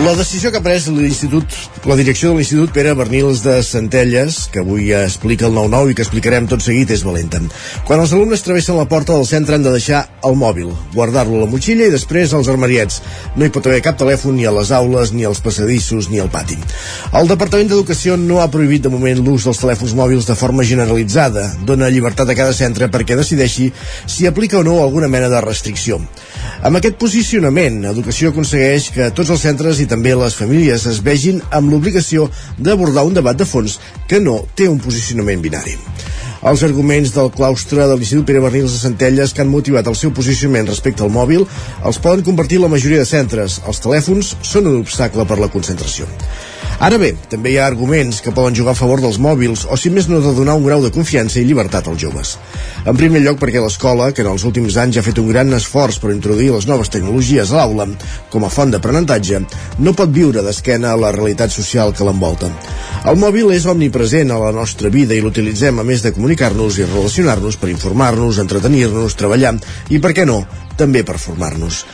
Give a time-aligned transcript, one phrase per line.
[0.00, 1.52] La decisió que ha pres l'Institut,
[1.84, 5.96] la direcció de l'Institut Pere Bernils de Centelles, que avui ja explica el 9-9 i
[5.98, 7.42] que explicarem tot seguit, és valenta.
[7.84, 11.42] Quan els alumnes travessen la porta del centre han de deixar el mòbil, guardar-lo a
[11.42, 13.02] la motxilla i després als armariets.
[13.36, 16.32] No hi pot haver cap telèfon ni a les aules, ni als passadissos, ni al
[16.32, 16.56] pati.
[17.20, 21.44] El Departament d'Educació no ha prohibit de moment l'ús dels telèfons mòbils de forma generalitzada.
[21.68, 23.68] Dona llibertat a cada centre perquè decideixi
[24.08, 26.00] si aplica o no alguna mena de restricció.
[26.64, 31.42] Amb aquest posicionament, Educació aconsegueix que tots els centres i també les famílies es vegin
[31.50, 35.76] amb l'obligació d'abordar un debat de fons que no té un posicionament binari.
[36.40, 40.14] Els arguments del claustre de l'Institut Pere Barrils de Centelles que han motivat el seu
[40.16, 41.44] posicionament respecte al mòbil
[41.84, 43.58] els poden compartir la majoria de centres.
[43.68, 46.08] Els telèfons són un obstacle per la concentració.
[46.80, 49.90] Ara bé, també hi ha arguments que poden jugar a favor dels mòbils o si
[49.92, 52.30] més no de donar un grau de confiança i llibertat als joves.
[52.88, 55.98] En primer lloc perquè l'escola, que en els últims anys ha fet un gran esforç
[56.00, 57.84] per introduir les noves tecnologies a l'aula
[58.32, 59.42] com a font d'aprenentatge,
[59.84, 62.48] no pot viure d'esquena a la realitat social que l'envolta.
[63.12, 66.88] El mòbil és omnipresent a la nostra vida i l'utilitzem a més de comunicar-nos i
[66.88, 69.58] relacionar-nos per informar-nos, entretenir-nos, treballar
[69.90, 70.46] i, per què no,
[70.80, 71.84] també per formar-nos.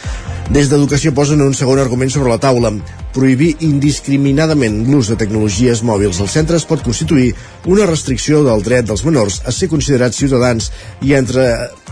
[0.47, 2.71] Des d'Educació posen un segon argument sobre la taula.
[3.17, 7.33] Prohibir indiscriminadament l'ús de tecnologies mòbils als centres pot constituir
[7.67, 10.71] una restricció del dret dels menors a ser considerats ciutadans
[11.03, 11.49] i, entre,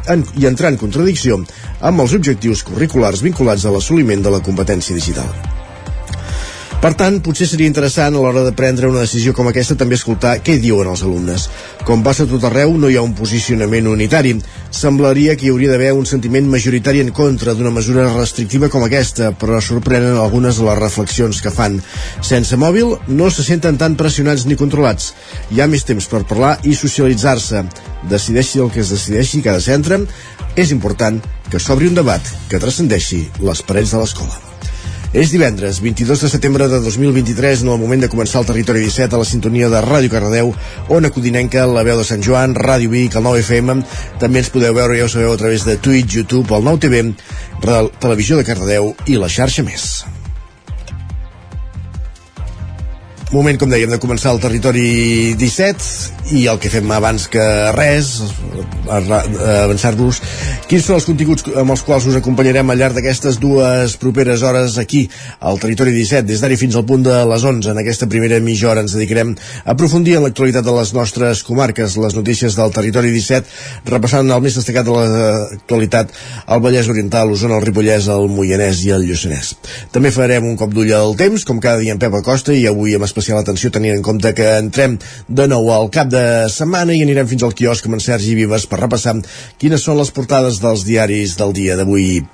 [0.06, 1.41] en, i entrar en contradicció
[1.80, 5.34] amb els objectius curriculars vinculats a l'assoliment de la competència digital.
[6.84, 10.34] Per tant, potser seria interessant a l'hora de prendre una decisió com aquesta també escoltar
[10.44, 11.46] què diuen els alumnes.
[11.88, 14.34] Com passa tot arreu, no hi ha un posicionament unitari.
[14.68, 19.32] Semblaria que hi hauria d'haver un sentiment majoritari en contra d'una mesura restrictiva com aquesta,
[19.32, 21.80] però sorprenen algunes de les reflexions que fan.
[22.20, 25.14] Sense mòbil no se senten tan pressionats ni controlats.
[25.56, 27.64] Hi ha més temps per parlar i socialitzar-se.
[28.12, 30.05] Decideixi el que es decideixi cada centre.
[30.52, 31.17] És important
[31.48, 34.54] que s'obri un debat que transcendeixi les parets de l'escola.
[35.14, 39.14] És divendres, 22 de setembre de 2023, en el moment de començar el Territori 17
[39.14, 40.51] a la sintonia de Ràdio Cardedeu,
[40.91, 43.77] Ona Codinenca, la veu de Sant Joan, Ràdio Vic, el 9 FM.
[44.19, 47.05] També ens podeu veure, ja ho sabeu, a través de Twitch, YouTube, el 9 TV,
[48.03, 50.03] Televisió de Cardedeu i la xarxa més.
[53.33, 57.42] Moment, com dèiem, de començar el territori 17 i el que fem abans que
[57.74, 58.11] res,
[58.89, 60.20] avançar-vos
[60.68, 64.79] quins són els continguts amb els quals us acompanyarem al llarg d'aquestes dues properes hores
[64.80, 65.02] aquí
[65.40, 67.73] al territori 17, des d'ara fins al punt de les 11.
[67.73, 71.98] En aquesta primera mitja hora ens dedicarem a aprofundir en l'actualitat de les nostres comarques,
[72.01, 76.14] les notícies del territori 17, repassant el més destacat de l'actualitat
[76.46, 79.55] al Vallès Oriental, l'Osona, el Ripollès, el Moianès i el Lluçanès.
[79.92, 82.96] També farem un cop d'ull al temps, com cada dia en Pep Acosta, i avui
[82.96, 84.98] amb especial atenció tenint en compte que entrem
[85.29, 88.67] de nou al cap de setmana i anirem fins al quiosc amb en Sergi Vives
[88.67, 89.14] per repassar
[89.63, 92.24] quines són les portades dels diaris del dia d'avui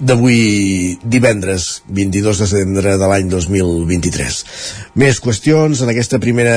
[0.00, 4.38] d'avui divendres 22 de setembre de l'any 2023
[5.00, 5.82] més qüestions.
[5.84, 6.56] En aquesta primera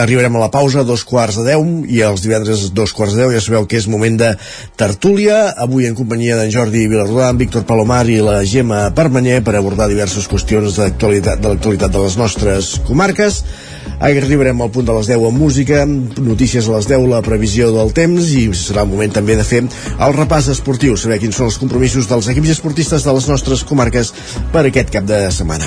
[0.00, 3.34] arribarem a la pausa dos quarts de deu i els divendres dos quarts de deu
[3.34, 4.32] ja sabeu que és moment de
[4.80, 5.52] tertúlia.
[5.56, 10.28] Avui en companyia d'en Jordi Vilarrodà Víctor Palomar i la Gemma Permanyer per abordar diverses
[10.30, 13.42] qüestions de l'actualitat de les nostres comarques.
[13.98, 17.90] Arribarem al punt de les 10 amb música, notícies a les 10, la previsió del
[17.96, 21.58] temps i serà el moment també de fer el repàs esportiu, saber quins són els
[21.58, 24.14] compromisos dels equips esportistes de les nostres comarques
[24.54, 25.66] per aquest cap de setmana.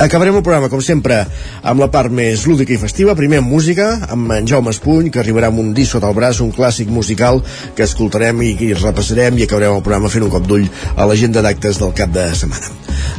[0.00, 1.18] Acabarem el programa, com sempre,
[1.60, 3.12] amb la part més lúdica i festiva.
[3.18, 6.40] Primer amb música, amb en Jaume Espuny, que arribarà amb un disc sota el braç,
[6.40, 7.42] un clàssic musical
[7.76, 11.44] que escoltarem i, i repassarem i acabarem el programa fent un cop d'ull a l'agenda
[11.44, 12.72] d'actes del cap de setmana.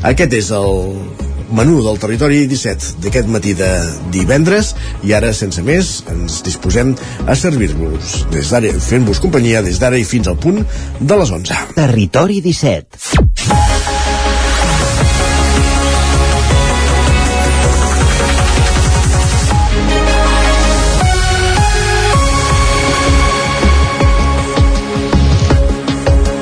[0.09, 3.69] Aquest és el menú del territori 17 d'aquest matí de
[4.13, 4.73] divendres
[5.07, 6.95] i ara, sense més, ens disposem
[7.27, 10.63] a servir-vos des d'ara, fent-vos companyia des d'ara i fins al punt
[10.99, 11.61] de les 11.
[11.77, 13.70] Territori 17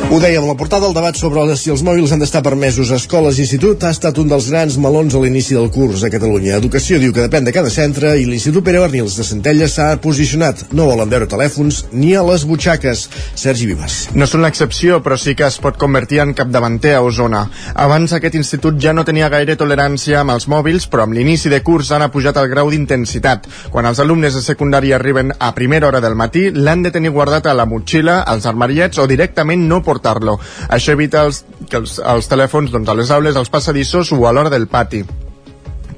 [0.10, 3.38] Ho dèiem, la portada del debat sobre si els mòbils han d'estar permesos a escoles
[3.38, 6.56] i institut ha estat un dels grans melons a l'inici del curs a Catalunya.
[6.58, 10.64] Educació diu que depèn de cada centre i l'Institut Pere Bernils de Centelles s'ha posicionat.
[10.74, 13.04] No volen veure telèfons ni a les butxaques.
[13.38, 14.00] Sergi Vives.
[14.18, 17.44] No són l'excepció, però sí que es pot convertir en capdavanter a Osona.
[17.76, 21.62] Abans aquest institut ja no tenia gaire tolerància amb els mòbils, però amb l'inici de
[21.62, 23.46] curs han pujat el grau d'intensitat.
[23.70, 27.46] Quan els alumnes de secundària arriben a primera hora del matí, l'han de tenir guardat
[27.46, 30.40] a la motxilla, als armariets o directament no portar portar-lo.
[30.70, 34.34] Això evita els, que els, els telèfons doncs, a les aules, als passadissos o a
[34.34, 35.04] l'hora del pati.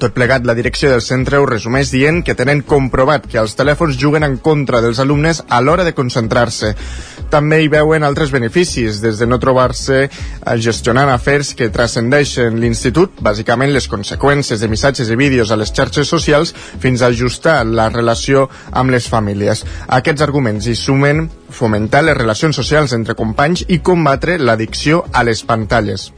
[0.01, 4.00] Tot plegat, la direcció del centre ho resumeix dient que tenen comprovat que els telèfons
[4.01, 6.74] juguen en contra dels alumnes a l'hora de concentrar-se.
[7.31, 10.01] També hi veuen altres beneficis, des de no trobar-se
[10.60, 16.12] gestionant afers que transcendeixen l'institut, bàsicament les conseqüències de missatges i vídeos a les xarxes
[16.12, 16.51] socials,
[16.83, 19.63] fins a ajustar la relació amb les famílies.
[19.88, 25.45] Aquests arguments hi sumen fomentar les relacions socials entre companys i combatre l'addicció a les
[25.48, 26.12] pantalles.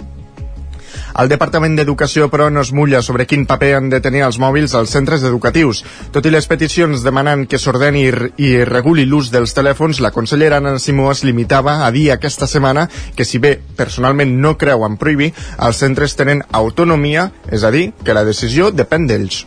[1.19, 4.75] El Departament d'Educació, però, no es mulla sobre quin paper han de tenir els mòbils
[4.75, 5.84] als centres educatius.
[6.12, 8.06] Tot i les peticions demanant que s'ordeni
[8.42, 12.88] i reguli l'ús dels telèfons, la consellera Anna Simó es limitava a dir aquesta setmana
[13.16, 17.92] que si bé personalment no creu en prohibir, els centres tenen autonomia, és a dir,
[18.04, 19.45] que la decisió depèn d'ells.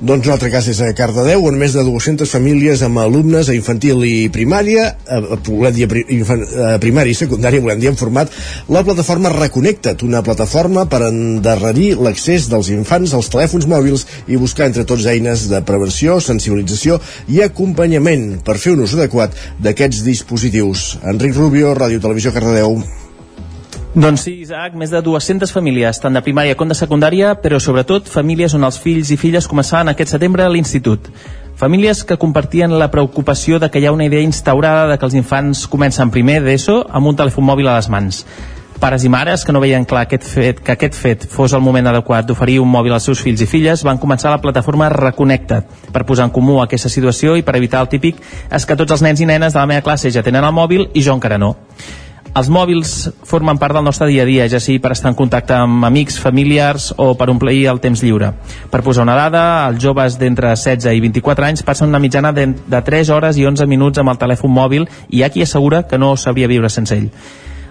[0.00, 3.56] Doncs un altre cas és a Cardedeu, on més de 200 famílies amb alumnes a
[3.56, 8.32] infantil i primària, a, a, dir, a primària i secundària, volem dir, han format
[8.72, 14.70] la plataforma Reconnecta't, una plataforma per endarrerir l'accés dels infants als telèfons mòbils i buscar
[14.70, 16.96] entre tots eines de prevenció, sensibilització
[17.28, 20.94] i acompanyament per fer un ús adequat d'aquests dispositius.
[21.12, 22.80] Enric Rubio, Ràdio Televisió Cardedeu.
[23.90, 28.06] Doncs sí, Isaac, més de 200 famílies, tant de primària com de secundària, però sobretot
[28.06, 31.08] famílies on els fills i filles començaven aquest setembre a l'institut.
[31.58, 35.16] Famílies que compartien la preocupació de que hi ha una idea instaurada de que els
[35.18, 38.20] infants comencen primer d'ESO amb un telèfon mòbil a les mans.
[38.78, 41.90] Pares i mares que no veien clar aquest fet, que aquest fet fos el moment
[41.90, 46.04] adequat d'oferir un mòbil als seus fills i filles van començar la plataforma Reconnecta't per
[46.06, 49.20] posar en comú aquesta situació i per evitar el típic és que tots els nens
[49.20, 51.56] i nenes de la meva classe ja tenen el mòbil i jo encara no.
[52.30, 52.90] Els mòbils
[53.26, 56.20] formen part del nostre dia a dia, ja sigui per estar en contacte amb amics,
[56.22, 58.28] familiars o per omplir el temps lliure.
[58.70, 62.46] Per posar una dada, els joves d'entre 16 i 24 anys passen una mitjana de,
[62.54, 65.82] de 3 hores i 11 minuts amb el telèfon mòbil i hi ha qui assegura
[65.90, 67.10] que no sabria viure sense ell.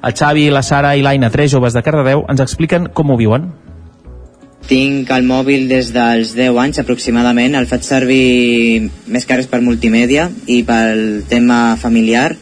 [0.03, 3.47] El Xavi, la Sara i l'Aina, tres joves de Cardedeu, ens expliquen com ho viuen.
[4.67, 10.27] Tinc el mòbil des dels 10 anys aproximadament, el faig servir més cares per multimèdia
[10.51, 12.35] i pel tema familiar,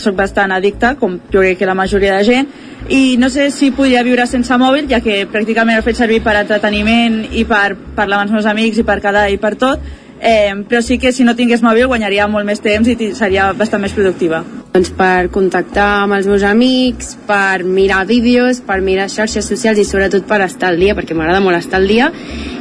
[0.00, 2.48] soc bastant addicta, com jo crec que la majoria de gent,
[2.88, 6.38] i no sé si podria viure sense mòbil, ja que pràcticament el faig servir per
[6.40, 9.84] entreteniment i per parlar amb els meus amics i per quedar i per tot,
[10.20, 13.84] eh, però sí que si no tingués mòbil guanyaria molt més temps i seria bastant
[13.84, 14.44] més productiva.
[14.70, 19.86] Doncs per contactar amb els meus amics, per mirar vídeos, per mirar xarxes socials i
[19.88, 22.12] sobretot per estar al dia, perquè m'agrada molt estar al dia.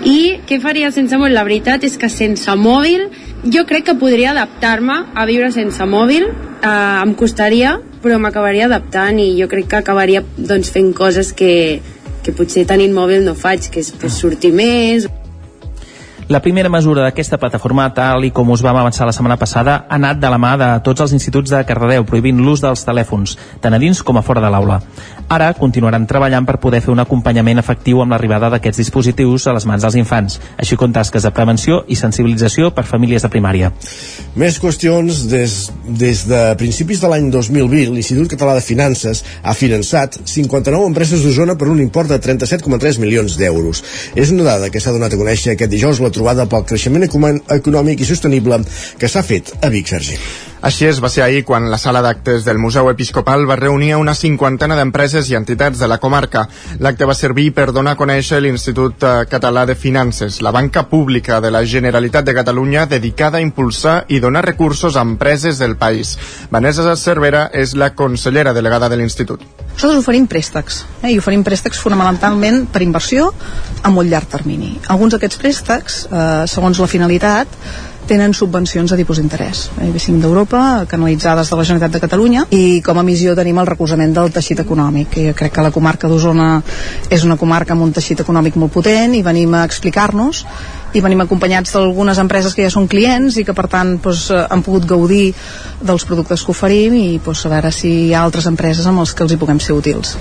[0.09, 1.37] I què faria sense mòbil?
[1.37, 3.05] La veritat és que sense mòbil
[3.53, 6.73] jo crec que podria adaptar-me a viure sense mòbil, eh,
[7.03, 11.79] em costaria, però m'acabaria adaptant i jo crec que acabaria doncs, fent coses que,
[12.25, 15.05] que potser tenint mòbil no faig, que és pues, sortir més
[16.29, 19.95] la primera mesura d'aquesta plataforma, tal i com us vam avançar la setmana passada, ha
[19.97, 23.33] anat de la mà de tots els instituts de Cardedeu, prohibint l'ús dels telèfons,
[23.63, 24.77] tant a dins com a fora de l'aula.
[25.29, 29.65] Ara continuaran treballant per poder fer un acompanyament efectiu amb l'arribada d'aquests dispositius a les
[29.65, 33.73] mans dels infants, així com tasques de prevenció i sensibilització per famílies de primària.
[34.37, 35.25] Més qüestions.
[35.29, 35.57] Des,
[35.97, 41.57] des de principis de l'any 2020, l'Institut Català de Finances ha finançat 59 empreses d'Osona
[41.57, 43.81] per un import de 37,3 milions d'euros.
[44.13, 48.03] És una dada que s'ha donat a conèixer aquest dijous la trobada pel creixement econòmic
[48.03, 48.61] i sostenible
[48.99, 50.48] que s'ha fet a Vic, Sergi.
[50.59, 54.11] Així és, va ser ahir quan la sala d'actes del Museu Episcopal va reunir una
[54.11, 56.43] cinquantena d'empreses i entitats de la comarca.
[56.83, 61.39] L'acte va servir per donar a conèixer l'Institut eh, Català de Finances, la banca pública
[61.39, 66.17] de la Generalitat de Catalunya dedicada a impulsar i donar recursos a empreses del país.
[66.51, 69.45] Vanessa Cervera és la consellera delegada de l'Institut.
[69.79, 73.31] Nosaltres oferim préstecs, eh, i oferim préstecs fonamentalment per inversió
[73.81, 74.73] a molt llarg termini.
[74.91, 77.47] Alguns d'aquests préstecs, eh, segons la finalitat,
[78.09, 82.97] tenen subvencions a tipus d'interès, eh, d'Europa, canalitzades de la Generalitat de Catalunya, i com
[82.97, 85.17] a missió tenim el recolzament del teixit econòmic.
[85.17, 86.61] I jo crec que la comarca d'Osona
[87.09, 90.45] és una comarca amb un teixit econòmic molt potent i venim a explicar-nos
[90.93, 94.63] i venim acompanyats d'algunes empreses que ja són clients i que per tant doncs, han
[94.65, 95.33] pogut gaudir
[95.81, 99.13] dels productes que oferim i doncs, a veure si hi ha altres empreses amb els
[99.13, 100.17] que els hi puguem ser útils.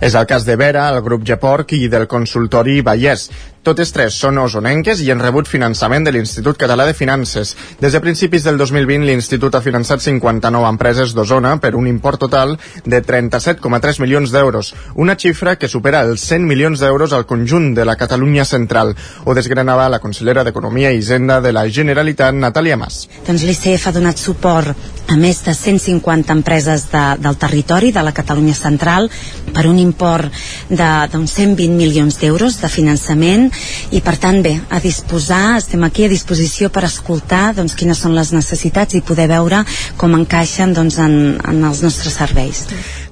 [0.00, 3.28] És el cas de Vera, el grup Geporc i del consultori Vallès.
[3.68, 7.50] Totes tres són osonenques i han rebut finançament de l'Institut Català de Finances.
[7.82, 12.54] Des de principis del 2020, l'Institut ha finançat 59 empreses d'Osona per un import total
[12.86, 17.84] de 37,3 milions d'euros, una xifra que supera els 100 milions d'euros al conjunt de
[17.84, 18.94] la Catalunya central.
[19.26, 23.02] Ho desgranava la consellera d'Economia i Hisenda de la Generalitat, Natàlia Mas.
[23.28, 28.12] Doncs l'ICF ha donat suport a més de 150 empreses de, del territori de la
[28.12, 29.08] Catalunya central
[29.54, 30.28] per un import
[30.68, 33.48] d'uns 120 milions d'euros de finançament
[33.96, 38.14] i per tant bé, a disposar, estem aquí a disposició per escoltar doncs, quines són
[38.18, 39.62] les necessitats i poder veure
[39.96, 42.66] com encaixen doncs, en, en els nostres serveis.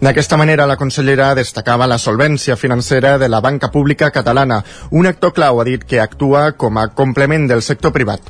[0.04, 5.32] D'aquesta manera, la consellera destacava la solvència financera de la banca pública catalana, un actor
[5.32, 8.20] clau ha dit que actua com a complement del sector privat.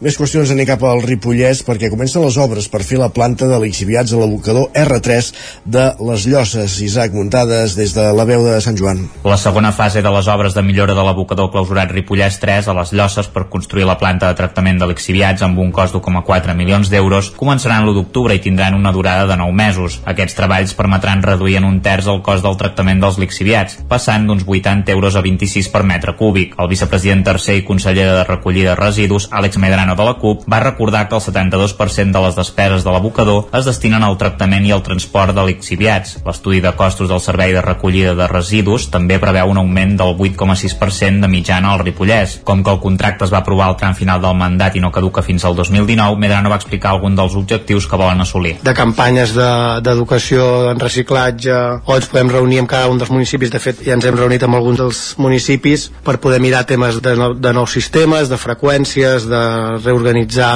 [0.00, 3.56] Més qüestions anem cap al Ripollès perquè comencen les obres per fer la planta de
[3.60, 5.26] lixiviats a l'abocador R3
[5.68, 6.78] de les Llosses.
[6.80, 9.02] Isaac, muntades des de la veu de Sant Joan.
[9.28, 12.94] La segona fase de les obres de millora de l'abocador clausurat Ripollès 3 a les
[12.96, 17.28] Llosses per construir la planta de tractament de lixiviats amb un cost d'1,4 milions d'euros
[17.36, 19.98] començaran l'1 d'octubre i tindran una durada de 9 mesos.
[20.08, 24.48] Aquests treballs permetran reduir en un terç el cost del tractament dels lixiviats, passant d'uns
[24.48, 26.56] 80 euros a 26 per metre cúbic.
[26.56, 30.44] El vicepresident tercer i conseller de recollida de residus, Àlex Medrano Ciutadana de la CUP
[30.50, 34.72] va recordar que el 72% de les despeses de l'abocador es destinen al tractament i
[34.72, 36.18] al transport de lixiviats.
[36.24, 41.20] L'estudi de costos del servei de recollida de residus també preveu un augment del 8,6%
[41.20, 42.40] de mitjana al Ripollès.
[42.44, 45.22] Com que el contracte es va aprovar al tram final del mandat i no caduca
[45.22, 48.58] fins al 2019, Medrano va explicar algun dels objectius que volen assolir.
[48.62, 53.50] De campanyes d'educació de, en reciclatge, o ens podem reunir amb cada un dels municipis,
[53.50, 57.16] de fet ja ens hem reunit amb alguns dels municipis per poder mirar temes de,
[57.18, 59.42] no, de nous sistemes, de freqüències, de
[59.84, 60.50] reorganitzar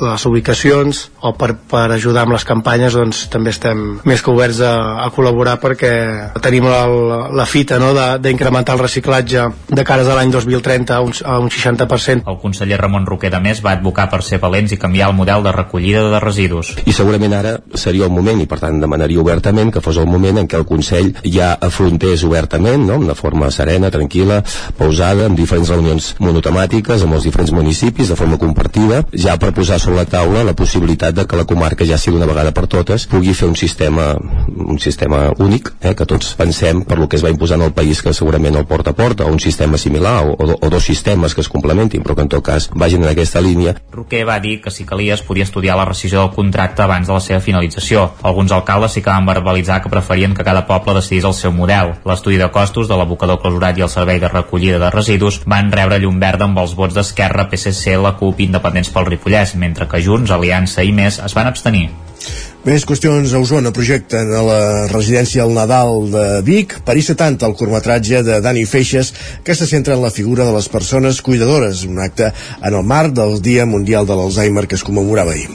[0.00, 4.60] les ubicacions o per, per ajudar amb les campanyes doncs també estem més que oberts
[4.64, 4.72] a,
[5.04, 5.92] a col·laborar perquè
[6.42, 6.82] tenim la,
[7.32, 11.50] la fita no, d'incrementar el reciclatge de cares a l'any 2030 a un, a un
[11.52, 12.26] 60%.
[12.26, 15.44] El conseller Ramon Roquer de més va advocar per ser valents i canviar el model
[15.46, 16.74] de recollida de residus.
[16.86, 20.42] I segurament ara seria el moment i per tant demanaria obertament que fos el moment
[20.42, 22.98] en què el Consell ja afrontés obertament, no?
[23.06, 24.42] de forma serena, tranquil·la,
[24.78, 29.52] pausada, amb diferents reunions monotemàtiques amb els diferents municipis, de forma forma compartida, ja per
[29.54, 32.66] posar sobre la taula la possibilitat de que la comarca ja sigui una vegada per
[32.66, 34.14] totes pugui fer un sistema
[34.56, 38.02] un sistema únic, eh, que tots pensem per lo que es va imposant al país
[38.02, 41.34] que segurament el porta a porta, o un sistema similar o, o, o dos sistemes
[41.34, 43.76] que es complementin, però que en tot cas vagin en aquesta línia.
[43.92, 47.14] Roquer va dir que si calia es podia estudiar la rescisió del contracte abans de
[47.14, 48.10] la seva finalització.
[48.22, 51.94] Alguns alcaldes sí que van verbalitzar que preferien que cada poble decidís el seu model.
[52.04, 56.00] L'estudi de costos de l'abocador clausurat i el servei de recollida de residus van rebre
[56.02, 60.32] llum verda amb els vots d'Esquerra, PSC, la CUP Independents pel Ripollès, mentre que Junts,
[60.32, 61.88] Aliança i Més es van abstenir.
[62.66, 67.54] Més qüestions a Osona projecten a la residència El Nadal de Vic París 70, el
[67.54, 69.12] curtmetratge de Dani Feixes
[69.46, 73.14] que se centra en la figura de les persones cuidadores, un acte en el marc
[73.14, 75.46] del Dia Mundial de l'Alzheimer que es commemorava ahir.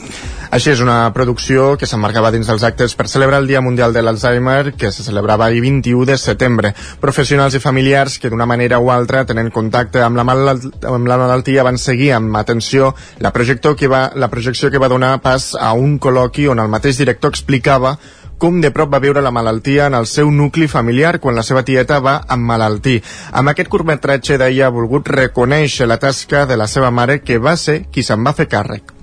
[0.52, 4.02] Així és una producció que s'emmarcava dins dels actes per celebrar el Dia Mundial de
[4.04, 6.74] l'Alzheimer que se celebrava ahir 21 de setembre.
[7.00, 11.16] Professionals i familiars que d'una manera o altra tenen contacte amb la, malalt amb la
[11.16, 12.92] malaltia van seguir amb atenció
[13.24, 17.00] la, que va, la projecció que va donar pas a un col·loqui on el mateix
[17.00, 17.96] director explicava
[18.36, 21.64] com de prop va viure la malaltia en el seu nucli familiar quan la seva
[21.64, 23.00] tieta va emmalaltir.
[23.32, 27.56] Amb aquest curtmetratge d'ahir ha volgut reconèixer la tasca de la seva mare que va
[27.56, 29.00] ser qui se'n va fer càrrec.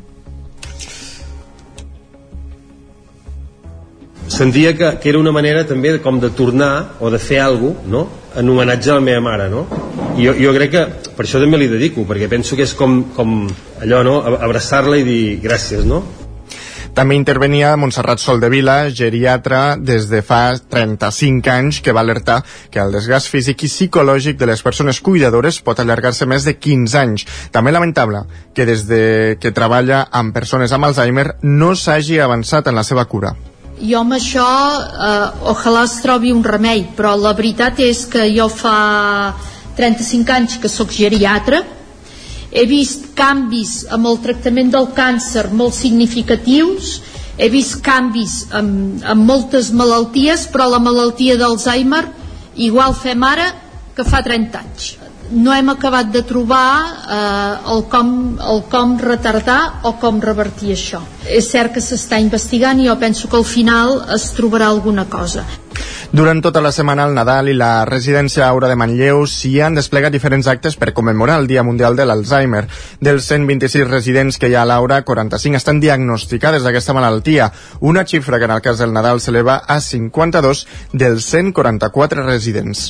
[4.29, 7.75] Sentia que, que era una manera també de, com de tornar o de fer alguna
[7.75, 8.07] cosa, no?
[8.37, 9.65] en homenatge a la meva mare no?
[10.15, 10.85] I jo, jo crec que
[11.17, 13.41] per això també li dedico perquè penso que és com, com
[13.81, 14.19] allò no?
[14.21, 16.03] abraçar-la i dir gràcies no?
[16.93, 22.41] També intervenia Montserrat Soldevila, geriatra, des de fa 35 anys, que va alertar
[22.73, 26.97] que el desgast físic i psicològic de les persones cuidadores pot allargar-se més de 15
[26.99, 27.27] anys.
[27.55, 28.25] També lamentable
[28.57, 29.03] que des de
[29.39, 33.37] que treballa amb persones amb Alzheimer no s'hagi avançat en la seva cura
[33.79, 34.45] jo amb això
[34.79, 39.33] eh, ojalà es trobi un remei però la veritat és que jo fa
[39.79, 41.61] 35 anys que sóc geriatra.
[42.51, 46.97] He vist canvis amb el tractament del càncer molt significatius.
[47.39, 52.03] He vist canvis amb, amb moltes malalties però la malaltia d'Alzheimer
[52.59, 53.53] igual fem ara
[53.95, 54.98] que fa 30 anys
[55.31, 56.69] no hem acabat de trobar
[57.05, 61.03] eh, el, com, el com retardar o com revertir això.
[61.29, 65.45] És cert que s'està investigant i jo penso que al final es trobarà alguna cosa.
[66.11, 70.15] Durant tota la setmana el Nadal i la residència Aura de Manlleu s'hi han desplegat
[70.15, 72.63] diferents actes per commemorar el Dia Mundial de l'Alzheimer.
[72.99, 78.39] Dels 126 residents que hi ha a l'Aura, 45 estan diagnosticades d'aquesta malaltia, una xifra
[78.39, 82.89] que en el cas del Nadal s'eleva a 52 dels 144 residents.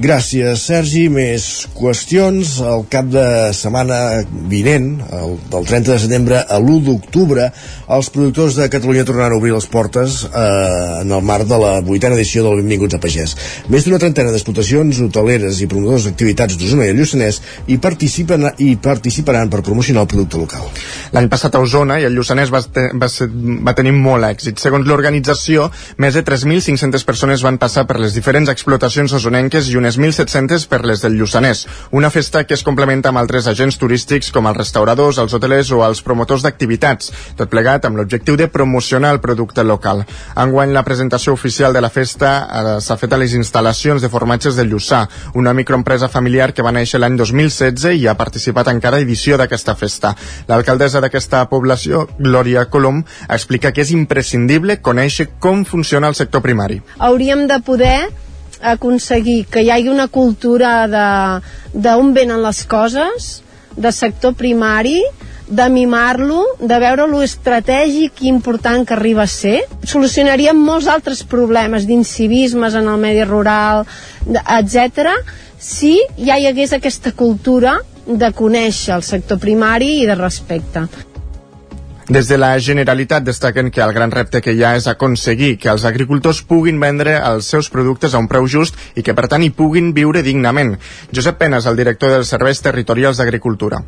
[0.00, 1.10] Gràcies, Sergi.
[1.12, 2.56] Més qüestions.
[2.62, 3.24] El cap de
[3.56, 7.48] setmana vinent, el, del 30 de setembre a l'1 d'octubre,
[7.96, 11.72] els productors de Catalunya tornaran a obrir les portes eh, en el marc de la
[11.86, 13.36] vuitena edició del Benvinguts a Pagès.
[13.72, 19.50] Més d'una trentena d'explotacions hoteleres i promotors d'activitats d'Osona i Lluçanès hi participen i participaran
[19.52, 20.68] per promocionar el producte local.
[21.16, 24.60] L'any passat a Osona i el Lluçanès va, te, va, ser, va tenir molt èxit.
[24.62, 25.70] Segons l'organització,
[26.02, 30.82] més de 3.500 persones van passar per les diferents explotacions osonenques i unes 1.700 per
[30.86, 31.55] les del Lluçanès.
[31.96, 35.82] Una festa que es complementa amb altres agents turístics com els restauradors, els hotelers o
[35.86, 40.04] els promotors d'activitats, tot plegat amb l'objectiu de promocionar el producte local.
[40.36, 44.58] Enguany la presentació oficial de la festa eh, s'ha fet a les instal·lacions de formatges
[44.58, 49.00] de Lluçà, una microempresa familiar que va néixer l'any 2016 i ha participat en cada
[49.00, 50.14] edició d'aquesta festa.
[50.50, 56.80] L'alcaldessa d'aquesta població, Glòria Colom, explica que és imprescindible conèixer com funciona el sector primari.
[56.98, 57.98] Hauríem de poder
[58.60, 60.86] aconseguir que hi hagi una cultura
[61.72, 63.30] d'on venen les coses,
[63.76, 65.00] de sector primari,
[65.48, 69.60] de mimar-lo, de veure lo estratègic i important que arriba a ser.
[69.86, 73.84] Solucionaríem molts altres problemes d'incivismes en el medi rural,
[74.26, 75.12] etc.
[75.58, 80.86] si ja hi hagués aquesta cultura de conèixer el sector primari i de respecte.
[82.06, 85.72] Des de la Generalitat destaquen que el gran repte que hi ha és aconseguir que
[85.72, 89.42] els agricultors puguin vendre els seus productes a un preu just i que per tant
[89.42, 90.76] hi puguin viure dignament.
[91.10, 93.82] Josep Penes, el director dels Serveis Territorials d'Agricultura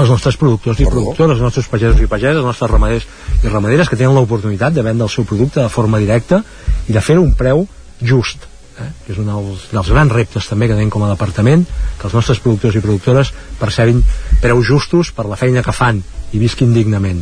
[0.00, 3.04] els nostres productors i productores, els nostres pagesos i pageses, els nostres ramaders
[3.44, 6.40] i ramaderes que tenen l'oportunitat de vendre el seu producte de forma directa
[6.88, 7.66] i de fer-ho un preu
[8.00, 8.46] just
[8.78, 8.88] eh?
[9.04, 11.66] que és un dels, dels grans reptes també que tenim com a departament,
[11.98, 14.00] que els nostres productors i productores percebin
[14.40, 16.00] preus justos per la feina que fan
[16.32, 17.20] i visquin dignament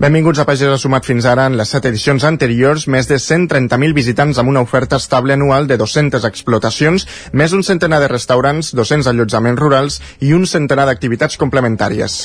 [0.00, 3.92] Benvinguts a Pagès ha sumat fins ara en les set edicions anteriors més de 130.000
[3.92, 9.12] visitants amb una oferta estable anual de 200 explotacions, més un centenar de restaurants, 200
[9.12, 12.22] allotjaments rurals i un centenar d'activitats complementàries.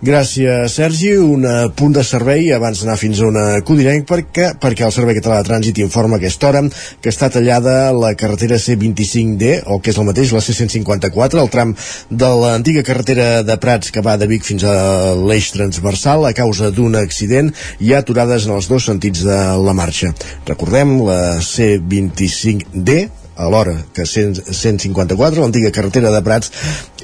[0.00, 1.10] Gràcies, Sergi.
[1.20, 1.42] Un
[1.76, 5.48] punt de servei abans d'anar fins a una Codinenc perquè, perquè el Servei Català de
[5.50, 6.62] Trànsit informa a aquesta hora
[7.04, 11.76] que està tallada la carretera C25D, o que és el mateix, la C154, el tram
[12.08, 16.72] de l'antiga carretera de Prats que va de Vic fins a l'eix transversal a causa
[16.72, 17.52] d'un accident
[17.84, 20.14] i aturades en els dos sentits de la marxa.
[20.48, 23.02] Recordem, la C25D
[23.40, 26.52] alhora que 154, l'antiga carretera de Prats,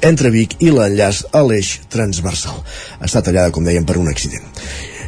[0.02, 2.61] entre Vic i l'enllaç a l'eix transversal.
[3.00, 4.45] Està tallada, com dèiem, per un accident.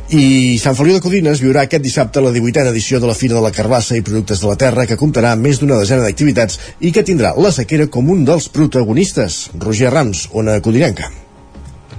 [0.08, 3.44] I Sant Feliu de Codines viurà aquest dissabte la 18a edició de la Fira de
[3.44, 6.97] la Carbassa i Productes de la Terra que comptarà amb més d'una desena d'activitats i
[6.97, 9.48] que tindrà la sequera com un dels protagonistes.
[9.61, 11.12] Roger Rams, Ona Codinenca.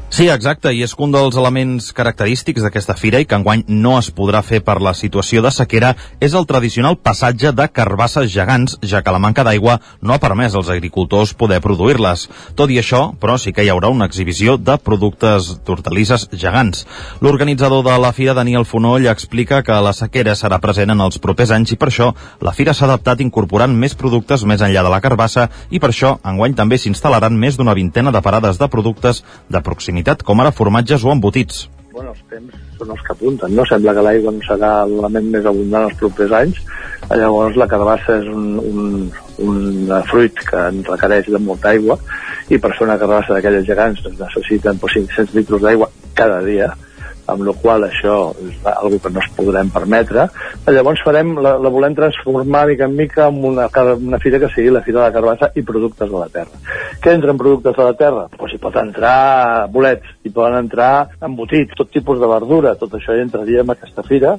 [0.10, 4.08] Sí, exacte, i és un dels elements característics d'aquesta fira i que enguany no es
[4.10, 9.04] podrà fer per la situació de sequera és el tradicional passatge de carbasses gegants, ja
[9.06, 12.26] que la manca d'aigua no ha permès als agricultors poder produir-les.
[12.58, 16.88] Tot i això, però sí que hi haurà una exhibició de productes d'hortalisses gegants.
[17.22, 21.54] L'organitzador de la fira, Daniel Fonoll, explica que la sequera serà present en els propers
[21.54, 22.10] anys i per això
[22.42, 26.16] la fira s'ha adaptat incorporant més productes més enllà de la carbassa i per això
[26.26, 30.52] enguany també s'instal·laran més d'una vintena de parades de productes de proximitat proximitat, com ara
[30.52, 31.70] formatges o embotits.
[31.92, 33.66] Bueno, els temps són els que apunten, no?
[33.66, 36.60] Sembla que l'aigua no serà l'element més abundant els propers anys,
[37.10, 39.10] llavors la carbassa és un, un,
[39.44, 41.98] un fruit que en requereix de molta aigua
[42.50, 46.70] i per fer una carbassa d'aquelles gegants doncs necessiten doncs, 500 litres d'aigua cada dia,
[47.32, 50.28] amb la qual això és una que no es podrem permetre.
[50.70, 54.74] Llavors farem, la, la volem transformar mica en mica en una, una fira que sigui
[54.74, 56.62] la Fira de la Carbassa i productes de la terra.
[57.04, 58.28] Què entra en productes de la terra?
[58.38, 63.18] Pues hi pot entrar bolets, hi poden entrar embotits, tot tipus de verdura, tot això
[63.18, 64.38] hi entraria en aquesta fira.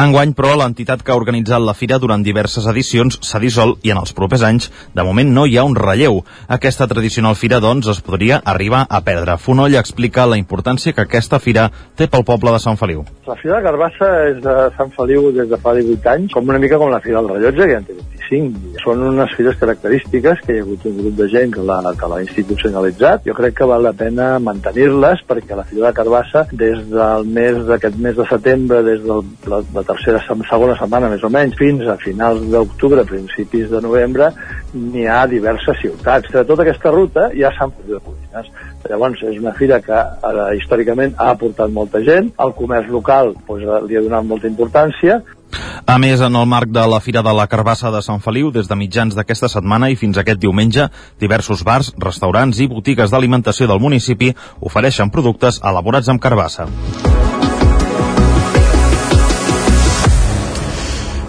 [0.00, 4.00] Enguany, però, l'entitat que ha organitzat la fira durant diverses edicions s'ha dissolt i en
[4.00, 6.20] els propers anys, de moment, no hi ha un relleu.
[6.48, 9.38] Aquesta tradicional fira, doncs, es podria arribar a perdre.
[9.38, 13.04] Fonoll explica la importància que aquesta fira té pel poble de Sant Feliu.
[13.28, 16.58] La Fira de Carbassa és de Sant Feliu des de fa 18 anys, com una
[16.62, 17.98] mica com la Fira del Rellotge, que ja en té
[18.30, 18.74] 25.
[18.84, 23.26] Són unes fires característiques que hi ha hagut un grup de gent que l'ha institucionalitzat.
[23.26, 27.60] Jo crec que val la pena mantenir-les perquè la Fira de Carbassa, des del mes
[27.68, 29.18] d'aquest mes de setembre, des de
[29.50, 34.30] la, la tercera, segona setmana més o menys, fins a finals d'octubre, principis de novembre,
[34.74, 36.30] n'hi ha diverses ciutats.
[36.32, 38.52] De tota aquesta ruta ha Sant Feliu de Codines.
[38.90, 43.66] Llavors, és una fira que ara, històricament ha aportat molta gent, el comerç local doncs,
[43.88, 45.20] li ha donat molta importància,
[45.86, 48.68] A més, en el marc de la Fira de la Carbassa de Sant Feliu, des
[48.68, 50.88] de mitjans d'aquesta setmana i fins aquest diumenge,
[51.20, 56.68] diversos bars, restaurants i botigues d'alimentació del municipi ofereixen productes elaborats amb carbassa.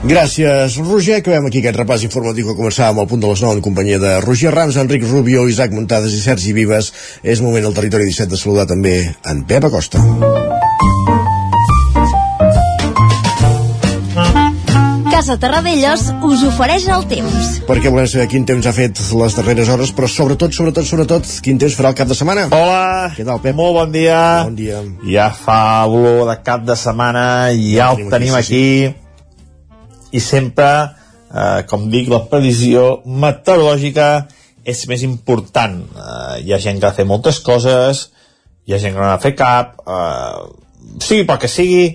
[0.02, 1.20] Gràcies, Roger.
[1.22, 4.00] Acabem aquí aquest repàs informatiu que començava amb el punt de les 9 en companyia
[4.02, 6.90] de Roger Rams, Enric Rubio, Isaac Muntades i Sergi Vives.
[7.22, 8.96] És moment al territori 17 de saludar també
[9.30, 10.02] en Pep Acosta.
[15.22, 17.50] Casa Terradellos us ofereix el temps.
[17.68, 21.60] Perquè volem saber quin temps ha fet les darreres hores, però sobretot, sobretot, sobretot, quin
[21.62, 22.48] temps farà el cap de setmana.
[22.58, 23.54] Hola, Què tal, Pep?
[23.54, 24.18] molt bon dia.
[24.48, 24.80] Bon dia.
[25.06, 28.64] Ja fa olor de cap de setmana, ja el tenim aquí.
[30.10, 30.72] I sempre,
[31.30, 34.26] eh, com dic, la previsió meteorològica
[34.66, 35.84] és més important.
[35.86, 38.08] Eh, hi ha gent que ha de fer moltes coses,
[38.66, 41.92] hi ha gent que no ha de fer cap, eh, sigui pel que sigui,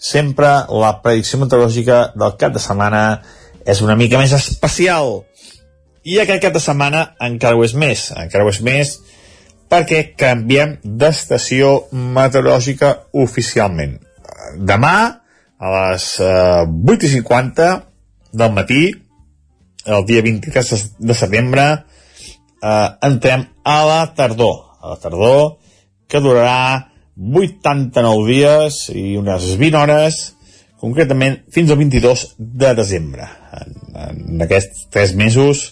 [0.00, 3.04] sempre la predicció meteorològica del cap de setmana
[3.68, 5.20] és una mica més especial.
[6.08, 8.96] I aquest cap de setmana encara ho és més, encara ho és més
[9.70, 14.00] perquè canviem d'estació meteorològica oficialment.
[14.66, 14.94] Demà,
[15.60, 17.68] a les eh, 8 i 50
[18.40, 18.82] del matí,
[19.86, 24.56] el dia 23 de setembre, eh, entrem a la tardor.
[24.80, 25.60] A la tardor,
[26.08, 26.89] que durarà
[27.20, 30.20] 89 dies i unes 20 hores,
[30.80, 33.26] concretament fins al 22 de desembre.
[33.60, 33.74] En,
[34.06, 35.66] en aquests 3 mesos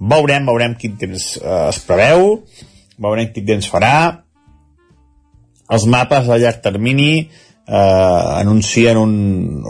[0.00, 2.40] veurem, veurem quin temps eh, es preveu,
[2.98, 3.94] veurem quin temps farà.
[5.70, 9.14] Els mapes a llarg termini eh, anuncien un,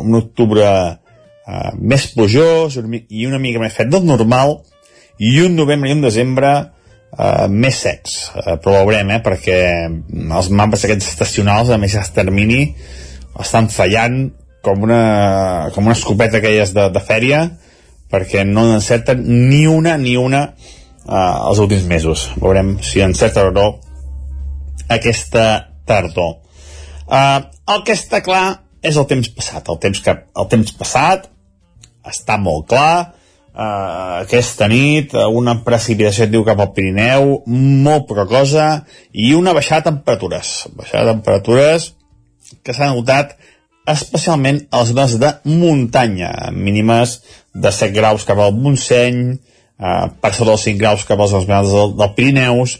[0.00, 4.62] un octubre eh, més plujós i una mica més fred del normal
[5.20, 6.79] i un novembre i un desembre eh,
[7.50, 9.60] més secs eh, però ho veurem eh, perquè
[10.40, 12.62] els mapes aquests estacionals a més termini
[13.40, 14.20] estan fallant
[14.62, 17.46] com una, com una escopeta aquelles de, de fèria
[18.10, 23.54] perquè no encerten ni una ni una eh, els últims mesos veurem si encerta o
[23.54, 23.72] no
[24.90, 25.48] aquesta
[25.86, 26.40] tardor
[27.10, 27.42] Uh,
[27.74, 28.44] el que està clar
[28.86, 29.66] és el temps passat.
[29.72, 31.26] El temps, que, el temps passat
[32.06, 33.16] està molt clar.
[33.60, 37.34] Uh, aquesta nit una precipitació et diu cap al Pirineu,
[37.84, 38.68] molt poca cosa,
[39.12, 40.52] i una baixada de temperatures.
[40.78, 41.90] Baixada de temperatures
[42.64, 43.34] que s'han notat
[43.90, 47.18] especialment a les zones de muntanya, mínimes
[47.52, 49.20] de 7 graus cap al Montseny,
[49.76, 52.78] uh, per sota dels 5 graus cap als zones del, del Pirineus,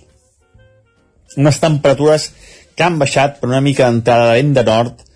[1.37, 2.31] unes temperatures
[2.73, 5.07] que han baixat per una mica d'entrada de vent de nord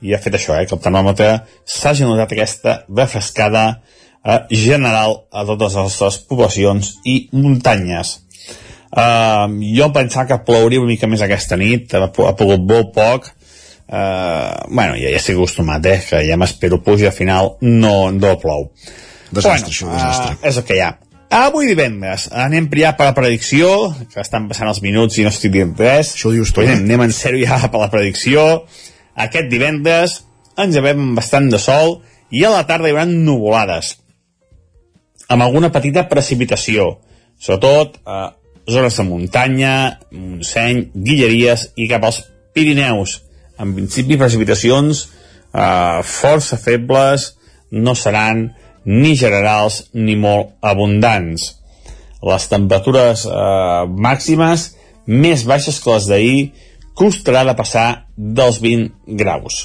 [0.00, 3.64] i ha fet això, eh, que el termòmetre s'hagi notat aquesta refrescada
[4.24, 8.16] eh, general a totes les nostres poblacions i muntanyes.
[8.90, 13.30] Eh, jo pensava que plouria una mica més aquesta nit, ha, ha plogut molt poc,
[13.90, 18.10] eh, bueno, ja, ja estic acostumat, eh, que ja m'espero pluja i al final no,
[18.14, 18.68] no plou.
[19.30, 20.34] Desastre, bueno, això, desastre.
[20.40, 20.90] Eh, és el que hi ha.
[21.30, 23.68] Avui divendres anem ja per la predicció,
[24.10, 26.16] que estan passant els minuts i no estic dient res.
[26.16, 26.74] Això ho dius tu, pues eh?
[26.74, 28.64] anem, anem en sèrio ja per la predicció.
[29.14, 30.16] Aquest divendres
[30.58, 32.00] ens llevem bastant de sol
[32.34, 33.94] i a la tarda hi haurà nuvolades
[35.30, 36.96] amb alguna petita precipitació,
[37.38, 38.20] sobretot a
[38.70, 39.74] zones de muntanya,
[40.12, 42.22] Montseny, Guilleries i cap als
[42.54, 43.20] Pirineus.
[43.60, 47.34] En principi, precipitacions eh, força febles,
[47.70, 48.48] no seran
[48.84, 51.54] ni generals ni molt abundants.
[52.26, 54.70] Les temperatures eh, màximes
[55.06, 56.40] més baixes que les d'ahir
[56.98, 59.62] costarà de passar dels 20 graus.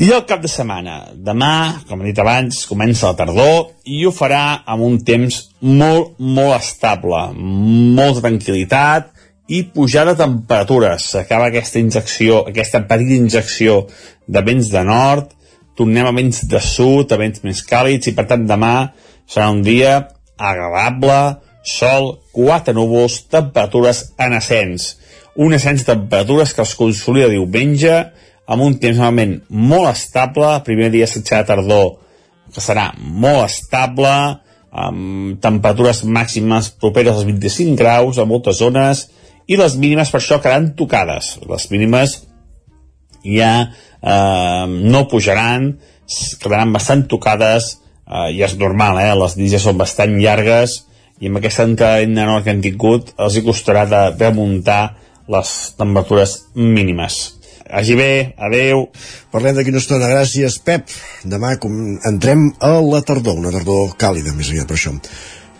[0.00, 4.12] I el cap de setmana, demà, com he dit abans, comença la tardor i ho
[4.14, 9.10] farà amb un temps molt, molt estable, molta tranquil·litat
[9.50, 11.08] i pujada de temperatures.
[11.10, 13.82] S'acaba aquesta injecció, aquesta petita injecció
[14.30, 15.34] de vents de nord,
[15.74, 18.74] tornem a vents de sud, a vents més càlids i per tant demà
[19.30, 19.96] serà un dia
[20.38, 24.94] agradable, sol, quatre núvols, temperatures en ascens.
[25.34, 27.94] Un ascens de temperatures que es consolida diumenge
[28.50, 31.90] amb un temps normalment molt estable, el primer dia setjada de tardor
[32.50, 34.14] que serà molt estable,
[34.70, 39.06] amb temperatures màximes properes als 25 graus a moltes zones,
[39.50, 41.36] i les mínimes per això quedaran tocades.
[41.46, 42.16] Les mínimes
[43.22, 45.72] ja eh, no pujaran,
[46.42, 47.72] quedaran bastant tocades,
[48.06, 49.10] eh, i és normal, eh?
[49.18, 50.80] les nits ja són bastant llargues,
[51.20, 54.96] i amb aquesta entrada nord que han tingut els hi costarà de remuntar
[55.30, 57.20] les temperatures mínimes.
[57.72, 58.88] Hagi bé, adeu.
[59.32, 60.90] Parlem d'aquí una estona, gràcies, Pep.
[61.24, 61.74] Demà com
[62.10, 64.94] entrem a la tardor, una tardor càlida, més aviat per això.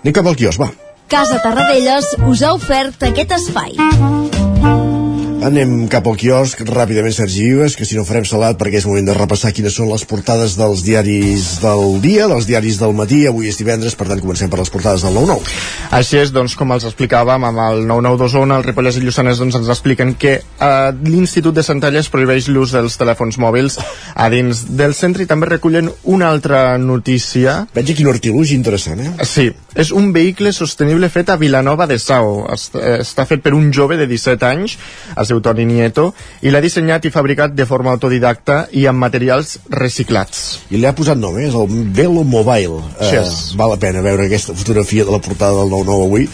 [0.02, 0.70] Anem cap al quios, va.
[1.10, 4.99] Casa Tarradellas us ha ofert aquest espai.
[5.40, 9.06] Anem cap al quiosc, ràpidament Sergi Vives, que si no farem salat perquè és moment
[9.08, 13.48] de repassar quines són les portades dels diaris del dia, dels diaris del matí, avui
[13.48, 15.54] és divendres, per tant comencem per les portades del 9-9.
[15.96, 19.56] Així és, doncs, com els explicàvem amb el 9-9 d'Osona, el Ripollès i Lluçanès doncs,
[19.62, 23.80] ens expliquen que eh, l'Institut de Centelles prohibeix l'ús dels telèfons mòbils
[24.12, 27.62] a dins del centre i també recullen una altra notícia.
[27.72, 29.16] Veig quin artilugi interessant, eh?
[29.24, 32.44] Sí, és un vehicle sostenible fet a Vilanova de Sau.
[32.52, 34.76] Està fet per un jove de 17 anys,
[35.16, 36.10] es diu Toni Nieto,
[36.42, 40.42] i l'ha dissenyat i fabricat de forma autodidacta i amb materials reciclats.
[40.70, 41.48] I li ha posat nom, eh?
[41.48, 42.82] és el Velo Mobile.
[43.00, 46.28] Sí, uh, val la pena veure aquesta fotografia de la portada del 9-9 avui,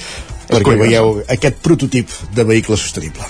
[0.51, 3.27] perquè veieu aquest prototip de vehicle sostenible.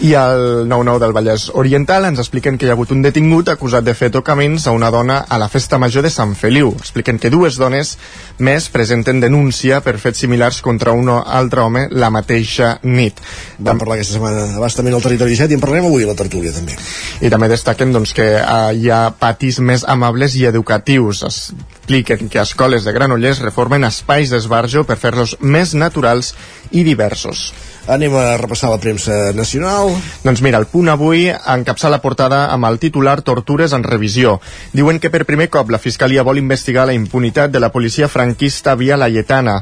[0.00, 3.84] I al 9-9 del Vallès Oriental ens expliquen que hi ha hagut un detingut acusat
[3.84, 6.70] de fer tocaments a una dona a la festa major de Sant Feliu.
[6.78, 7.90] Expliquen que dues dones
[8.38, 13.20] més presenten denúncia per fets similars contra un altre home la mateixa nit.
[13.58, 16.54] Vam parlar aquesta setmana abastament al territori 17 i en parlarem avui a la tertúlia
[16.56, 16.78] també.
[17.20, 21.26] I també destaquen doncs, que eh, hi ha patis més amables i educatius.
[21.28, 26.32] Expliquen que escoles de Granollers reformen espais d'esbarjo per fer-los més naturals
[26.72, 27.50] i diversos.
[27.88, 29.94] Anem a repassar la premsa nacional.
[30.24, 34.38] Doncs mira, el punt avui encapça la portada amb el titular Tortures en revisió.
[34.72, 38.76] Diuen que per primer cop la Fiscalia vol investigar la impunitat de la policia franquista
[38.76, 39.60] via Laietana.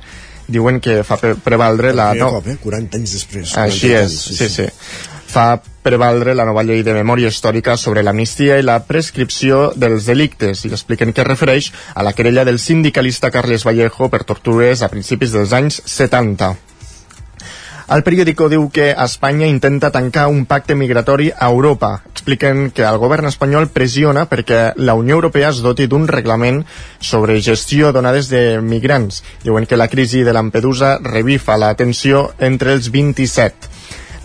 [0.48, 2.14] Diuen que fa pre prevaldre la...
[2.16, 2.32] No...
[2.38, 2.56] Cop, eh?
[2.62, 3.56] 40 anys després.
[3.60, 5.16] Així 40 és, anys, sí, sí.
[5.28, 10.64] Fa prevaldre la nova llei de memòria històrica sobre l'amnistia i la prescripció dels delictes
[10.64, 14.88] i expliquen que es refereix a la querella del sindicalista Carles Vallejo per tortures a
[14.92, 16.54] principis dels anys 70.
[17.88, 21.88] El periòdico diu que Espanya intenta tancar un pacte migratori a Europa.
[22.10, 26.58] Expliquen que el govern espanyol pressiona perquè la Unió Europea es doti d'un reglament
[27.00, 29.22] sobre gestió d'onades de migrants.
[29.40, 33.72] Diuen que la crisi de Lampedusa revifa la tensió entre els 27.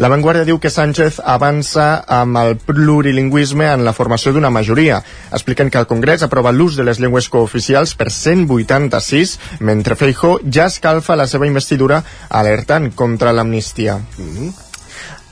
[0.02, 1.84] La Vanguardia diu que Sánchez avança
[2.16, 5.04] amb el plurilingüisme en la formació d'una majoria.
[5.30, 10.66] Expliquen que el Congrés aprova l'ús de les llengües cooficials per 186, mentre Feijó ja
[10.66, 14.00] escalfa la seva investidura alertant contra l'amnistia.
[14.18, 14.73] Mm -hmm.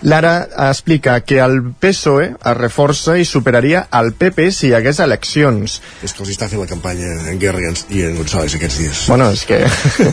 [0.02, 5.78] Lara explica que el PSOE es reforça i superaria el PP si hi hagués eleccions.
[6.02, 9.04] És que els està fent la campanya en Guerra i en, González aquests dies.
[9.12, 9.62] Bueno, és que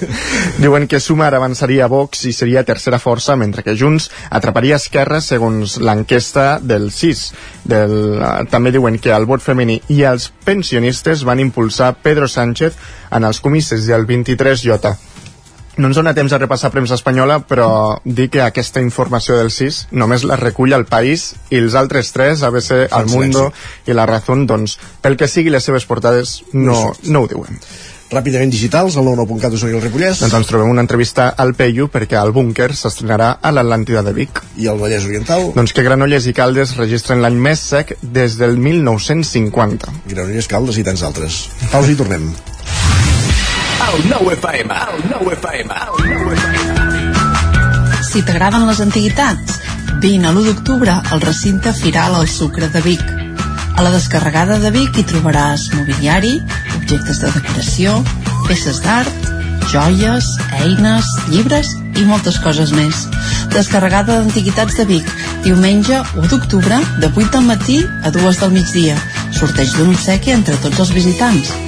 [0.64, 5.22] diuen que Sumar avançaria a Vox i seria tercera força, mentre que Junts atraparia Esquerra
[5.24, 7.33] segons l'enquesta del CIS.
[7.68, 12.77] Del, uh, també diuen que el vot femení i els pensionistes van impulsar Pedro Sánchez
[13.16, 15.08] en els comicis del 23J.
[15.78, 17.68] No ens dona temps a repassar premsa espanyola, però
[18.04, 22.42] dir que aquesta informació del CIS només la recull el País i els altres tres,
[22.42, 23.44] ABC, El Mundo
[23.86, 27.62] i La Razón, doncs, pel que sigui les seves portades, no, no ho diuen.
[28.08, 30.22] Ràpidament digitals, al 99.cat Osona i el Ripollès.
[30.24, 34.42] Doncs ens trobem una entrevista al Peyu perquè el búnquer s'estrenarà a l'Atlàntida de Vic.
[34.56, 35.50] I al Vallès Oriental?
[35.54, 39.98] Doncs que Granollers i Caldes registren l'any més sec des del 1950.
[40.08, 41.42] Granollers, Caldes i tants altres.
[41.68, 42.32] Pausa i tornem.
[43.78, 45.76] El nou FM, el nou FM.
[48.08, 49.60] Si t'agraden les antiguitats,
[50.02, 53.04] vine a l'1 d'octubre al recinte Firal al Sucre de Vic.
[53.78, 56.34] A la descarregada de Vic hi trobaràs mobiliari,
[56.80, 57.94] objectes de decoració,
[58.48, 59.30] peces d'art,
[59.70, 63.06] joies, eines, llibres i moltes coses més.
[63.54, 65.14] Descarregada d'Antiguitats de Vic,
[65.46, 68.98] diumenge 1 d'octubre, de 8 del matí a 2 del migdia.
[69.30, 71.67] Sorteig d'un obsequi entre tots els visitants.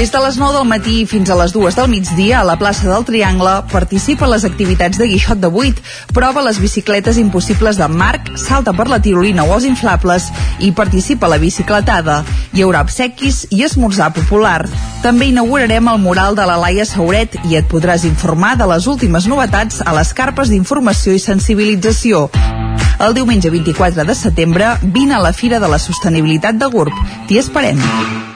[0.00, 2.86] Des de les 9 del matí fins a les 2 del migdia a la plaça
[2.88, 5.82] del Triangle participa a les activitats de Guixot de 8,
[6.16, 11.28] prova les bicicletes impossibles de Marc, salta per la tirolina o els inflables i participa
[11.28, 12.22] a la bicicletada.
[12.56, 14.64] Hi haurà obsequis i esmorzar popular.
[15.04, 19.28] També inaugurarem el mural de la Laia Sauret i et podràs informar de les últimes
[19.28, 22.30] novetats a les carpes d'informació i sensibilització.
[23.04, 27.08] El diumenge 24 de setembre vine a la Fira de la Sostenibilitat de Gurb.
[27.28, 28.29] T'hi esperem.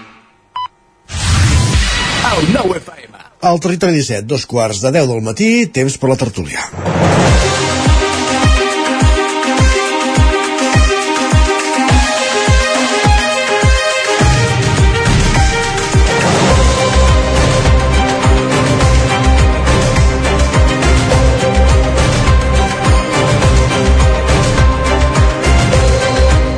[3.45, 7.74] El territori 17, dos quarts de 10 del matí, temps per la tertúlia.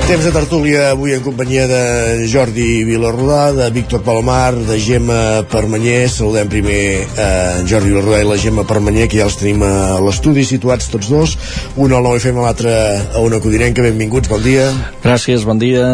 [0.07, 6.07] Temps de tertúlia avui en companyia de Jordi Vilarrodà, de Víctor Palomar, de Gemma Permanyer.
[6.07, 9.99] Saludem primer eh, en Jordi Vilarrodà i la Gemma Permanyer, que ja els tenim a
[9.99, 11.35] l'estudi situats tots dos.
[11.75, 13.83] Un al 9FM, l'altre a una codinenca.
[13.83, 14.71] Benvinguts, bon dia.
[15.03, 15.89] Gràcies, bon dia.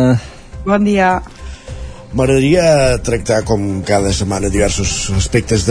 [0.68, 1.14] Bon dia.
[2.12, 5.62] M'agradaria tractar com cada setmana diversos aspectes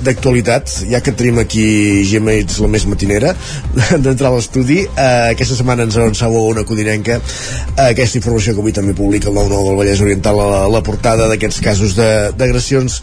[0.00, 1.64] d'actualitat, ja que tenim aquí
[2.08, 3.34] Gemma, ets la més matinera
[4.04, 4.78] d'entrar a l'estudi.
[4.88, 9.36] Eh, aquesta setmana ens avançava una codinenca eh, aquesta informació que avui també publica el
[9.36, 12.96] 9-9 del Vallès Oriental a la, la portada d'aquests casos d'agressions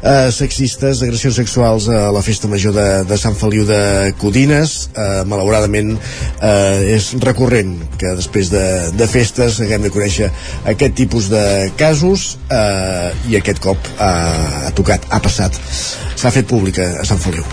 [0.00, 3.82] eh, sexistes, agressions sexuals a la festa major de, de Sant Feliu de
[4.16, 4.78] Codines.
[4.96, 8.64] Eh, malauradament eh, és recurrent que després de,
[8.96, 10.32] de festes haguem de conèixer
[10.72, 11.44] aquest tipus de
[11.76, 14.12] casos eh, i aquest cop ha,
[14.68, 15.58] ha tocat, ha passat.
[16.16, 17.44] S'ha fet pública a Sant Feliu.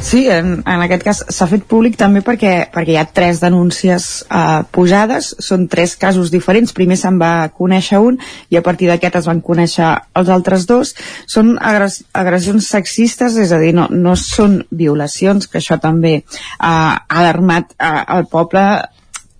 [0.00, 4.04] Sí, en, en aquest cas s'ha fet públic també perquè, perquè hi ha tres denúncies
[4.30, 9.18] eh, posades, són tres casos diferents, primer se'n va conèixer un i a partir d'aquest
[9.18, 9.88] es van conèixer
[10.20, 10.94] els altres dos,
[11.26, 16.22] són agres, agressions sexistes, és a dir, no, no són violacions, que això també eh,
[16.62, 18.68] ha alarmat eh, el poble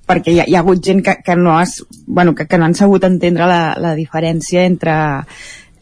[0.08, 2.64] perquè hi ha, hi ha hagut gent que, que, no, has, bueno, que, que no
[2.66, 4.94] han sabut entendre la, la diferència entre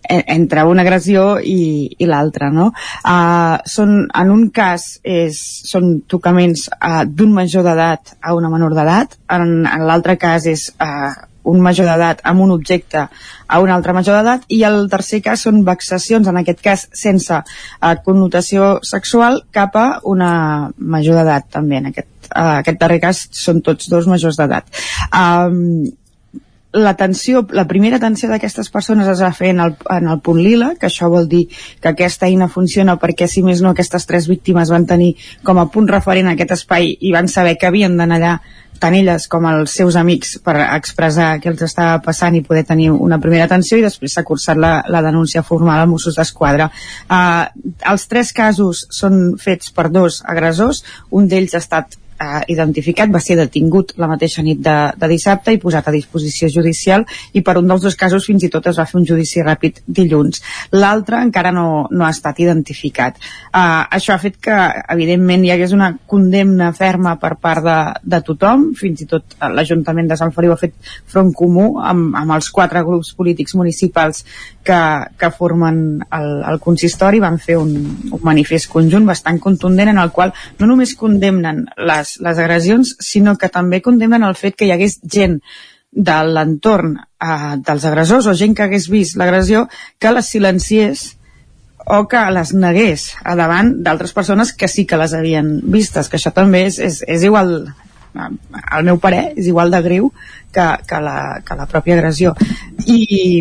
[0.08, 2.68] en- entre una agressió i, i l'altra, no?
[3.02, 8.76] Uh, són, en un cas és, són tocaments uh, d'un major d'edat a una menor
[8.76, 11.10] d'edat, en, en l'altre cas és uh,
[11.46, 15.44] un major d'edat amb un objecte a un altre major d'edat i el tercer cas
[15.46, 20.32] són vexacions, en aquest cas sense uh, connotació sexual cap a una
[20.78, 24.68] major d'edat també, en aquest, uh, aquest darrer cas són tots dos majors d'edat.
[25.12, 25.86] Um,
[26.76, 30.74] l'atenció, la primera atenció d'aquestes persones es va fer en el, en el punt lila,
[30.80, 31.46] que això vol dir
[31.80, 35.14] que aquesta eina funciona perquè, si més no, aquestes tres víctimes van tenir
[35.46, 38.36] com a punt referent aquest espai i van saber que havien d'anar allà
[38.76, 42.90] tant elles com els seus amics per expressar què els estava passant i poder tenir
[42.92, 46.68] una primera atenció i després s'ha cursat la, la denúncia formal a Mossos d'Esquadra.
[47.08, 53.10] Uh, els tres casos són fets per dos agressors, un d'ells ha estat eh, identificat,
[53.12, 57.42] va ser detingut la mateixa nit de, de dissabte i posat a disposició judicial i
[57.46, 60.42] per un dels dos casos fins i tot es va fer un judici ràpid dilluns.
[60.76, 63.20] L'altre encara no, no ha estat identificat.
[63.50, 64.56] Eh, això ha fet que,
[64.96, 67.78] evidentment, hi hagués una condemna ferma per part de,
[68.16, 70.76] de tothom, fins i tot eh, l'Ajuntament de Sant Feliu ha fet
[71.06, 74.24] front comú amb, amb els quatre grups polítics municipals
[74.66, 74.80] que,
[75.18, 77.72] que formen el, el consistori, van fer un,
[78.10, 83.36] un manifest conjunt bastant contundent en el qual no només condemnen les, les agressions, sinó
[83.40, 85.40] que també condemnen el fet que hi hagués gent
[85.96, 89.64] de l'entorn eh, dels agressors o gent que hagués vist l'agressió
[89.98, 91.06] que les silenciés
[91.86, 96.18] o que les negués a davant d'altres persones que sí que les havien vistes, que
[96.18, 98.30] això també és, és, és igual eh,
[98.62, 100.10] al meu parer, és igual de greu
[100.52, 102.34] que, que, la, que la pròpia agressió.
[102.84, 103.32] I,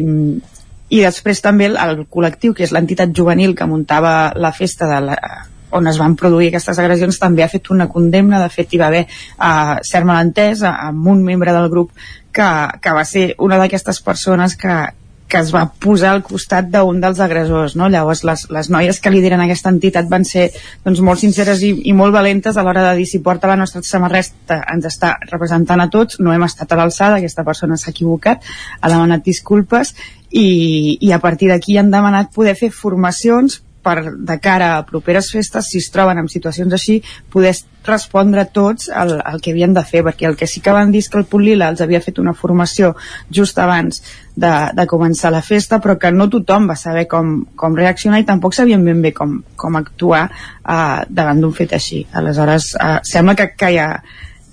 [0.93, 5.01] i després també el, el col·lectiu, que és l'entitat juvenil que muntava la festa de
[5.09, 5.17] la,
[5.75, 8.91] on es van produir aquestes agressions també ha fet una condemna, de fet hi va
[8.91, 11.91] haver uh, cert malentès amb un membre del grup
[12.35, 14.75] que, que va ser una d'aquestes persones que,
[15.27, 17.87] que es va posar al costat d'un dels agressors, no?
[17.89, 20.49] Llavors, les, les noies que lideren aquesta entitat van ser
[20.85, 23.81] doncs, molt sinceres i, i molt valentes a l'hora de dir si porta la nostra
[23.83, 28.45] samarreta ens està representant a tots, no hem estat a l'alçada, aquesta persona s'ha equivocat,
[28.81, 29.95] ha demanat disculpes
[30.29, 35.29] i, i a partir d'aquí han demanat poder fer formacions per, de cara a properes
[35.33, 36.97] festes, si es troben en situacions així,
[37.31, 37.53] poder
[37.85, 41.03] respondre tots al, al que havien de fer, perquè el que sí que van dir
[41.05, 42.95] que el Punt Lila els havia fet una formació
[43.29, 44.01] just abans
[44.35, 48.27] de, de començar la festa, però que no tothom va saber com, com reaccionar i
[48.27, 52.05] tampoc sabien ben bé com, com actuar uh, davant d'un fet així.
[52.13, 53.91] Aleshores, uh, sembla que, que hi ha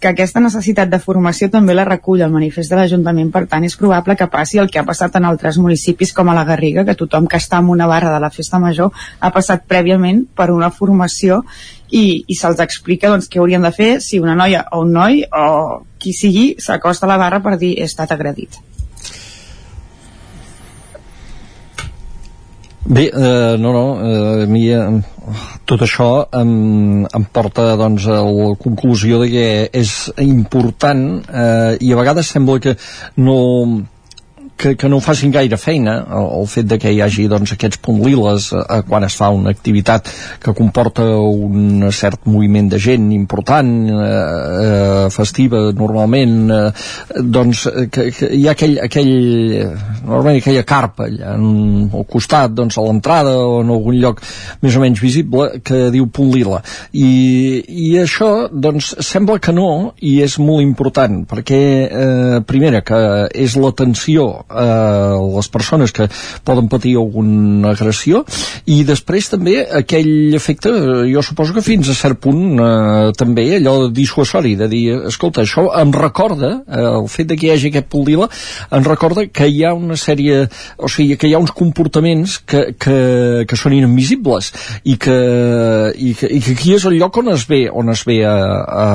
[0.03, 3.77] que aquesta necessitat de formació també la recull el manifest de l'Ajuntament, per tant és
[3.79, 6.99] probable que passi el que ha passat en altres municipis com a la Garriga, que
[6.99, 8.91] tothom que està en una barra de la festa major
[9.21, 11.43] ha passat prèviament per una formació
[11.93, 15.23] i, i se'ls explica doncs, què haurien de fer si una noia o un noi
[15.31, 15.47] o
[16.03, 18.59] qui sigui s'acosta a la barra per dir he estat agredit.
[22.85, 24.83] Bé, eh, no, no, eh, a mi eh,
[25.71, 31.93] tot això em, em porta doncs, a la conclusió de que és important eh, i
[31.93, 32.75] a vegades sembla que
[33.23, 33.37] no
[34.63, 37.81] que, que no facin gaire feina el, el fet de que hi hagi doncs, aquests
[37.83, 40.11] punt liles eh, quan es fa una activitat
[40.43, 46.61] que comporta un cert moviment de gent important eh, eh, festiva normalment eh,
[47.39, 49.13] doncs que, que hi ha aquell, aquell
[50.05, 54.23] normalment aquella carpa allà en, al costat doncs a l'entrada o en algun lloc
[54.63, 57.11] més o menys visible que diu punt lila i,
[57.67, 63.03] i això doncs sembla que no i és molt important perquè eh, primera que
[63.35, 66.09] és l'atenció eh, les persones que
[66.45, 68.23] poden patir alguna agressió
[68.67, 73.49] i després també aquell efecte, eh, jo suposo que fins a cert punt eh, també
[73.57, 77.73] allò dissuasori, de dir, escolta, això em recorda, eh, el fet de que hi hagi
[77.73, 78.29] aquest puldila,
[78.73, 80.45] em recorda que hi ha una sèrie,
[80.79, 82.99] o sigui, que hi ha uns comportaments que, que,
[83.49, 84.53] que són inadmissibles
[84.85, 85.19] i que,
[85.97, 88.37] i que, i que aquí és el lloc on es ve, on es ve a,
[88.63, 88.87] a,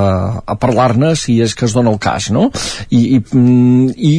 [0.45, 2.47] a parlar-ne si és que es dona el cas, no?
[2.89, 4.15] I, i, mm, i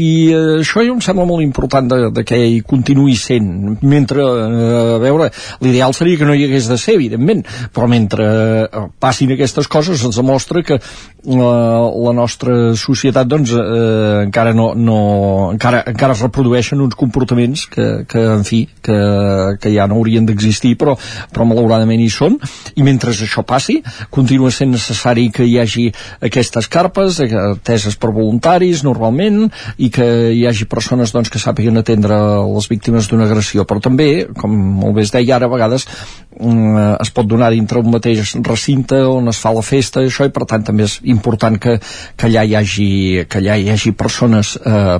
[0.58, 3.78] això em sembla molt important de, de que hi continuï sent.
[3.82, 5.30] Mentre, eh, a veure
[5.64, 8.26] l'ideal seria que no hi hagués de ser evidentment però mentre
[8.64, 10.78] eh, passin aquestes coses ens demostra que
[11.28, 11.52] la,
[11.90, 14.98] la nostra societat doncs eh, encara no, no
[15.52, 18.98] encara, encara es reprodueixen uns comportaments que, que en fi que,
[19.60, 20.96] que ja no haurien d'existir però,
[21.32, 22.38] però malauradament hi són.
[22.78, 23.80] I mentre això passi
[24.14, 25.88] continua sent necessari que hi hagi
[26.24, 29.46] aquestes carpes ateses per voluntaris normalment
[29.78, 32.16] i que hi hagi persones doncs, que sàpiguen atendre
[32.48, 35.86] les víctimes d'una agressió, però també, com molt bé es deia ara, a vegades
[36.38, 40.46] es pot donar dintre un mateix recinte on es fa la festa, això, i per
[40.48, 41.78] tant també és important que,
[42.16, 42.90] que allà hi hagi,
[43.28, 44.98] que allà hi hagi persones eh,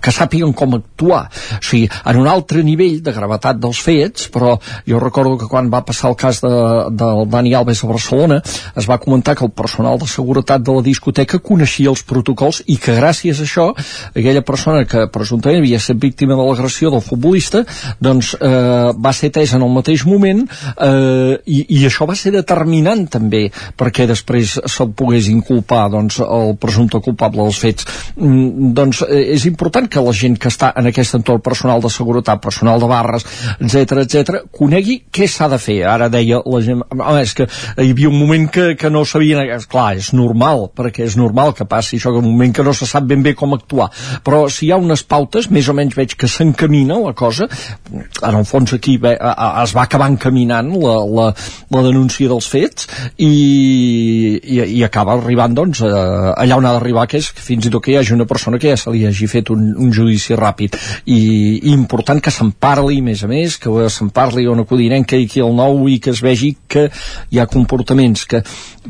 [0.00, 1.26] que sàpiguen com actuar.
[1.58, 4.56] O sigui, en un altre nivell de gravetat dels fets, però
[4.88, 6.52] jo recordo que quan va passar el cas de,
[6.96, 8.40] del Dani Alves a Barcelona,
[8.76, 12.78] es va comentar que el personal de seguretat de la discoteca coneixia els protocols i
[12.80, 13.66] que gràcies a això
[14.14, 17.64] aquella persona que presumptament havia estat víctima de l'agressió del futbolista
[18.00, 20.44] doncs eh, va ser atès en el mateix moment
[20.76, 23.46] eh, i, i això va ser determinant també
[23.78, 27.86] perquè després se'l pogués inculpar doncs, el presumpte culpable dels fets.
[28.16, 31.92] Mm, doncs eh, és important que la gent que està en aquest entorn personal de
[31.92, 33.26] seguretat, personal de barres
[33.60, 35.80] etc etc conegui què s'ha de fer.
[35.88, 37.46] Ara deia la gent, home, és que
[37.80, 39.40] hi havia un moment que, que no sabien
[39.70, 42.88] clar, és normal, perquè és normal que passi això, que un moment que no se
[42.88, 43.88] sap ben bé com actuar.
[44.26, 47.48] Però si hi ha unes pautes més o menys veig que s'encamina la cosa
[47.90, 51.26] en el fons aquí bé, es va acabar encaminant la, la,
[51.72, 57.06] la denúncia dels fets i, i, i acaba arribant doncs a, allà on ha d'arribar
[57.10, 59.28] que és fins i tot que hi hagi una persona que ja se li hagi
[59.30, 60.76] fet un, un judici ràpid.
[61.06, 61.20] I,
[61.62, 65.40] i important que se'n parli més a més, que se'n parli on acudirem que aquí
[65.40, 66.88] el nou i que es vegi que
[67.30, 68.42] hi ha comportaments que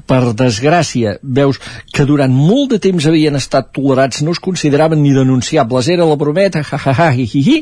[0.06, 1.60] per desgràcia veus
[1.94, 5.88] que durant molt de temps havien estat tolerats no es consideraven ni denunciables.
[5.88, 7.58] Era la brometa, ha, ha, ha, hi, hi, hi,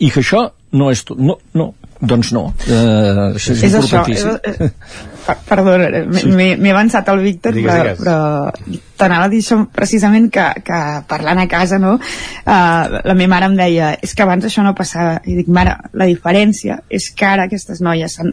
[0.00, 1.04] i que això no és...
[1.16, 2.46] No, no, doncs no.
[2.66, 4.36] Eh, això és, és importantíssim.
[4.36, 8.80] Això, és, perdona, m'he avançat al Víctor, digues, però, digues.
[8.80, 10.80] però t'anava a dir això precisament que, que
[11.10, 11.96] parlant a casa, no?
[11.96, 15.18] Uh, la meva mare em deia, és que abans això no passava.
[15.28, 18.32] I dic, mare, la diferència és que ara aquestes noies s'han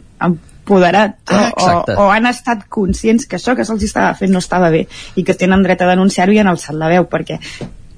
[0.68, 4.42] empoderat ah, o, o, o han estat conscients que això que se'ls estava fent no
[4.44, 4.84] estava bé
[5.16, 7.38] i que tenen dret a denunciar-ho i han alçat la veu perquè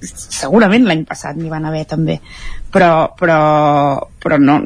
[0.01, 2.18] segurament l'any passat n'hi van haver també.
[2.70, 3.38] Però, però,
[4.22, 4.61] però no,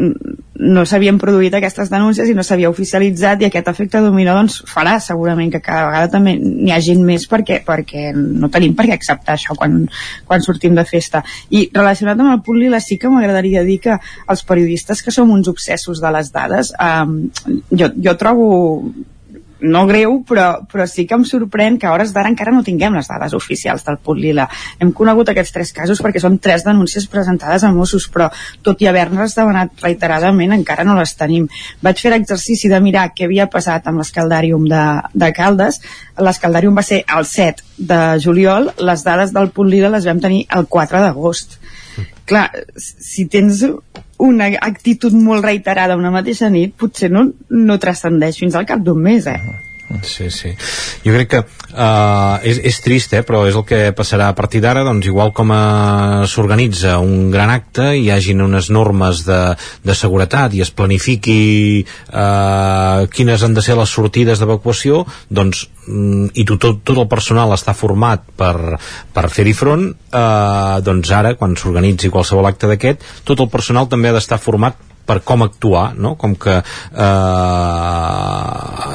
[0.61, 4.99] no s'havien produït aquestes denúncies i no s'havia oficialitzat i aquest efecte dominó doncs, farà
[5.01, 9.39] segurament que cada vegada també n'hi hagin més perquè, perquè no tenim per què acceptar
[9.39, 9.81] això quan,
[10.29, 11.25] quan sortim de festa.
[11.51, 13.97] I relacionat amb el punt lila sí que m'agradaria dir que
[14.29, 18.53] els periodistes que som uns obsessos de les dades eh, jo, jo trobo
[19.65, 22.95] no greu, però, però sí que em sorprèn que a hores d'ara encara no tinguem
[22.97, 24.47] les dades oficials del punt lila.
[24.79, 28.29] Hem conegut aquests tres casos perquè són tres denúncies presentades a Mossos, però
[28.63, 31.49] tot i haver-nos demanat reiteradament encara no les tenim.
[31.83, 34.85] Vaig fer l'exercici de mirar què havia passat amb l'escaldàrium de,
[35.15, 35.81] de Caldes.
[36.21, 40.45] L'escaldàrium va ser el 7 de juliol, les dades del punt lila les vam tenir
[40.55, 41.59] el 4 d'agost.
[42.25, 42.47] Clar,
[42.77, 43.61] si tens
[44.25, 49.01] una actitud molt reiterada una mateixa nit, potser no, no transcendeix fins al cap d'un
[49.05, 49.74] mes, eh?
[50.03, 50.55] Sí, sí.
[51.05, 54.63] Jo crec que uh, és, és trist, eh, però és el que passarà a partir
[54.65, 59.41] d'ara, doncs igual com uh, s'organitza un gran acte, hi hagin unes normes de,
[59.85, 66.33] de seguretat i es planifiqui uh, quines han de ser les sortides d'evacuació, doncs mm,
[66.33, 68.81] i tot, tot, tot el personal està format per,
[69.13, 74.11] per fer-hi front, eh, doncs ara, quan s'organitzi qualsevol acte d'aquest, tot el personal també
[74.11, 76.15] ha d'estar format per com actuar, no?
[76.21, 76.65] com que eh,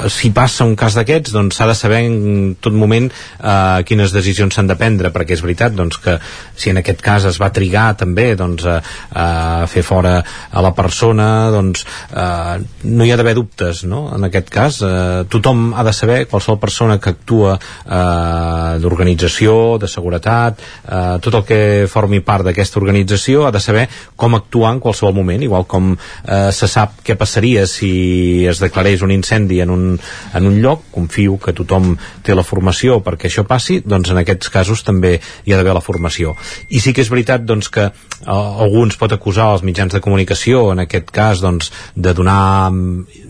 [0.10, 4.54] si passa un cas d'aquests doncs s'ha de saber en tot moment eh, quines decisions
[4.56, 6.18] s'han de prendre perquè és veritat doncs, que
[6.56, 8.82] si en aquest cas es va trigar també doncs, a,
[9.12, 12.56] a fer fora a la persona doncs eh,
[12.90, 14.02] no hi ha d'haver dubtes no?
[14.16, 19.88] en aquest cas eh, tothom ha de saber, qualsevol persona que actua eh, d'organització de
[19.92, 24.82] seguretat eh, tot el que formi part d'aquesta organització ha de saber com actuar en
[24.84, 29.74] qualsevol moment igual com eh, se sap què passaria si es declarés un incendi en
[29.74, 29.86] un,
[30.34, 31.96] en un lloc, confio que tothom
[32.26, 35.86] té la formació perquè això passi, doncs en aquests casos també hi ha d'haver la
[35.86, 36.36] formació.
[36.70, 40.04] I sí que és veritat doncs, que eh, algú ens pot acusar als mitjans de
[40.04, 43.29] comunicació, en aquest cas, doncs, de donar mm,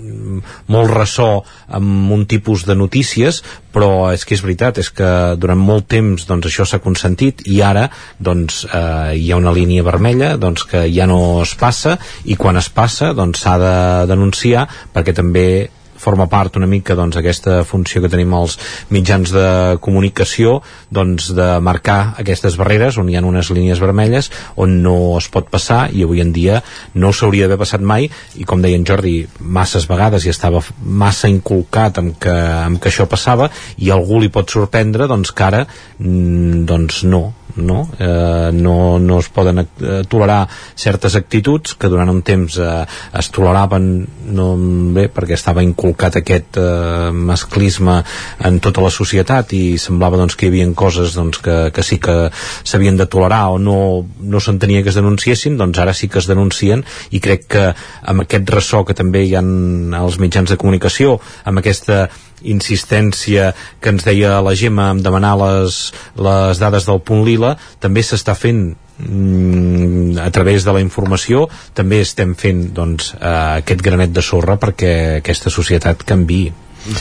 [0.67, 1.29] molt ressò
[1.67, 3.41] amb un tipus de notícies,
[3.73, 7.61] però és que és veritat, és que durant molt temps doncs, això s'ha consentit i
[7.65, 7.87] ara
[8.17, 12.57] doncs, eh, hi ha una línia vermella doncs, que ja no es passa i quan
[12.57, 13.75] es passa doncs, s'ha de
[14.09, 15.49] denunciar perquè també
[15.99, 18.57] forma part una mica doncs, aquesta funció que tenim als
[18.89, 19.47] mitjans de
[19.83, 25.29] comunicació doncs, de marcar aquestes barreres on hi ha unes línies vermelles on no es
[25.31, 26.61] pot passar i avui en dia
[26.95, 31.29] no s'hauria d'haver passat mai i com deia en Jordi, masses vegades i estava massa
[31.31, 35.65] inculcat amb que, amb que això passava i algú li pot sorprendre doncs que ara
[35.65, 37.89] mm, doncs no no?
[37.99, 42.85] Eh, no, no es poden eh, tolerar certes actituds que durant un temps eh,
[43.19, 43.89] es toleraven
[44.35, 44.47] no,
[44.95, 47.99] bé, perquè estava inculcat aquest eh, masclisme
[48.45, 51.99] en tota la societat i semblava doncs, que hi havia coses doncs, que, que sí
[52.01, 52.17] que
[52.63, 53.79] s'havien de tolerar o no,
[54.19, 57.65] no s'entenia que es denunciessin doncs ara sí que es denuncien i crec que
[58.03, 59.43] amb aquest ressò que també hi ha
[59.99, 62.07] als mitjans de comunicació amb aquesta
[62.43, 65.81] insistència que ens deia la Gemma en demanar les,
[66.15, 68.63] les dades del punt lila també s'està fent
[68.99, 74.59] mm, a través de la informació també estem fent doncs, eh, aquest granet de sorra
[74.61, 76.47] perquè aquesta societat canvi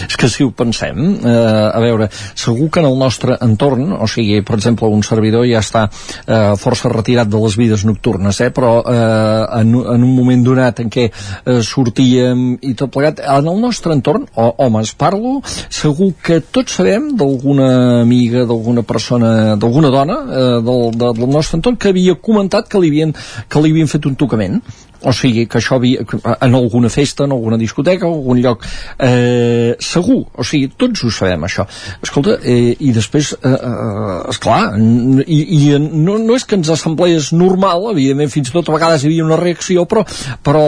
[0.09, 4.07] és que si ho pensem, eh, a veure, segur que en el nostre entorn, o
[4.11, 8.51] sigui, per exemple, un servidor ja està eh, força retirat de les vides nocturnes, eh,
[8.55, 13.49] però eh, en, en un moment donat en què eh, sortíem i tot plegat, en
[13.49, 19.93] el nostre entorn, o, homes, parlo, segur que tots sabem d'alguna amiga, d'alguna persona, d'alguna
[19.95, 23.15] dona eh, del, del nostre entorn que havia comentat que li havien,
[23.49, 24.61] que li havien fet un tocament
[25.03, 28.65] o sigui que això havia, en alguna festa, en alguna discoteca, en algun lloc.
[28.99, 31.67] Eh, segur, o sigui, tots ho sabem això.
[32.03, 37.33] Escolta, eh, i després eh, eh, esclar i, i no, no és que ens assemblés
[37.37, 40.05] normal evidentment fins i tot a vegades hi havia una reacció però,
[40.45, 40.65] però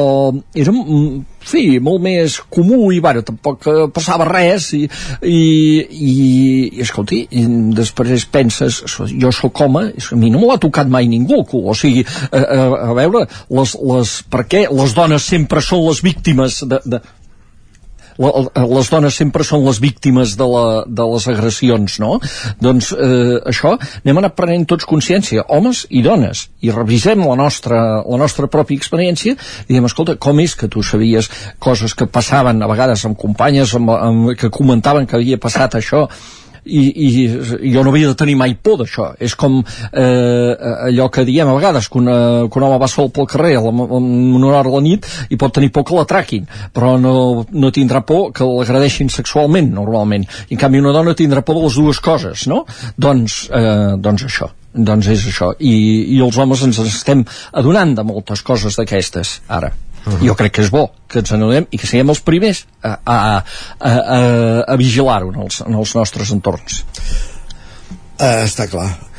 [0.55, 0.75] era
[1.47, 4.83] sí, molt més comú i bueno, tampoc eh, passava res i,
[5.27, 5.41] i,
[5.81, 6.15] i,
[6.79, 7.45] i escolti i
[7.77, 8.81] després penses
[9.11, 12.67] jo sóc home, a mi no me l'ha tocat mai ningú o sigui, a, a,
[12.91, 17.03] a veure les, les, per què les dones sempre són les víctimes de, de,
[18.21, 22.19] les dones sempre són les víctimes de, la, de les agressions, no?
[22.61, 27.81] Doncs eh, això, anem anar prenent tots consciència, homes i dones, i revisem la nostra,
[28.05, 32.61] la nostra pròpia experiència i diem, escolta, com és que tu sabies coses que passaven
[32.63, 36.07] a vegades amb companyes amb, amb, que comentaven que havia passat això
[36.71, 39.11] i, i jo no havia de tenir mai por d'això.
[39.19, 40.53] És com eh,
[40.91, 42.17] allò que diem a vegades que, una,
[42.47, 43.83] que un home va sol pel carrer en
[44.39, 47.15] una hora de la nit i pot tenir por que l'atraquin però no,
[47.51, 50.27] no tindrà por que l'agradeixin sexualment normalment.
[50.49, 52.65] I en canvi una dona tindrà por de les dues coses no?
[52.97, 54.51] doncs, eh, doncs això.
[54.71, 55.51] Doncs és això.
[55.59, 55.75] I,
[56.15, 57.25] i els homes ens estem
[57.59, 60.27] adonant de moltes coses d'aquestes ara Uh -huh.
[60.27, 63.17] jo crec que és bo que ens n'adonem i que siguem els primers a, a,
[63.79, 64.19] a, a,
[64.73, 66.85] a vigilar-ho en, els, en els nostres entorns
[68.21, 69.10] uh, està clar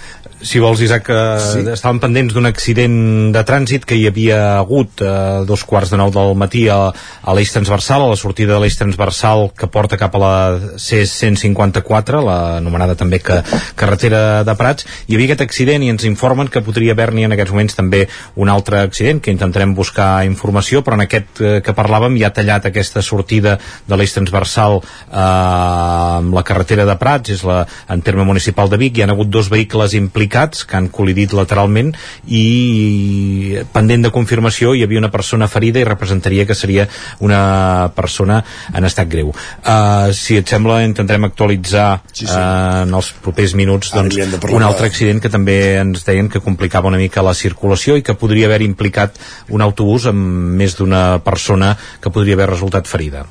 [0.41, 1.61] si vols, Isaac, eh, sí.
[1.75, 2.95] estàvem pendents d'un accident
[3.33, 6.79] de trànsit que hi havia hagut a eh, dos quarts de nou del matí a,
[6.89, 10.33] a l'eix transversal, a la sortida de l'eix transversal que porta cap a la
[10.81, 13.41] C-154, l'anomenada també que,
[13.77, 14.87] carretera de Prats.
[15.07, 18.03] Hi havia aquest accident i ens informen que podria haver-n'hi en aquests moments també
[18.41, 22.35] un altre accident, que intentarem buscar informació, però en aquest eh, que parlàvem ja ha
[22.35, 27.61] tallat aquesta sortida de l'eix transversal eh, amb la carretera de Prats, és la,
[27.93, 31.33] en terme municipal de Vic, hi ha hagut dos vehicles implicats implicats que han col·lidit
[31.35, 31.91] lateralment
[32.27, 36.87] i pendent de confirmació hi havia una persona ferida i representaria que seria
[37.19, 39.31] una persona en estat greu.
[39.65, 42.31] Uh, si et sembla intentarem actualitzar sí, sí.
[42.31, 44.17] Uh, en els propers minuts doncs,
[44.51, 48.15] un altre accident que també ens deien que complicava una mica la circulació i que
[48.15, 49.19] podria haver implicat
[49.49, 53.25] un autobús amb més d'una persona que podria haver resultat ferida.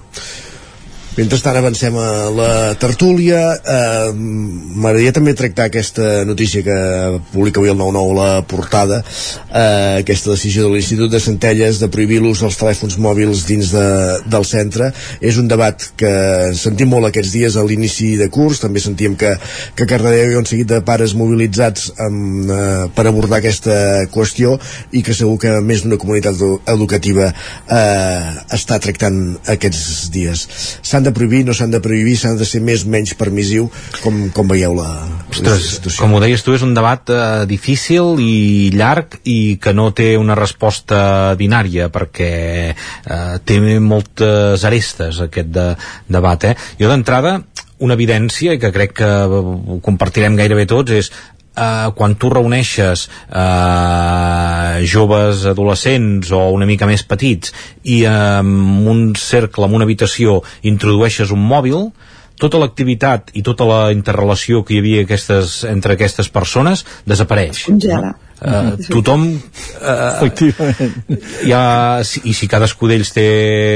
[1.20, 3.40] Mentrestant avancem a la tertúlia.
[3.60, 6.76] Eh, M'agradaria també tractar aquesta notícia que
[7.32, 9.02] publica avui el 9-9 la portada,
[9.50, 13.88] eh, aquesta decisió de l'Institut de Centelles de prohibir l'ús dels telèfons mòbils dins de,
[14.32, 14.92] del centre.
[15.20, 16.12] És un debat que
[16.56, 19.34] sentim molt aquests dies a l'inici de curs, també sentíem que,
[19.74, 24.06] que a Cardedeu hi ha un seguit de pares mobilitzats amb, eh, per abordar aquesta
[24.14, 24.56] qüestió
[24.92, 26.40] i que segur que més d'una comunitat
[26.70, 29.20] educativa eh, està tractant
[29.58, 30.46] aquests dies.
[30.80, 33.68] S'han s'han de prohibir, no s'han de prohibir, s'han de ser més menys permissiu,
[34.04, 34.88] com, com veieu la,
[35.30, 36.02] Ostres, la situació?
[36.02, 40.12] Com ho deies tu, és un debat eh, difícil i llarg i que no té
[40.18, 42.32] una resposta binària perquè
[42.72, 45.68] eh, té moltes arestes aquest de,
[46.11, 46.50] debat.
[46.50, 46.54] Eh?
[46.80, 47.40] Jo d'entrada
[47.80, 49.11] una evidència, i que crec que
[49.84, 51.08] compartirem gairebé tots, és
[51.57, 58.55] eh, quan tu reuneixes eh, joves adolescents o una mica més petits i en
[58.90, 61.90] un cercle, en una habitació introdueixes un mòbil
[62.40, 67.66] tota l'activitat i tota la interrelació que hi havia aquestes, entre aquestes persones desapareix.
[67.68, 68.14] Congela.
[68.14, 68.30] No?
[68.41, 70.30] Uh, tothom uh,
[71.45, 73.26] ja, si, i si cadascú d'ells té,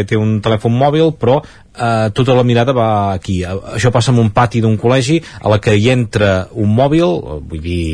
[0.09, 3.43] té un telèfon mòbil però uh, tota la mirada va aquí.
[3.45, 7.05] Això passa en un pati d'un col·legi a la que hi entra un mòbil
[7.45, 7.85] vull dir,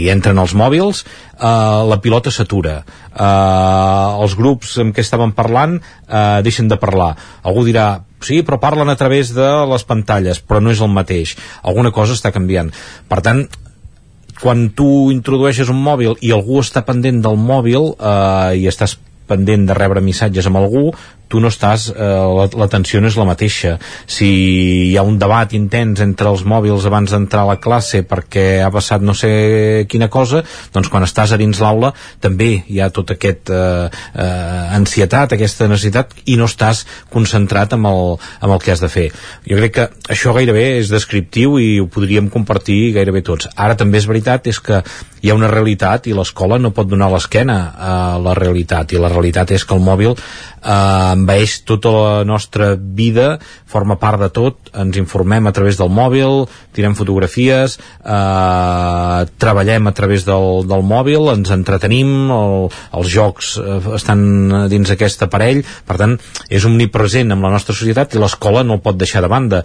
[0.00, 2.80] hi entren els mòbils uh, la pilota s'atura.
[3.14, 7.12] Uh, els grups amb què estaven parlant uh, deixen de parlar.
[7.46, 7.88] Algú dirà
[8.18, 11.36] sí, però parlen a través de les pantalles, però no és el mateix.
[11.62, 12.74] Alguna cosa està canviant.
[13.08, 13.46] Per tant,
[14.42, 18.96] quan tu introdueixes un mòbil i algú està pendent del mòbil eh, i estàs
[19.28, 20.88] pendent de rebre missatges amb algú,
[21.28, 23.76] tu no estàs, eh, l'atenció no és la mateixa.
[24.06, 24.28] Si
[24.90, 28.70] hi ha un debat intens entre els mòbils abans d'entrar a la classe perquè ha
[28.72, 33.12] passat no sé quina cosa, doncs quan estàs a dins l'aula també hi ha tot
[33.12, 38.72] aquest eh, eh, ansietat, aquesta necessitat i no estàs concentrat amb el, amb el que
[38.72, 39.08] has de fer.
[39.48, 43.50] Jo crec que això gairebé és descriptiu i ho podríem compartir gairebé tots.
[43.56, 44.82] Ara també és veritat és que
[45.20, 49.10] hi ha una realitat i l'escola no pot donar l'esquena a la realitat i la
[49.12, 53.38] realitat és que el mòbil eh, envaeix tota la nostra vida,
[53.68, 56.46] forma part de tot, ens informem a través del mòbil,
[56.76, 63.78] tirem fotografies, eh, treballem a través del, del mòbil, ens entretenim, el, els jocs eh,
[63.98, 68.78] estan dins aquest aparell, per tant, és omnipresent amb la nostra societat i l'escola no
[68.78, 69.64] el pot deixar de banda.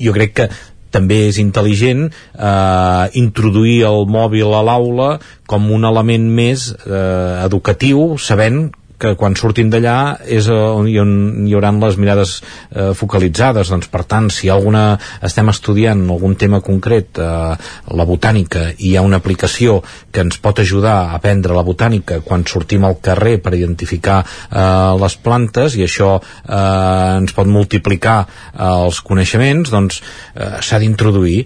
[0.00, 0.50] Jo crec que
[0.90, 5.10] també és intel·ligent eh, introduir el mòbil a l'aula
[5.50, 8.68] com un element més eh, educatiu, sabent
[9.00, 9.96] que quan surtin d'allà
[10.28, 13.70] és on hi, on hi haurà les mirades eh, focalitzades.
[13.72, 17.54] Doncs per tant si alguna estem estudiant algun tema concret eh,
[17.96, 19.80] la botànica i hi ha una aplicació
[20.12, 24.62] que ens pot ajudar a aprendre la botànica quan sortim al carrer per identificar eh,
[25.00, 31.44] les plantes i això eh, ens pot multiplicar eh, els coneixements doncs eh, s'ha d'introduir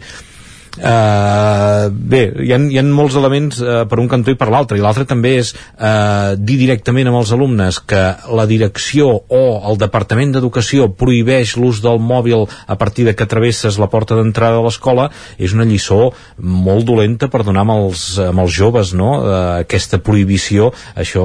[0.74, 4.74] Uh, bé, hi ha, hi ha molts elements uh, per un cantó i per l'altre
[4.74, 8.00] i l'altre també és uh, dir directament amb els alumnes que
[8.34, 13.78] la direcció o el Departament d'Educació prohibeix l'ús del mòbil a partir de que travesses
[13.78, 15.04] la porta d'entrada de l'escola
[15.38, 16.08] és una lliçó
[16.42, 19.12] molt dolenta per donar amb els, amb els joves no?
[19.20, 21.24] uh, aquesta prohibició això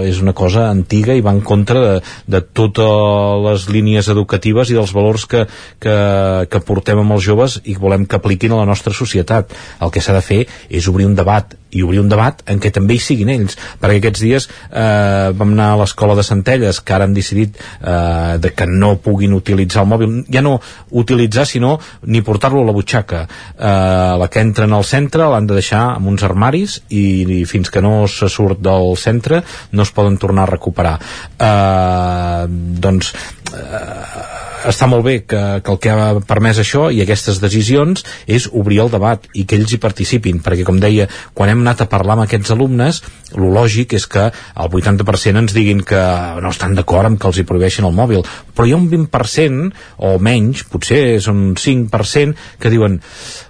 [0.00, 1.92] és una cosa antiga i va en contra de,
[2.24, 5.44] de totes les línies educatives i dels valors que,
[5.76, 6.00] que,
[6.48, 9.54] que portem amb els joves i volem que apliquin a la nostra nostra societat.
[9.82, 12.70] El que s'ha de fer és obrir un debat i obrir un debat en què
[12.72, 13.58] també hi siguin ells.
[13.80, 18.38] Perquè aquests dies eh, vam anar a l'escola de Centelles que ara han decidit eh,
[18.40, 20.14] de que no puguin utilitzar el mòbil.
[20.32, 20.56] Ja no
[21.02, 21.76] utilitzar sinó
[22.06, 23.26] ni portar-lo a la butxaca.
[23.58, 27.04] Eh, la que entra en el centre l'han de deixar en uns armaris i,
[27.40, 30.96] i fins que no se surt del centre no es poden tornar a recuperar.
[31.36, 33.12] Eh, doncs
[33.52, 38.48] eh, està molt bé que, que el que ha permès això i aquestes decisions és
[38.50, 41.88] obrir el debat i que ells hi participin, perquè com deia, quan hem anat a
[41.90, 43.02] parlar amb aquests alumnes,
[43.36, 46.02] lo lògic és que el 80% ens diguin que
[46.42, 49.70] no estan d'acord amb que els hi prohibeixin el mòbil, però hi ha un 20%
[50.08, 53.00] o menys, potser són un 5% que diuen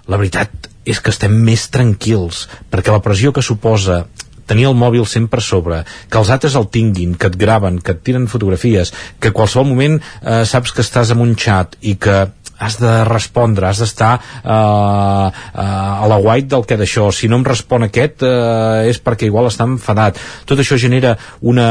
[0.07, 4.05] la veritat és que estem més tranquils perquè la pressió que suposa
[4.49, 7.95] tenir el mòbil sempre a sobre, que els altres el tinguin, que et graven, que
[7.95, 11.95] et tiren fotografies, que a qualsevol moment eh, saps que estàs en un xat i
[12.01, 12.25] que
[12.59, 17.39] has de respondre, has d'estar eh, eh, a la white del que d'això, si no
[17.39, 20.19] em respon aquest eh, és perquè igual està enfadat.
[20.49, 21.69] Tot això genera una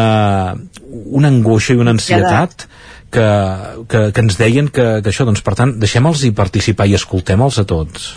[0.88, 2.66] una angoixa i una ansietat
[3.12, 3.26] que,
[3.88, 7.60] que, que ens deien que, que això, doncs per tant, deixem-los hi participar i escoltem-los
[7.60, 8.10] a tots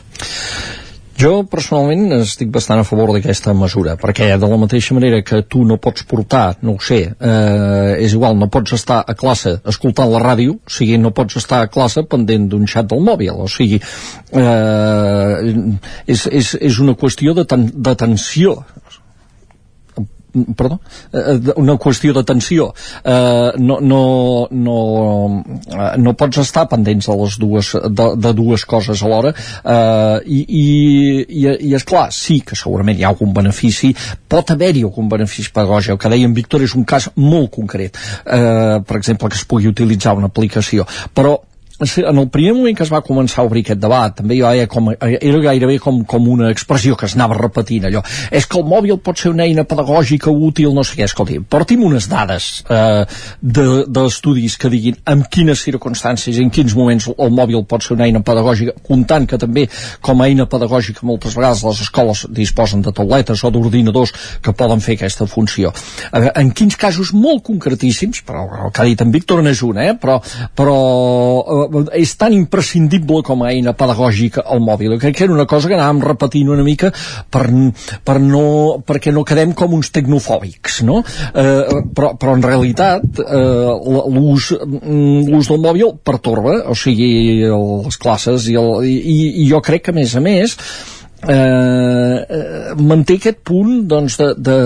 [1.21, 5.63] jo personalment estic bastant a favor d'aquesta mesura, perquè de la mateixa manera que tu
[5.67, 10.09] no pots portar, no ho sé, eh, és igual, no pots estar a classe escoltant
[10.11, 13.49] la ràdio, o sigui, no pots estar a classe pendent d'un xat del mòbil, o
[13.51, 13.81] sigui,
[14.41, 15.53] eh,
[16.07, 18.57] és, és, és una qüestió de d'atenció,
[20.57, 20.79] perdó,
[21.13, 22.71] eh, una qüestió d'atenció.
[23.03, 24.77] Eh, no, no, no,
[25.67, 29.33] eh, no pots estar pendents de les dues de, de dues coses alhora.
[29.63, 30.65] Eh, i, i,
[31.69, 33.93] i és clar, sí que segurament hi ha algun benefici.
[34.31, 35.95] Pot haver-hi algun benefici pedagògic.
[35.95, 37.99] El que deia en Víctor és un cas molt concret.
[38.25, 40.87] Eh, per exemple que es pugui utilitzar una aplicació.
[41.13, 41.37] Però
[41.81, 44.67] en el primer moment que es va començar a obrir aquest debat també jo era,
[44.69, 48.03] com, era gairebé com, com una expressió que es anava repetint allò.
[48.31, 51.85] És que el mòbil pot ser una eina pedagògica útil, no sé què, escolti, porti'm
[51.87, 53.05] unes dades eh,
[53.41, 58.07] d'estudis de, que diguin en quines circumstàncies en quins moments el mòbil pot ser una
[58.07, 59.67] eina pedagògica comptant que també
[60.01, 64.81] com a eina pedagògica moltes vegades les escoles disposen de tauletes o d'ordinadors que poden
[64.83, 65.73] fer aquesta funció.
[66.11, 69.79] Eh, en quins casos molt concretíssims però el que ha dit en Víctor n'és un
[69.81, 70.19] eh, però,
[70.55, 70.77] però
[71.41, 74.97] eh, és tan imprescindible com a eina pedagògica el mòbil.
[75.01, 76.91] Crec que era una cosa que anàvem repetint una mica
[77.31, 77.45] per,
[78.03, 78.45] per no,
[78.87, 81.01] perquè no quedem com uns tecnofòbics, no?
[81.01, 83.71] Eh, però, però en realitat eh,
[84.11, 87.11] l'ús del mòbil pertorba, o sigui,
[87.45, 90.57] les classes i, el, i, i jo crec que a més a més
[91.27, 94.57] eh, eh, manté aquest punt doncs de, de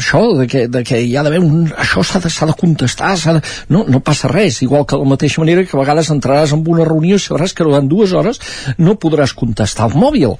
[0.00, 3.40] això de que, de que hi ha d'haver un això s'ha de, de contestar de,
[3.72, 6.64] no, no passa res, igual que de la mateixa manera que a vegades entraràs en
[6.74, 8.40] una reunió i sabràs que durant dues hores
[8.78, 10.34] no podràs contestar el mòbil.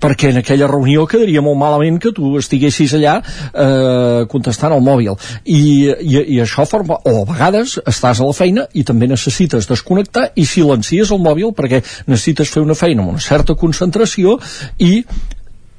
[0.00, 5.16] Perquè en aquella reunió quedaria molt malament que tu estiguessis allà eh, contestant el mòbil.
[5.44, 5.62] I,
[6.00, 10.30] i, i això forma, o a vegades estàs a la feina i també necessites desconnectar
[10.36, 14.36] i silencies el mòbil perquè necessites fer una feina amb una certa concentració
[14.78, 15.00] i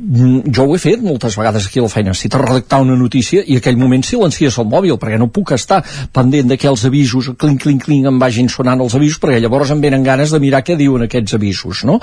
[0.02, 3.44] jo ho he fet moltes vegades aquí a la feina si t'has redactar una notícia
[3.46, 5.82] i aquell moment silencies el mòbil perquè no puc estar
[6.14, 10.04] pendent d'aquells avisos, clinc, clinc, clinc em vagin sonant els avisos perquè llavors em venen
[10.04, 12.00] ganes de mirar què diuen aquests avisos no?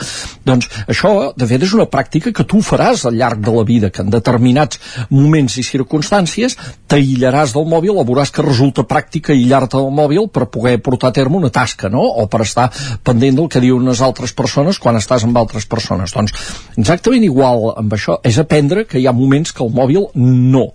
[0.46, 3.90] doncs això de fet és una pràctica que tu faràs al llarg de la vida
[3.90, 4.78] que en determinats
[5.10, 6.54] moments i circumstàncies
[6.86, 11.18] t'aïllaràs del mòbil o veuràs que resulta pràctica aïllar-te del mòbil per poder portar a
[11.18, 12.04] terme una tasca no?
[12.22, 12.70] o per estar
[13.02, 16.36] pendent del que diuen les altres persones quan estàs amb altres persones doncs
[16.78, 20.66] exactament igual amb amb això és aprendre que hi ha moments que el mòbil no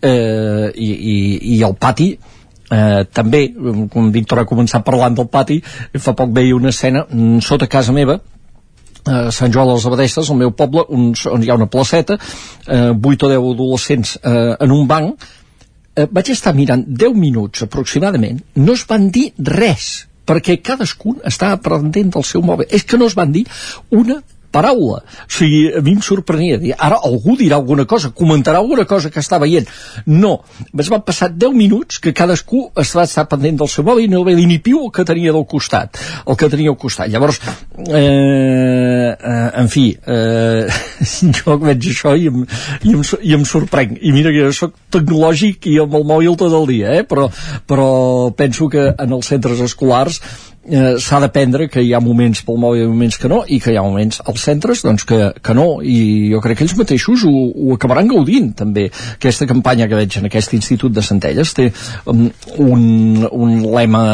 [0.00, 1.16] eh, i, i,
[1.56, 2.14] i el pati
[2.70, 3.48] Eh, també,
[3.90, 5.56] com Víctor ha començat parlant del pati,
[5.98, 8.14] fa poc veia una escena mm, sota casa meva
[9.06, 12.18] eh, Sant Joan de les Abadestes, al meu poble, on, on hi ha una placeta,
[12.66, 15.26] eh, 8 o 10 adolescents eh, en un banc,
[15.96, 19.90] eh, vaig estar mirant 10 minuts aproximadament, no es van dir res,
[20.26, 22.68] perquè cadascun estava pendent del seu mòbil.
[22.70, 23.46] És que no es van dir
[23.90, 24.20] una
[24.52, 25.02] paraula.
[25.26, 26.58] O sigui, a mi em sorprenia.
[26.60, 29.68] Dir, ara algú dirà alguna cosa, comentarà alguna cosa que està veient.
[30.06, 30.40] No.
[30.78, 34.24] Es van passar 10 minuts que cadascú estava estar pendent del seu mòbil i no
[34.26, 36.00] va dir ni piu el que tenia del costat.
[36.26, 37.10] El que tenia al costat.
[37.12, 37.40] Llavors,
[37.86, 40.66] eh, eh, en fi, eh,
[41.40, 42.44] jo veig això i em,
[42.82, 43.98] i, em, i em sorprenc.
[44.00, 47.06] I mira que jo soc tecnològic i amb el mòbil tot el dia, eh?
[47.06, 47.28] però,
[47.66, 47.90] però
[48.36, 50.20] penso que en els centres escolars
[50.68, 53.72] eh, s'ha d'aprendre que hi ha moments pel mòbil i moments que no, i que
[53.72, 57.24] hi ha moments als centres doncs, que, que no, i jo crec que ells mateixos
[57.28, 58.88] ho, ho acabaran gaudint també.
[59.16, 61.70] Aquesta campanya que veig en aquest Institut de Centelles té
[62.10, 62.84] um, un,
[63.30, 64.04] un lema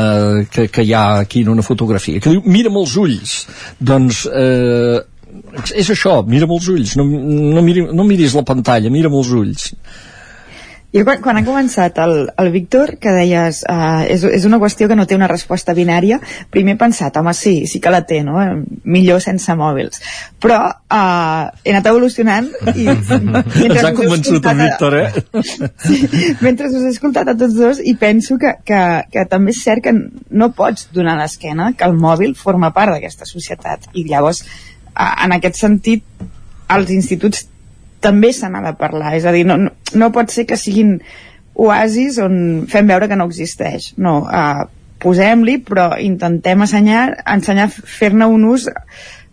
[0.52, 3.36] que, que hi ha aquí en una fotografia, que diu mira'm els ulls.
[3.80, 4.98] Doncs eh,
[5.74, 9.72] és això, mira'm els ulls, no, no, miri, no miris la pantalla, mira'm els ulls.
[10.94, 14.86] Jo quan, quan ha començat el, el Víctor, que deies uh, és, és una qüestió
[14.88, 16.20] que no té una resposta binària,
[16.54, 18.38] primer he pensat, home, sí, sí que la té, no?
[18.86, 20.00] Millor sense mòbils.
[20.42, 22.86] Però uh, he anat evolucionant i...
[23.66, 25.42] Ens ha convençut el Víctor, eh?
[25.88, 25.98] sí,
[26.44, 28.80] mentre us he escoltat a tots dos i penso que, que,
[29.10, 33.28] que també és cert que no pots donar l'esquena, que el mòbil forma part d'aquesta
[33.28, 33.90] societat.
[33.98, 34.44] I llavors,
[34.94, 36.06] uh, en aquest sentit,
[36.72, 37.48] els instituts
[38.00, 40.98] també se n'ha de parlar, és a dir, no, no, pot ser que siguin
[41.56, 44.66] oasis on fem veure que no existeix, no, uh,
[45.02, 48.68] posem-li però intentem ensenyar, ensenyar fer-ne un ús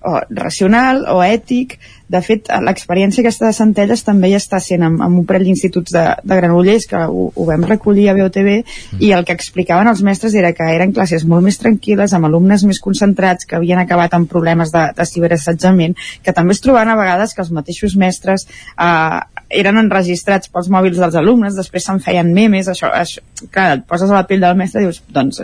[0.04, 1.78] o racional o ètic
[2.14, 5.94] de fet, l'experiència aquesta de Centelles també ja està sent amb, amb un parell d'instituts
[5.96, 9.02] de, de Granollers que ho, ho vam recollir a BOTV mm.
[9.04, 12.66] i el que explicaven els mestres era que eren classes molt més tranquil·les, amb alumnes
[12.70, 17.00] més concentrats, que havien acabat amb problemes de, de ciberassetjament, que també es trobaven a
[17.00, 19.20] vegades que els mateixos mestres eh,
[19.64, 24.12] eren enregistrats pels mòbils dels alumnes, després se'n feien memes, això, això, clar, et poses
[24.12, 25.42] a la pell del mestre i dius, doncs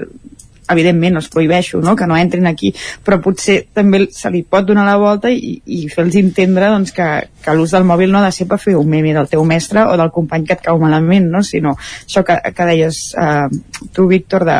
[0.69, 1.95] evidentment els prohibeixo no?
[1.95, 2.73] que no entrin aquí,
[3.05, 7.09] però potser també se li pot donar la volta i, i fer-los entendre doncs, que,
[7.43, 9.85] que l'ús del mòbil no ha de ser per fer un meme del teu mestre
[9.89, 11.43] o del company que et cau malament, no?
[11.45, 13.47] sinó això que, que deies eh,
[13.95, 14.59] tu, Víctor, de,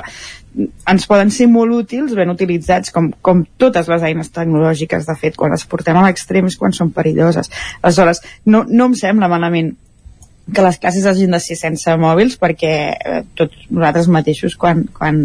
[0.90, 5.38] ens poden ser molt útils ben utilitzats com, com totes les eines tecnològiques de fet,
[5.38, 7.52] quan les portem a l'extrem és quan són perilloses
[7.82, 9.76] aleshores no, no em sembla malament
[10.50, 15.22] que les classes hagin de ser sense mòbils perquè eh, tots nosaltres mateixos quan, quan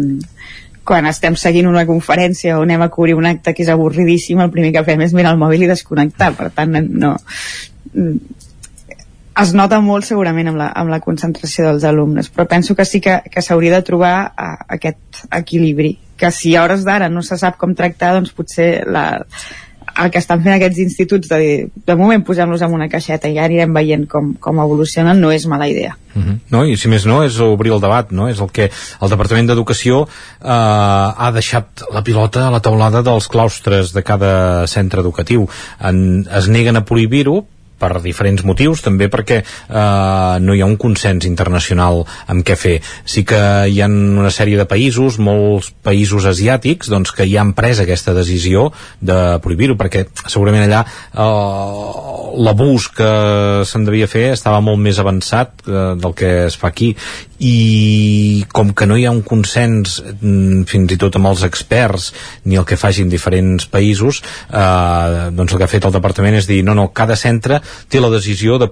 [0.85, 4.53] quan estem seguint una conferència o anem a cobrir un acte que és avorridíssim, el
[4.53, 7.15] primer que fem és mirar el mòbil i desconnectar, per tant no.
[9.35, 13.01] Es nota molt segurament amb la, amb la concentració dels alumnes, però penso que sí
[13.03, 17.35] que, que s'hauria de trobar a, aquest equilibri, que si a hores d'ara no se
[17.41, 19.25] sap com tractar, doncs potser la,
[20.03, 23.45] el que estan fent aquests instituts de, de moment posem-los en una caixeta i ja
[23.47, 26.37] anirem veient com, com evolucionen no és mala idea uh -huh.
[26.51, 28.27] no, i si més no és obrir el debat no?
[28.29, 28.69] és el que
[29.01, 34.67] el Departament d'Educació eh, ha deixat la pilota a la taulada dels claustres de cada
[34.67, 35.47] centre educatiu
[35.79, 37.45] en, es neguen a prohibir-ho
[37.79, 42.75] per diferents motius, també perquè eh, no hi ha un consens internacional amb què fer.
[43.05, 47.53] Sí que hi ha una sèrie de països, molts països asiàtics, doncs que ja han
[47.57, 48.69] pres aquesta decisió
[49.01, 53.11] de prohibir-ho, perquè segurament allà eh, l'abús que
[53.67, 56.93] se'n devia fer estava molt més avançat eh, del que es fa aquí
[57.39, 62.11] i com que no hi ha un consens mm, fins i tot amb els experts
[62.45, 66.47] ni el que facin diferents països eh, doncs el que ha fet el departament és
[66.47, 67.59] dir no, no, cada centre
[67.89, 68.71] té la decisió de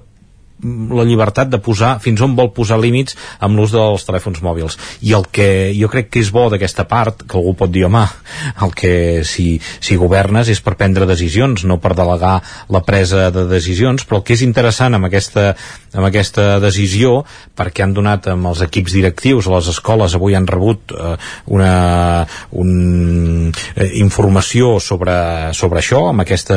[0.64, 4.78] la llibertat de posar fins on vol posar límits amb l'ús dels telèfons mòbils.
[5.04, 8.04] I el que jo crec que és bo d'aquesta part que algú pot dir, home,
[8.64, 12.36] el que si, si governes és per prendre decisions no per delegar
[12.74, 15.52] la presa de decisions però el que és interessant amb aquesta,
[15.94, 17.22] amb aquesta decisió
[17.58, 21.16] perquè han donat amb els equips directius a les escoles avui han rebut eh,
[21.56, 21.74] una
[22.52, 25.16] un, eh, informació sobre,
[25.54, 26.52] sobre això amb aquest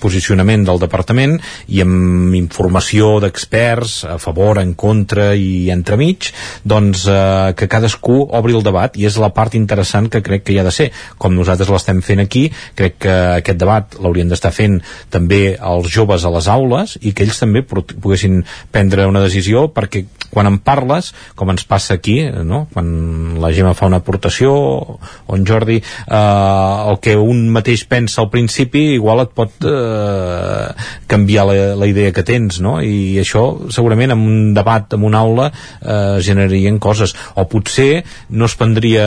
[0.00, 1.36] posicionament del departament
[1.74, 6.32] i amb informació d'experts a favor, en contra i entremig,
[6.64, 10.56] doncs eh, que cadascú obri el debat i és la part interessant que crec que
[10.56, 10.90] hi ha de ser.
[11.20, 12.48] Com nosaltres l'estem fent aquí,
[12.78, 14.80] crec que aquest debat l'haurien d'estar fent
[15.12, 20.06] també els joves a les aules i que ells també poguessin prendre una decisió perquè
[20.30, 22.66] quan en parles, com ens passa aquí, no?
[22.72, 28.22] quan la Gemma fa una aportació o en Jordi, eh, el que un mateix pensa
[28.22, 30.68] al principi igual et pot eh,
[31.10, 32.78] canviar la, la idea que tens, no?
[32.84, 38.48] I això segurament en un debat en una aula eh, generarien coses o potser no
[38.48, 39.06] es prendria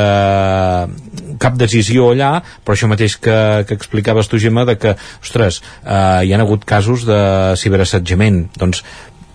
[1.42, 2.34] cap decisió allà
[2.66, 6.66] però això mateix que, que explicaves tu Gemma de que, ostres, eh, hi han hagut
[6.68, 7.22] casos de
[7.62, 8.84] ciberassetjament doncs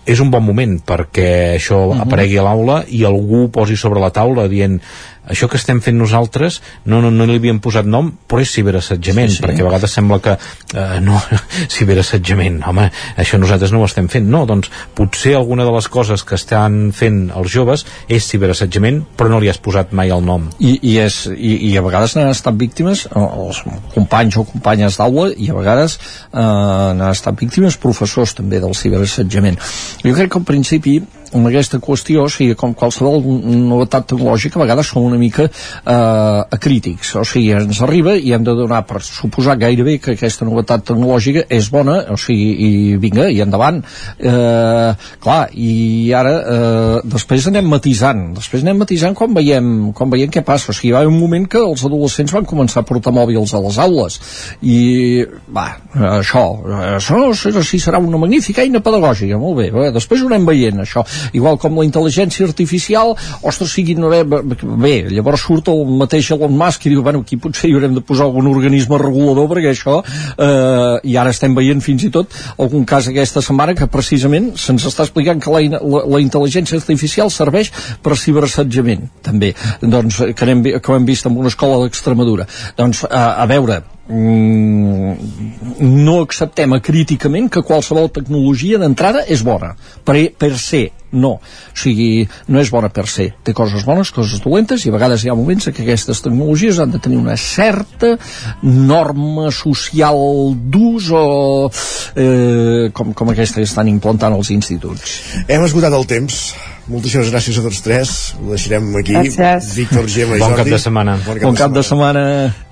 [0.06, 2.06] és un bon moment perquè això mhm.
[2.06, 4.78] aparegui a l'aula i algú posi sobre la taula dient
[5.26, 9.30] això que estem fent nosaltres no, no, no li havíem posat nom però és ciberassetjament
[9.30, 9.44] sí, sí.
[9.44, 11.18] perquè a vegades sembla que eh, no,
[11.76, 14.28] ciberassetjament home, això nosaltres no ho estem fent.
[14.30, 19.32] No, doncs potser alguna de les coses que estan fent els joves és ciberassetjament però
[19.32, 20.48] no li has posat mai el nom.
[20.58, 23.62] I, i, és, i, i a vegades n'han estat víctimes els
[23.94, 29.60] companys o companyes d'aula i a vegades eh, n'han estat víctimes professors també del ciberassetjament.
[30.04, 30.98] Jo crec que al principi
[31.36, 36.40] amb aquesta qüestió, o sigui, com qualsevol novetat tecnològica, a vegades som una mica eh,
[36.56, 40.86] acrítics, o sigui, ens arriba i hem de donar per suposar gairebé que aquesta novetat
[40.90, 42.70] tecnològica és bona, o sigui, i
[43.02, 43.82] vinga, i endavant.
[44.18, 50.32] Eh, clar, i ara eh, després anem matisant, després anem matisant quan veiem, quan veiem
[50.32, 53.14] què passa, o sigui, hi va un moment que els adolescents van començar a portar
[53.14, 54.18] mòbils a les aules,
[54.62, 54.78] i
[55.52, 55.66] va,
[56.18, 56.44] això,
[56.96, 60.82] això sé si serà una magnífica eina pedagògica, molt bé, bé després ho anem veient,
[60.84, 64.22] això, igual com la intel·ligència artificial, ostres, siguin, bé,
[64.62, 68.04] bé llavors surt el mateix Elon Musk i diu, bueno, aquí potser hi haurem de
[68.04, 72.86] posar algun organisme regulador perquè això, eh, i ara estem veient fins i tot algun
[72.88, 77.72] cas aquesta setmana que precisament se'ns està explicant que la, la, la intel·ligència artificial serveix
[78.02, 79.52] per ciberassetjament, també,
[79.82, 82.48] doncs, que, hem, que ho hem vist en una escola d'Extremadura.
[82.78, 89.72] Doncs, a, a veure, no acceptem acríticament que qualsevol tecnologia d'entrada és bona.
[90.06, 91.40] Per, per ser, no.
[91.40, 95.24] O sigui, no és bona per ser té coses bones, coses dolentes i a vegades
[95.24, 98.14] hi ha moments que aquestes tecnologies han de tenir una certa
[98.62, 101.26] norma social d'ús o
[102.14, 105.18] eh, com, com aquesta que estan implantant els instituts.
[105.48, 106.54] Hem esgotat el temps
[106.90, 108.12] moltíssimes gràcies a tots tres.
[108.40, 109.16] Ho deixarem aquí.
[109.16, 109.72] Gràcies.
[109.76, 110.62] Víctor, Gemma i bon Jordi.
[110.62, 111.16] cap de setmana.
[111.26, 112.22] Bon bon cap de setmana.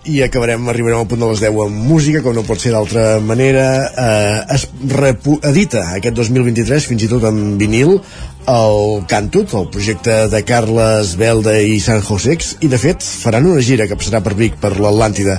[0.04, 3.20] i acabarem, arribarem al punt de les 10 amb música, com no pot ser d'altra
[3.24, 3.66] manera.
[3.88, 4.66] Eh, es
[5.48, 8.00] edita aquest 2023 fins i tot en vinil
[8.46, 13.62] el Cantut, el projecte de Carles Belda i San Josex i de fet faran una
[13.64, 15.38] gira que passarà per Vic per l'Atlàntida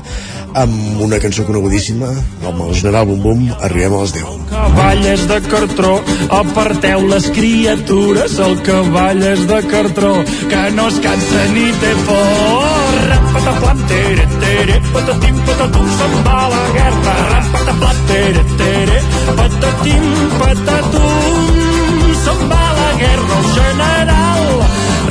[0.55, 2.09] amb una cançó conegudíssima
[2.47, 5.93] amb el General Bum Bum arribem a les 10 cavall és de cartró
[6.39, 10.13] aparteu les criatures el cavall és de cartró
[10.49, 12.95] que no es cansa ni té por.
[13.11, 17.15] Rapataplam tere tere patatim patatum se'n va la guerra.
[17.33, 19.05] Rapataplam tere tere
[19.41, 21.64] patatim patatum
[22.25, 24.43] se'n va la guerra el general.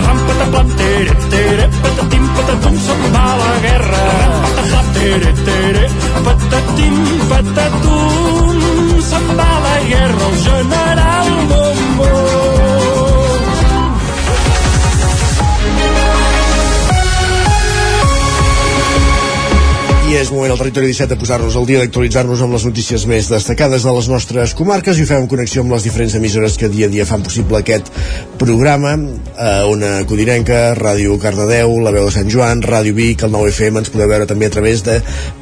[0.05, 4.05] Rampataplam tere tere patatim patatum se'n va la guerra.
[4.29, 5.85] Rampataplam tere tere
[6.29, 7.03] patatim
[7.33, 11.14] patatum se'n va la guerra el general
[20.25, 23.85] és moment al territori 17 de posar-nos al dia d'actualitzar-nos amb les notícies més destacades
[23.85, 26.93] de les nostres comarques i ho fem connexió amb les diferents emissores que dia a
[26.93, 27.91] dia fan possible aquest
[28.41, 28.95] programa
[29.37, 33.93] a Ona Codinenca, Ràdio Cardedeu, La Veu de Sant Joan, Ràdio Vic, el 9FM, ens
[33.93, 34.95] podeu veure també a través de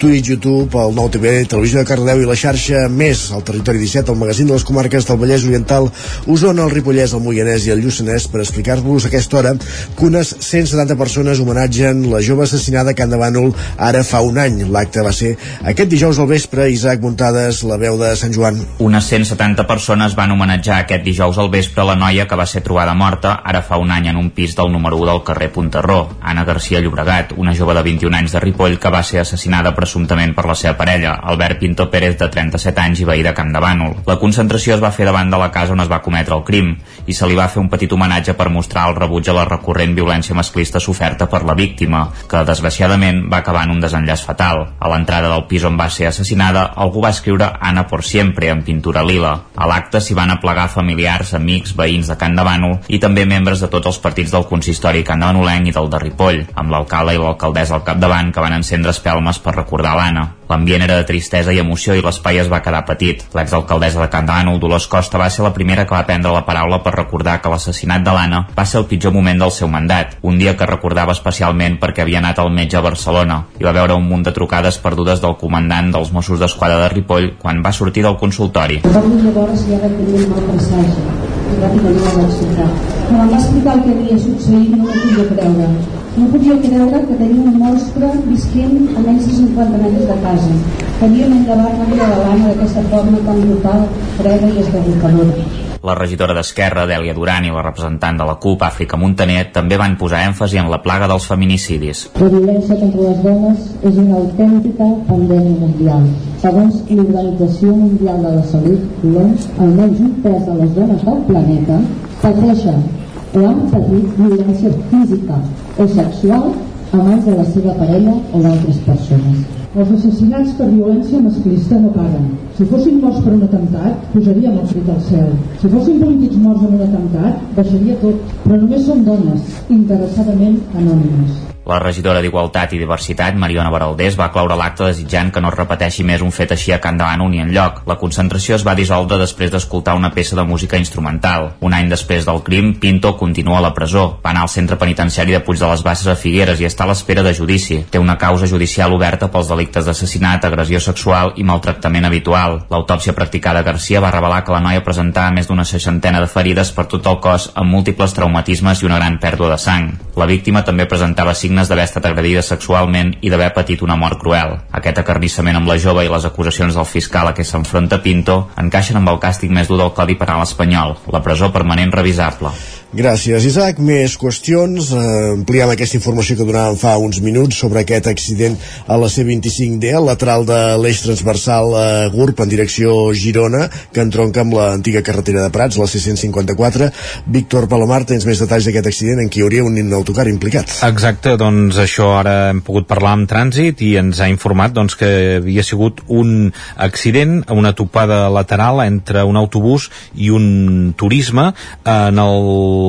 [0.03, 4.19] Twitch, YouTube, el 9TV, Televisió de Cardedeu i la xarxa més al territori 17, el
[4.19, 5.91] magazín de les comarques del Vallès Oriental,
[6.27, 10.99] Osona, el Ripollès, el Moianès i el Lluçanès per explicar-vos aquesta hora que unes 170
[10.99, 14.65] persones homenatgen la jove assassinada a Can de Bànol ara fa un any.
[14.73, 15.35] L'acte va ser
[15.69, 18.61] aquest dijous al vespre, Isaac Muntades, la veu de Sant Joan.
[18.81, 22.95] Unes 170 persones van homenatjar aquest dijous al vespre la noia que va ser trobada
[22.97, 26.45] morta ara fa un any en un pis del número 1 del carrer Puntarró, Anna
[26.49, 30.47] García Llobregat, una jove de 21 anys de Ripoll que va ser assassinada presumptament per
[30.49, 33.99] la seva parella, Albert Pinto Pérez, de 37 anys i veí de Camp de Bànol.
[34.09, 36.75] La concentració es va fer davant de la casa on es va cometre el crim
[37.07, 39.95] i se li va fer un petit homenatge per mostrar el rebuig a la recurrent
[39.99, 44.62] violència masclista soferta per la víctima, que desgraciadament va acabar en un desenllaç fatal.
[44.79, 48.63] A l'entrada del pis on va ser assassinada, algú va escriure Anna por siempre en
[48.63, 49.35] pintura lila.
[49.57, 53.69] A l'acte s'hi van aplegar familiars, amics, veïns de Can Bànol i també membres de
[53.69, 57.21] tots els partits del consistori Can de Banolenc i del de Ripoll, amb l'alcalde i
[57.21, 60.29] l'alcaldessa al capdavant que van encendre espelmes per recordar l'Anna.
[60.53, 63.23] L'ambient era de tristesa i emoció i l'espai es va quedar petit.
[63.33, 66.83] L'exalcaldessa de Can Bànol, Dolors Costa, va ser la primera que va prendre la paraula
[66.85, 70.37] per recordar que l'assassinat de l'Anna va ser el pitjor moment del seu mandat, un
[70.39, 74.05] dia que recordava especialment perquè havia anat al metge a Barcelona i va veure un
[74.09, 78.19] munt de trucades perdudes del comandant dels Mossos d'Esquadra de Ripoll quan va sortir del
[78.19, 78.81] consultori.
[78.83, 81.05] Recordo llavors ja vaig tenir un mal presagi
[81.53, 82.69] i ràpidament el vaig citar.
[83.07, 85.69] Quan em va explicar el que havia succeït no m'ho podia creure.
[86.17, 90.57] No podia creure que tenia un monstre visquent a menys de 50 metres de casa.
[91.01, 93.87] Teníem endavant la vida de l'Anna d'aquesta forma tan brutal,
[94.19, 95.72] freda i esgarrifadora.
[95.83, 99.97] La regidora d'Esquerra, Dèlia Duran, i la representant de la CUP, Àfrica Montaner, també van
[99.99, 102.03] posar èmfasi en la plaga dels feminicidis.
[102.21, 106.05] La violència contra les dones és una autèntica pandèmia mundial.
[106.45, 111.81] Segons l'Organització Mundial de la Salut, l'OMS, almenys un terç de les dones del planeta
[112.21, 112.85] pateixen
[113.33, 115.41] o han patit violència física
[115.83, 116.47] o sexual
[116.93, 119.62] a mans de la seva parella o d'altres persones.
[119.73, 122.27] Els assassinats per violència masclista no paren.
[122.59, 125.31] Si fossin morts per un atemptat, posaríem el crit al cel.
[125.63, 128.37] Si fossin polítics morts en un atemptat, baixaria tot.
[128.45, 131.52] Però només són dones, interessadament anònimes.
[131.65, 136.03] La regidora d'Igualtat i Diversitat, Mariona Baraldés, va cloure l'acte desitjant que no es repeteixi
[136.03, 137.85] més un fet així a Can Davant ni enlloc.
[137.87, 141.53] La concentració es va dissoldre després d'escoltar una peça de música instrumental.
[141.61, 144.19] Un any després del crim, Pinto continua a la presó.
[144.25, 146.91] Va anar al centre penitenciari de Puig de les Basses a Figueres i està a
[146.91, 147.79] l'espera de judici.
[147.91, 152.59] Té una causa judicial oberta pels delictes d'assassinat, agressió sexual i maltractament habitual.
[152.75, 156.75] L'autòpsia practicada a Garcia va revelar que la noia presentava més d'una seixantena de ferides
[156.75, 159.93] per tot el cos amb múltiples traumatismes i una gran pèrdua de sang.
[160.19, 164.57] La víctima també presentava signes d'haver estat agredida sexualment i d'haver patit una mort cruel.
[164.73, 168.97] Aquest acarnissament amb la jove i les acusacions del fiscal a què s'enfronta Pinto encaixen
[168.97, 172.57] amb el càstig més dur del Codi Penal espanyol, la presó permanent revisable.
[172.93, 173.79] Gràcies, Isaac.
[173.81, 174.91] Més qüestions.
[174.93, 179.95] Eh, ampliem aquesta informació que donàvem fa uns minuts sobre aquest accident a la C25D,
[179.97, 185.47] al lateral de l'eix transversal a GURB en direcció Girona, que entronca amb l'antiga carretera
[185.47, 186.91] de Prats, la C154.
[187.33, 190.77] Víctor Palomar, tens més detalls d'aquest accident en què hi hauria un autocar implicat.
[190.85, 195.39] Exacte, doncs això ara hem pogut parlar amb Trànsit i ens ha informat doncs, que
[195.39, 201.55] havia sigut un accident, una topada lateral entre un autobús i un turisme.
[201.89, 202.21] En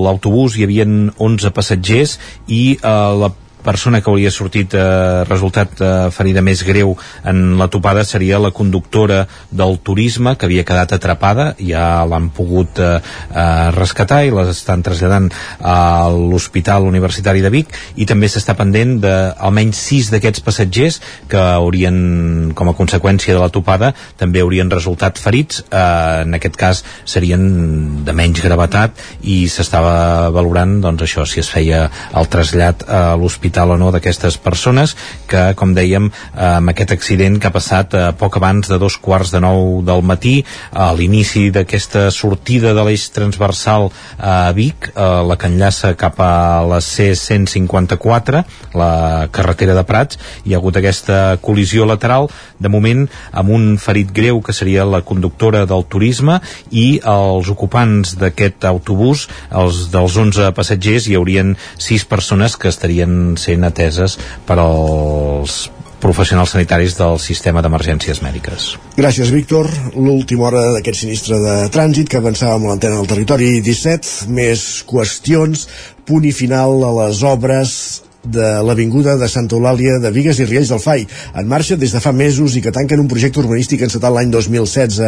[0.06, 2.18] l'autobús hi havia 11 passatgers
[2.48, 3.32] i eh, la
[3.64, 8.52] persona que hauria sortit eh, resultat eh, ferida més greu en la topada seria la
[8.52, 14.52] conductora del turisme que havia quedat atrapada ja l'han pogut eh, eh, rescatar i les
[14.52, 20.44] estan traslladant a l'Hospital Universitari de Vic i també s'està pendent de almenys sis d'aquests
[20.44, 21.00] passatgers
[21.32, 25.64] que haurien com a conseqüència de la topada també haurien resultat ferits.
[25.70, 31.50] Eh, en aquest cas serien de menys gravetat i s'estava valorant doncs això si es
[31.50, 34.96] feia el trasllat a l'Hospital hospital o no d'aquestes persones
[35.30, 38.98] que, com dèiem, eh, amb aquest accident que ha passat eh, poc abans de dos
[38.98, 40.42] quarts de nou del matí,
[40.74, 46.66] a l'inici d'aquesta sortida de l'eix transversal a Vic, eh, la que enllaça cap a
[46.66, 48.42] la C-154,
[48.74, 54.10] la carretera de Prats, hi ha hagut aquesta col·lisió lateral, de moment amb un ferit
[54.16, 56.40] greu que seria la conductora del turisme
[56.72, 63.38] i els ocupants d'aquest autobús, els dels 11 passatgers, hi haurien 6 persones que estarien
[63.44, 64.18] sent ateses
[64.48, 65.64] per als
[66.04, 68.74] professionals sanitaris del sistema d'emergències mèdiques.
[68.98, 69.70] Gràcies, Víctor.
[69.96, 74.28] L'última hora d'aquest sinistre de trànsit que avançava amb l'antena del territori 17.
[74.36, 75.68] Més qüestions.
[76.04, 77.78] Punt i final a les obres
[78.24, 81.04] de l'Avinguda de Santa Eulàlia de Vigues i Riells del Fai,
[81.36, 85.02] en marxa des de fa mesos i que tanquen un projecte urbanístic encetat l'any 2016.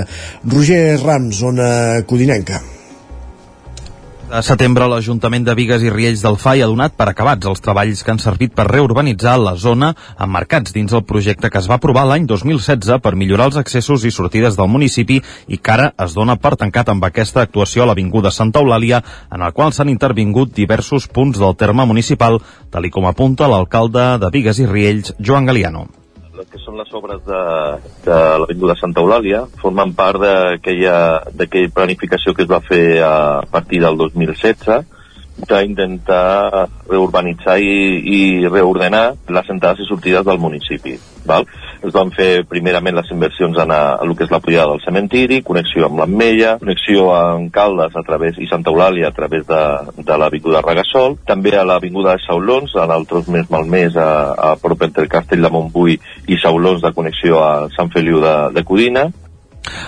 [0.51, 1.69] Roger Rams, zona
[2.07, 2.63] codinenca.
[4.35, 8.01] A setembre, l'Ajuntament de Vigues i Riells del FAI ha donat per acabats els treballs
[8.03, 9.93] que han servit per reurbanitzar la zona
[10.25, 14.11] emmarcats dins el projecte que es va aprovar l'any 2016 per millorar els accessos i
[14.11, 18.35] sortides del municipi i que ara es dona per tancat amb aquesta actuació a l'Avinguda
[18.35, 18.99] Santa Eulàlia,
[19.31, 22.41] en el qual s'han intervingut diversos punts del terme municipal,
[22.75, 25.87] tal com apunta l'alcalde de Vigues i Riells, Joan Galiano
[26.51, 27.41] que són les obres de,
[28.05, 30.97] de l'Avinguda Santa Eulàlia formen part d'aquella
[31.75, 34.94] planificació que es va fer a partir del 2016
[35.35, 40.95] d'intentar reurbanitzar i, i reordenar les entrades i sortides del municipi.
[41.25, 41.47] Val?
[41.85, 44.81] Es van fer primerament les inversions en, a, a el que és la pujada del
[44.85, 49.61] cementiri, connexió amb l'Ametlla, connexió amb Caldes a través, i Santa Eulàlia a través de,
[49.99, 54.09] de l'Avinguda Regasol, també a l'Avinguda de Saulons, a l'altres més malmès, a,
[54.51, 55.99] a prop entre Castell de Montbui
[56.31, 59.09] i Saulons de connexió a Sant Feliu de, de Codina,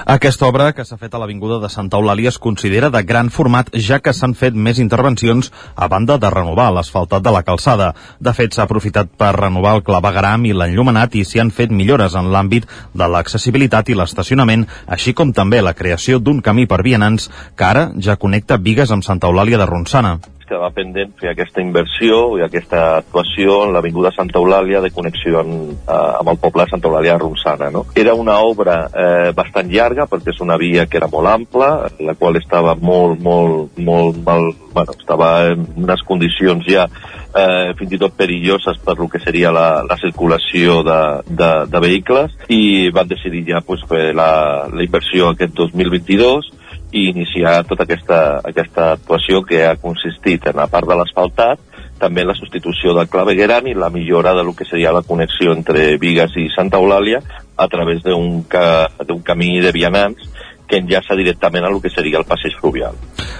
[0.06, 3.70] aquesta obra, que s'ha fet a l'Avinguda de Santa Eulàlia, es considera de gran format,
[3.88, 7.92] ja que s'han fet més intervencions a banda de renovar l'asfaltat de la calçada.
[8.20, 12.16] De fet, s'ha aprofitat per renovar el clavegaram i l'enllumenat i s'hi han fet millores
[12.16, 17.30] en l'àmbit de l'accessibilitat i l'estacionament, així com també la creació d'un camí per vianants
[17.56, 20.18] que ara ja connecta Vigues amb Santa Eulàlia de Ronçana
[20.48, 25.54] quedava pendent fer aquesta inversió i aquesta actuació en l'Avinguda Santa Eulàlia de connexió en,
[25.76, 27.70] eh, amb el poble de Santa Eulàlia de Ronçana.
[27.74, 27.86] No?
[27.96, 32.16] Era una obra eh, bastant llarga perquè és una via que era molt ampla, la
[32.16, 38.02] qual estava molt, molt, molt mal, bueno, estava en unes condicions ja eh, fins i
[38.02, 43.10] tot perilloses per lo que seria la, la circulació de, de, de vehicles i van
[43.10, 46.54] decidir ja pues, fer la, la inversió aquest 2022
[46.92, 51.60] i iniciar tota aquesta, aquesta actuació que ha consistit en la part de l'asfaltat,
[52.00, 55.98] també la substitució del clavegueran i la millora de lo que seria la connexió entre
[55.98, 57.22] Vigues i Santa Eulàlia
[57.58, 58.88] a través d'un ca,
[59.26, 60.30] camí de vianants
[60.68, 62.96] que enllaça directament a lo que seria el passeig fluvial.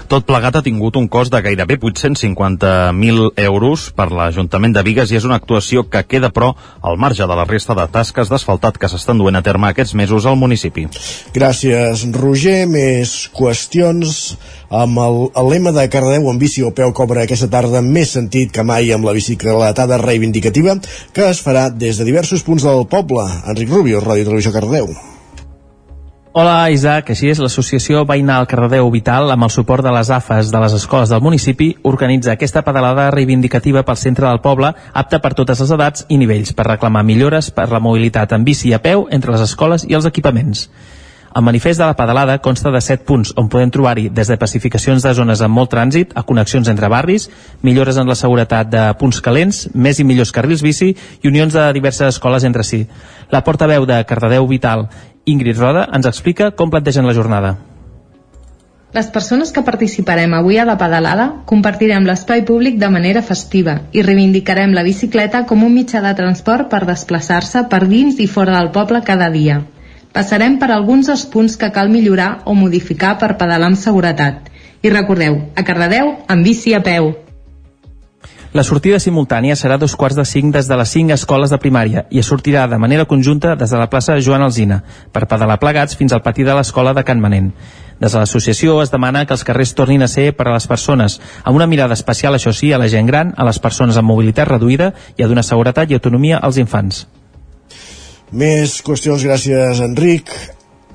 [0.08, 5.18] Tot plegat ha tingut un cost de gairebé 850.000 euros per l'Ajuntament de Vigues i
[5.18, 8.88] és una actuació que queda, però, al marge de la resta de tasques d'asfaltat que
[8.88, 10.86] s'estan duent a terme aquests mesos al municipi.
[11.36, 12.64] Gràcies, Roger.
[12.68, 14.14] Més qüestions
[14.70, 18.52] amb el, el lema de Cardedeu en bici o peu cobra aquesta tarda més sentit
[18.54, 20.78] que mai amb la bicicletada reivindicativa
[21.12, 23.28] que es farà des de diversos punts del poble.
[23.48, 25.07] Enric Rubio, Ràdio Televisió Cardedeu.
[26.38, 30.60] Hola Isaac, així és, l'associació Veïnal Cardedeu Vital, amb el suport de les AFAs de
[30.62, 34.70] les escoles del municipi, organitza aquesta pedalada reivindicativa pel centre del poble,
[35.02, 38.70] apta per totes les edats i nivells, per reclamar millores per la mobilitat en bici
[38.70, 40.68] a peu entre les escoles i els equipaments.
[41.34, 45.02] El manifest de la pedalada consta de 7 punts on podem trobar-hi des de pacificacions
[45.02, 47.28] de zones amb molt trànsit a connexions entre barris,
[47.66, 51.66] millores en la seguretat de punts calents, més i millors carrils bici i unions de
[51.76, 52.84] diverses escoles entre si.
[53.30, 54.86] La portaveu de Cardedeu Vital
[55.28, 57.56] Ingrid Roda ens explica com plantegen la jornada.
[58.96, 64.04] Les persones que participarem avui a la pedalada compartirem l'espai públic de manera festiva i
[64.06, 68.72] reivindicarem la bicicleta com un mitjà de transport per desplaçar-se per dins i fora del
[68.72, 69.60] poble cada dia.
[70.16, 74.48] Passarem per alguns dels punts que cal millorar o modificar per pedalar amb seguretat.
[74.80, 77.12] I recordeu, a Cardedeu, amb bici a peu.
[78.56, 82.06] La sortida simultània serà dos quarts de cinc des de les cinc escoles de primària
[82.08, 84.78] i es sortirà de manera conjunta des de la plaça Joan Alzina,
[85.12, 87.52] per pedalar plegats fins al pati de l'escola de Can Manent.
[88.00, 91.20] Des de l'associació es demana que els carrers tornin a ser per a les persones,
[91.44, 94.48] amb una mirada especial, això sí, a la gent gran, a les persones amb mobilitat
[94.48, 97.04] reduïda i a donar seguretat i autonomia als infants.
[98.32, 100.32] Més qüestions, gràcies, Enric.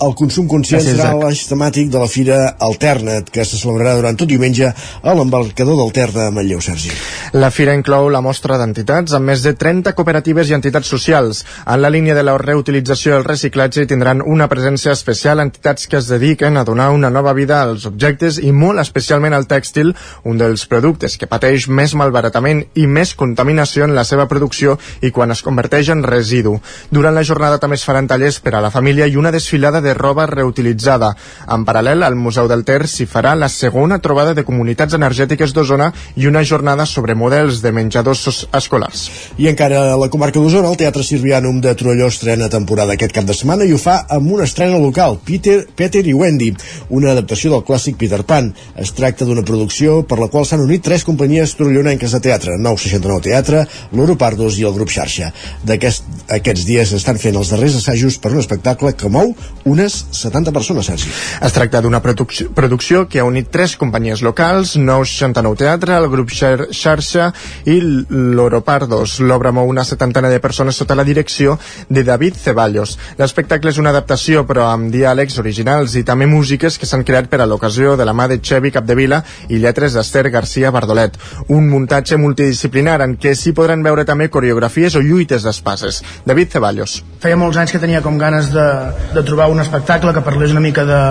[0.03, 4.17] El consum conscient Gràcies, serà l'eix temàtic de la Fira Alternat, que se celebrarà durant
[4.19, 6.91] tot diumenge a l'embarcador del Ter de Manlleu, Sergi.
[7.39, 11.43] La fira inclou la mostra d'entitats amb més de 30 cooperatives i entitats socials.
[11.63, 16.01] En la línia de la reutilització i el reciclatge tindran una presència especial entitats que
[16.01, 19.93] es dediquen a donar una nova vida als objectes i molt especialment al tèxtil,
[20.27, 25.13] un dels productes que pateix més malbaratament i més contaminació en la seva producció i
[25.15, 26.57] quan es converteix en residu.
[26.91, 29.92] Durant la jornada també es faran tallers per a la família i una desfilada de
[29.97, 31.13] roba reutilitzada.
[31.53, 35.91] En paral·lel, al Museu del Ter s'hi farà la segona trobada de comunitats energètiques d'Osona
[36.15, 39.05] i una jornada sobre models de menjadors escolars.
[39.37, 43.27] I encara a la comarca d'Osona, el Teatre Sirvianum de Torelló estrena temporada aquest cap
[43.27, 46.51] de setmana i ho fa amb una estrena local, Peter, Peter i Wendy,
[46.89, 48.51] una adaptació del clàssic Peter Pan.
[48.79, 53.23] Es tracta d'una producció per la qual s'han unit tres companyies torellonenques de teatre, 969
[53.23, 53.63] Teatre,
[53.93, 55.31] l'Oro Pardos i el Grup Xarxa.
[55.67, 56.07] D'aquest,
[56.37, 59.33] aquests dies estan fent els darrers assajos per un espectacle que mou
[59.73, 61.09] unes 70 persones, Sergi.
[61.41, 66.29] Es tracta d'una produc- producció que ha unit tres companyies locals, 969 Teatre, el grup
[66.33, 67.31] Xar Xarxa
[67.65, 69.19] i l'Oropardos.
[69.23, 71.57] L'obra mou una setantena de persones sota la direcció
[71.89, 72.97] de David Ceballos.
[73.19, 77.41] L'espectacle és una adaptació però amb diàlegs originals i també músiques que s'han creat per
[77.43, 81.17] a l'ocasió de la mà de Xevi Capdevila i lletres d'Ester García Bardolet.
[81.49, 86.03] Un muntatge multidisciplinar en què s'hi podran veure també coreografies o lluites d'espases.
[86.25, 86.99] David Ceballos.
[87.23, 88.63] feia molts anys que tenia com ganes de,
[89.15, 91.03] de trobar un espectacle que parlés una mica de,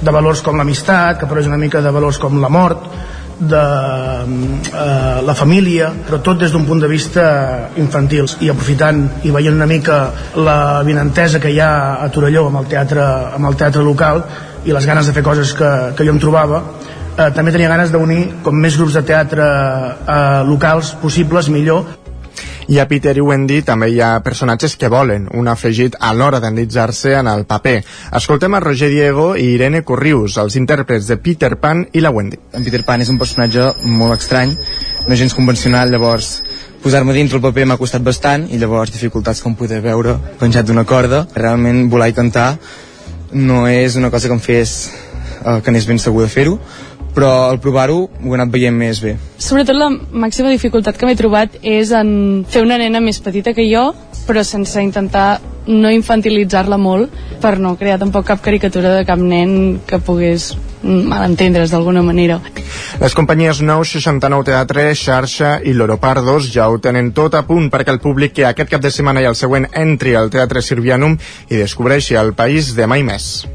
[0.00, 2.88] de valors com l'amistat, que parlés una mica de valors com la mort,
[3.38, 3.60] de
[4.72, 8.28] eh, la família, però tot des d'un punt de vista infantil.
[8.40, 9.98] I aprofitant i veient una mica
[10.36, 14.22] la vinentesa que hi ha a Torelló amb el teatre, amb el teatre local
[14.64, 16.62] i les ganes de fer coses que, que jo em trobava,
[17.16, 22.03] eh, també tenia ganes d'unir com més grups de teatre eh, locals possibles, millor,
[22.68, 26.40] I a Peter i Wendy també hi ha personatges que volen un afegit a l'hora
[26.40, 27.76] d'endinsar-se en el paper.
[28.16, 32.40] Escoltem a Roger Diego i Irene Corrius, els intèrprets de Peter Pan i la Wendy.
[32.56, 34.56] En Peter Pan és un personatge molt estrany,
[35.08, 36.38] no gens convencional, llavors
[36.84, 40.86] posar-me dintre el paper m'ha costat bastant i llavors dificultats com poder veure penjat d'una
[40.88, 41.26] corda.
[41.36, 42.54] Realment volar i cantar
[43.34, 44.74] no és una cosa que em fes
[45.44, 46.58] eh, que anés ben segur de fer-ho,
[47.14, 49.16] però al provar-ho ho he anat veient més bé.
[49.38, 53.68] Sobretot la màxima dificultat que m'he trobat és en fer una nena més petita que
[53.70, 53.92] jo,
[54.26, 59.80] però sense intentar no infantilitzar-la molt per no crear tampoc cap caricatura de cap nen
[59.86, 60.52] que pogués
[60.84, 62.40] malentendre's d'alguna manera.
[63.00, 68.02] Les companyies 969 Teatre, Xarxa i l'Oropardos ja ho tenen tot a punt perquè el
[68.04, 71.16] públic que aquest cap de setmana i el següent entri al Teatre Sirvianum
[71.48, 73.46] i descobreixi el país de mai més.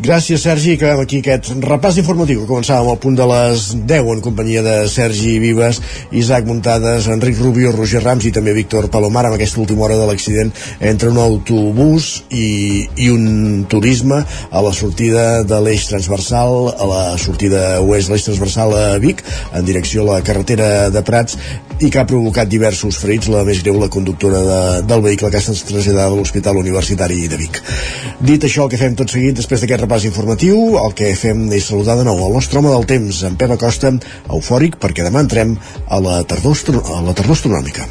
[0.00, 0.74] Gràcies, Sergi.
[0.78, 5.38] Acabem aquí aquest repàs informatiu començàvem al punt de les 10 en companyia de Sergi
[5.42, 5.80] Vives,
[6.16, 10.06] Isaac Muntades, Enric Rubio, Roger Rams i també Víctor Palomar amb aquesta última hora de
[10.08, 16.88] l'accident entre un autobús i, i un turisme a la sortida de l'eix transversal, a
[16.88, 21.36] la sortida oest de l'eix transversal a Vic, en direcció a la carretera de Prats
[21.80, 25.40] i que ha provocat diversos ferits, la més greu la conductora de, del vehicle que
[25.40, 27.60] ha estat traslladada a l'Hospital Universitari de Vic.
[28.20, 31.70] Dit això, el que fem tot seguit després d'aquest repàs informatiu, el que fem és
[31.72, 33.94] saludar de nou el nostre home del temps, en Pep Acosta,
[34.28, 35.56] eufòric perquè demà entrem
[35.88, 37.88] a la tardor, a la tardor astronòmica.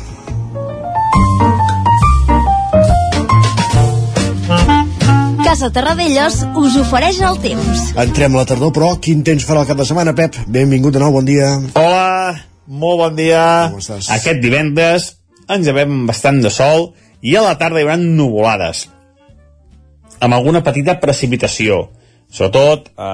[5.49, 7.87] Casa Terradellos us ofereix el temps.
[7.97, 10.37] Entrem a la tardor, però quin temps farà el cap de setmana, Pep?
[10.45, 11.55] Benvingut de nou, bon dia.
[11.73, 12.37] Hola,
[12.69, 13.41] molt bon dia.
[14.13, 15.09] Aquest divendres
[15.49, 16.91] ens llevem bastant de sol
[17.25, 18.85] i a la tarda hi haurà nuvolades
[20.19, 21.85] amb alguna petita precipitació,
[22.31, 23.09] sobretot a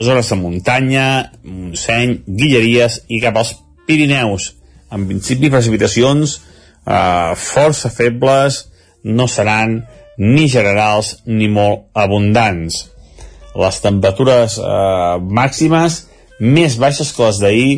[0.00, 1.06] zones de muntanya,
[1.44, 3.54] Montseny, Guilleries i cap als
[3.88, 4.54] Pirineus.
[4.92, 8.66] En principi, precipitacions eh, força febles,
[9.04, 9.80] no seran
[10.20, 12.84] ni generals ni molt abundants.
[13.56, 16.04] Les temperatures eh, màximes
[16.40, 17.72] més baixes que les d'ahir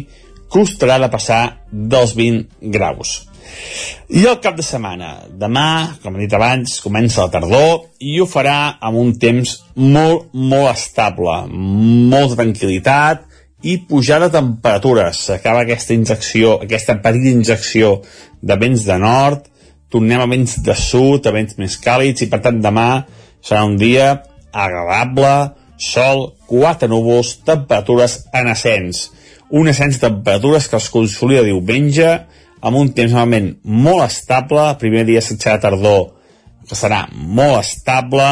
[0.53, 1.43] costarà de passar
[1.73, 3.23] dels 20 graus.
[4.13, 8.27] I el cap de setmana, demà, com he dit abans, comença la tardor i ho
[8.29, 13.25] farà amb un temps molt, molt estable, molta tranquil·litat
[13.63, 15.23] i pujada de temperatures.
[15.29, 17.95] S'acaba aquesta injecció, aquesta petita injecció
[18.43, 19.49] de vents de nord,
[19.93, 23.05] tornem a vents de sud, a vents més càlids, i per tant demà
[23.45, 24.13] serà un dia
[24.53, 25.33] agradable,
[25.81, 29.07] sol, quatre núvols, temperatures en ascens.
[29.53, 32.09] Un ascens de temperatures que es consolida diumenge,
[32.63, 36.07] amb un temps normalment molt estable, el primer dia de tardor,
[36.69, 38.29] que serà molt estable,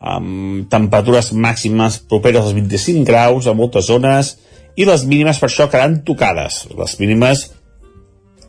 [0.00, 4.36] amb temperatures màximes properes als 25 graus a moltes zones,
[4.76, 6.66] i les mínimes per això quedaran tocades.
[6.76, 7.46] Les mínimes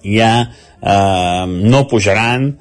[0.03, 2.55] ja eh, no pujaran,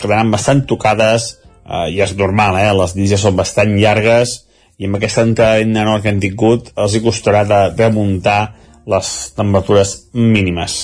[0.00, 1.34] quedaran bastant tocades,
[1.68, 2.72] eh, ja és normal, eh?
[2.80, 4.40] les nits ja són bastant llargues,
[4.76, 8.40] i amb aquesta entrada nord que han tingut els hi costarà de remuntar
[8.86, 10.76] les temperatures mínimes.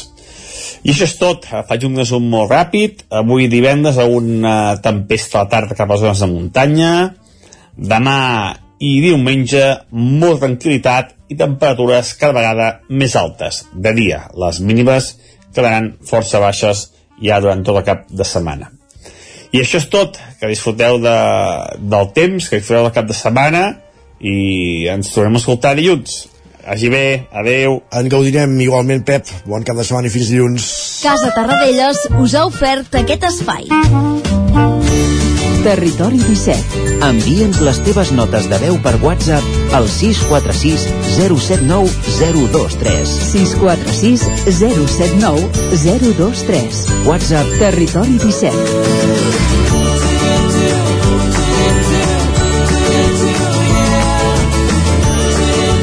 [0.82, 1.46] I això és tot.
[1.68, 3.06] Faig un resum molt ràpid.
[3.22, 6.92] Avui divendres a una tempesta a la tarda cap a les zones de muntanya.
[7.76, 8.18] Demà
[8.82, 9.62] i diumenge
[9.94, 13.62] molta tranquil·litat i temperatures cada vegada més altes.
[13.72, 15.14] De dia, les mínimes
[15.54, 16.88] quedaran força baixes
[17.22, 18.72] ja durant tot el cap de setmana.
[19.52, 20.18] I això és tot.
[20.40, 21.16] Que disfruteu de,
[21.78, 23.64] del temps, que disfruteu del cap de setmana
[24.18, 26.24] i ens tornem a escoltar dilluns.
[26.64, 27.80] Hagi bé, adeu.
[27.90, 29.26] En gaudirem igualment, Pep.
[29.47, 30.68] Bon cap de setmana i fins dilluns.
[31.02, 33.66] Casa Terradellos us ha ofert aquest espai.
[35.62, 36.80] Territori 17.
[37.06, 43.14] Envia'ns les teves notes de veu per WhatsApp al 646 079 023.
[43.28, 44.26] 646
[44.59, 45.47] 079
[45.84, 46.82] 023.
[47.06, 49.81] WhatsApp Territori 17.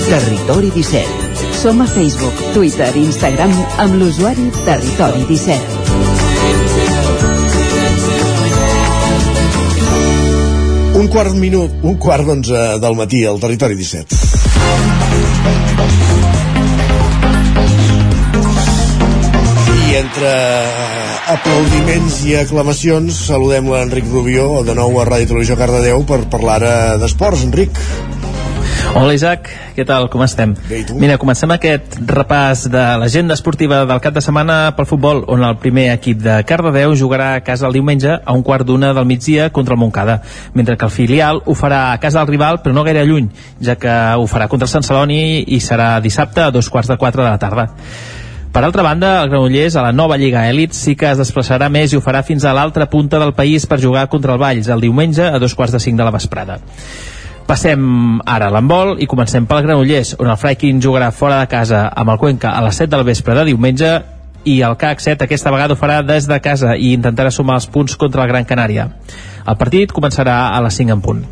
[0.09, 1.05] Territori 17.
[1.53, 5.61] Som a Facebook, Twitter i Instagram amb l'usuari Territori 17.
[10.97, 14.17] Un quart minut, un quart d'onze del matí al territori 17.
[19.77, 20.33] I entre
[21.37, 26.57] aplaudiments i aclamacions saludem l'Enric Rubió de nou a Ràdio Televisió Cardedeu per parlar
[26.97, 27.77] d'esports, Enric.
[28.89, 29.45] Hola Isaac,
[29.77, 30.55] què tal, com estem?
[30.97, 35.59] Mira, comencem aquest repàs de l'agenda esportiva del cap de setmana pel futbol, on el
[35.61, 39.51] primer equip de Cardedeu jugarà a casa el diumenge a un quart d'una del migdia
[39.53, 40.19] contra el Montcada,
[40.57, 43.29] mentre que el filial ho farà a casa del rival, però no gaire lluny,
[43.61, 46.97] ja que ho farà contra el Sant Celoni i serà dissabte a dos quarts de
[46.97, 47.69] quatre de la tarda.
[48.49, 51.93] Per altra banda, el Granollers a la nova Lliga Elit sí que es desplaçarà més
[51.93, 54.81] i ho farà fins a l'altra punta del país per jugar contra el Valls el
[54.81, 56.57] diumenge a dos quarts de cinc de la vesprada.
[57.49, 61.87] Passem ara a l'handbol i comencem pel Granollers, on el Freikin jugarà fora de casa
[61.97, 63.89] amb el Cuenca a les 7 del vespre de diumenge
[64.45, 67.65] i el CAC 7 aquesta vegada ho farà des de casa i intentarà sumar els
[67.65, 68.85] punts contra el Gran Canària.
[69.49, 71.25] El partit començarà a les 5 en punt.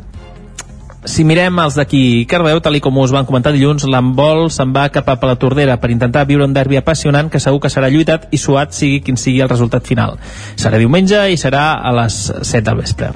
[1.05, 5.13] Si mirem els d'aquí Cardeu, tal com us van comentar dilluns, l'handbol se'n va cap
[5.13, 8.41] a la Tordera per intentar viure un derbi apassionant que segur que serà lluitat i
[8.41, 10.17] suat sigui quin sigui el resultat final.
[10.57, 13.13] Serà diumenge i serà a les 7 del vespre.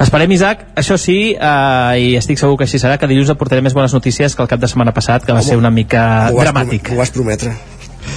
[0.00, 3.76] Esperem, Isaac, això sí, eh, i estic segur que així serà, que dilluns aportaré més
[3.76, 6.40] bones notícies que el cap de setmana passat, que va Home, ser una mica Ho
[6.42, 6.92] dramàtic.
[6.92, 7.54] Ho vas prometre.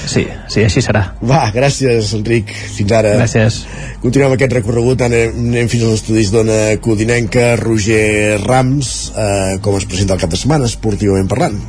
[0.07, 1.03] Sí, sí, així serà.
[1.23, 2.51] Va, gràcies, Enric.
[2.75, 3.13] Fins ara.
[3.19, 3.61] Gràcies.
[4.03, 9.87] Continuem aquest recorregut, anem, anem fins als estudis d'Ona Codinenca, Roger Rams, eh, com es
[9.87, 11.59] presenta el cap de setmana, esportivament parlant.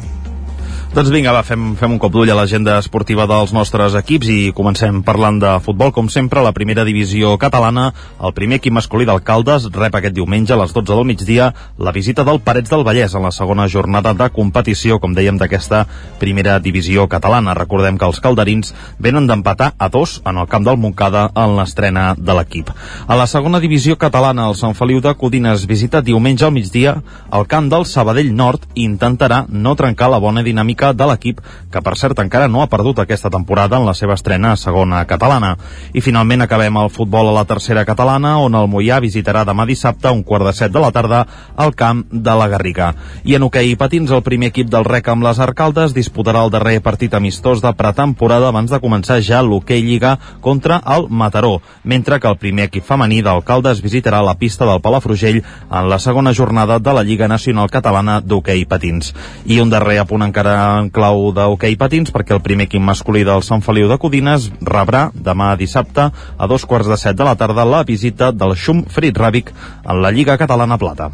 [0.98, 4.38] Doncs vinga, va, fem, fem un cop d'ull a l'agenda esportiva dels nostres equips i
[4.50, 5.92] comencem parlant de futbol.
[5.94, 10.58] Com sempre, la primera divisió catalana, el primer equip masculí d'Alcaldes rep aquest diumenge a
[10.58, 14.26] les 12 del migdia la visita del Parets del Vallès en la segona jornada de
[14.34, 15.84] competició, com dèiem, d'aquesta
[16.18, 17.54] primera divisió catalana.
[17.54, 22.08] Recordem que els calderins venen d'empatar a dos en el camp del Montcada en l'estrena
[22.18, 22.74] de l'equip.
[23.06, 26.98] A la segona divisió catalana, el Sant Feliu de Codines visita diumenge al migdia
[27.30, 31.40] el camp del Sabadell Nord i intentarà no trencar la bona dinàmica dinàmica de l'equip,
[31.70, 35.04] que per cert encara no ha perdut aquesta temporada en la seva estrena a segona
[35.06, 35.56] catalana.
[35.92, 40.08] I finalment acabem el futbol a la tercera catalana, on el Mollà visitarà demà dissabte
[40.08, 42.94] a un quart de set de la tarda al camp de la Garriga.
[43.24, 46.80] I en hoquei patins, el primer equip del REC amb les Arcaldes disputarà el darrer
[46.80, 52.28] partit amistós de pretemporada abans de començar ja l'hoquei Lliga contra el Mataró, mentre que
[52.28, 56.92] el primer equip femení d'Alcaldes visitarà la pista del Palafrugell en la segona jornada de
[56.92, 59.14] la Lliga Nacional Catalana d'Hoquei Patins.
[59.46, 63.44] I un darrer apunt encara en clau d'hoquei patins perquè el primer equip masculí del
[63.46, 67.64] Sant Feliu de Codines rebrà demà dissabte a dos quarts de set de la tarda
[67.64, 69.54] la visita del Xum Frit Ràbic
[69.84, 71.10] en la Lliga Catalana Plata.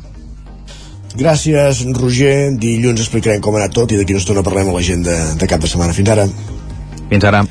[1.14, 2.50] Gràcies, Roger.
[2.58, 5.62] Dilluns explicarem com ha anat tot i d'aquí una estona parlem a l'agenda de cap
[5.62, 5.94] de setmana.
[5.94, 6.26] Fins ara.
[7.10, 7.44] Fins ara.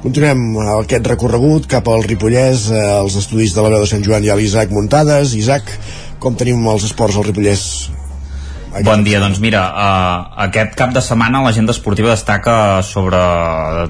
[0.00, 4.24] Continuem aquest recorregut cap al Ripollès, eh, als estudis de la veu de Sant Joan
[4.24, 5.34] i a l'Isaac Muntades.
[5.36, 5.68] Isaac,
[6.18, 7.90] com tenim els esports al Ripollès
[8.70, 13.18] Bon dia, doncs mira, uh, aquest cap de setmana l'agenda esportiva destaca sobre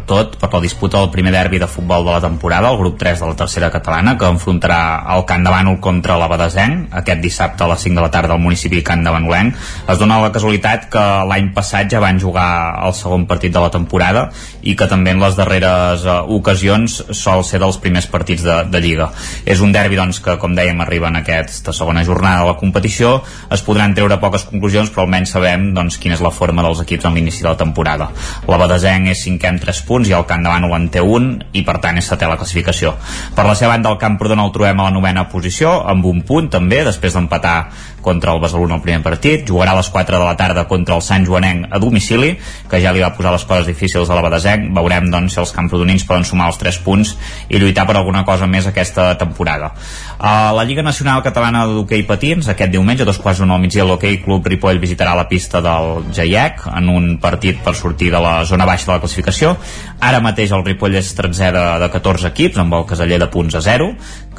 [0.09, 3.21] tot per la disputa del primer derbi de futbol de la temporada, el grup 3
[3.21, 4.79] de la tercera catalana, que enfrontarà
[5.13, 8.33] el Camp de Bànol contra la Badesenc, aquest dissabte a les 5 de la tarda
[8.39, 9.59] al municipi Camp de Banolenc.
[9.85, 12.49] Es dona la casualitat que l'any passat ja van jugar
[12.81, 14.31] el segon partit de la temporada
[14.63, 18.81] i que també en les darreres uh, ocasions sol ser dels primers partits de, de
[18.81, 19.11] Lliga.
[19.45, 23.19] És un derbi doncs, que, com dèiem, arriba en aquesta segona jornada de la competició.
[23.53, 26.81] Es podran treure poques conclusions conclusions, però almenys sabem doncs, quina és la forma dels
[26.85, 28.11] equips en l'inici de la temporada.
[28.47, 31.33] La Badesenc és cinquè amb 3 punts i el Camp de Bànol en té un
[31.53, 32.95] i per tant és setè la classificació.
[33.35, 36.23] Per la seva banda el Camp Prodona el trobem a la novena posició amb un
[36.27, 37.57] punt també, després d'empatar
[38.01, 40.95] contra el Besalú en el primer partit, jugarà a les 4 de la tarda contra
[40.97, 42.37] el Sant Joanenc a domicili,
[42.71, 45.53] que ja li va posar les coses difícils a la Badesenc, veurem doncs si els
[45.57, 47.17] camprodonins poden sumar els 3 punts
[47.49, 49.75] i lluitar per alguna cosa més aquesta temporada.
[50.19, 54.21] A la Lliga Nacional Catalana d'Hockey Patins, aquest diumenge, dos quarts d'una al migdia, l'Hockey
[54.25, 58.67] Club Ripoll visitarà la pista del Jaiec en un partit per sortir de la zona
[58.69, 59.57] baixa de la classificació.
[60.01, 63.57] Ara mateix el Ripoll és 13 de, de 14 equips, amb el Caseller de punts
[63.57, 63.91] a 0,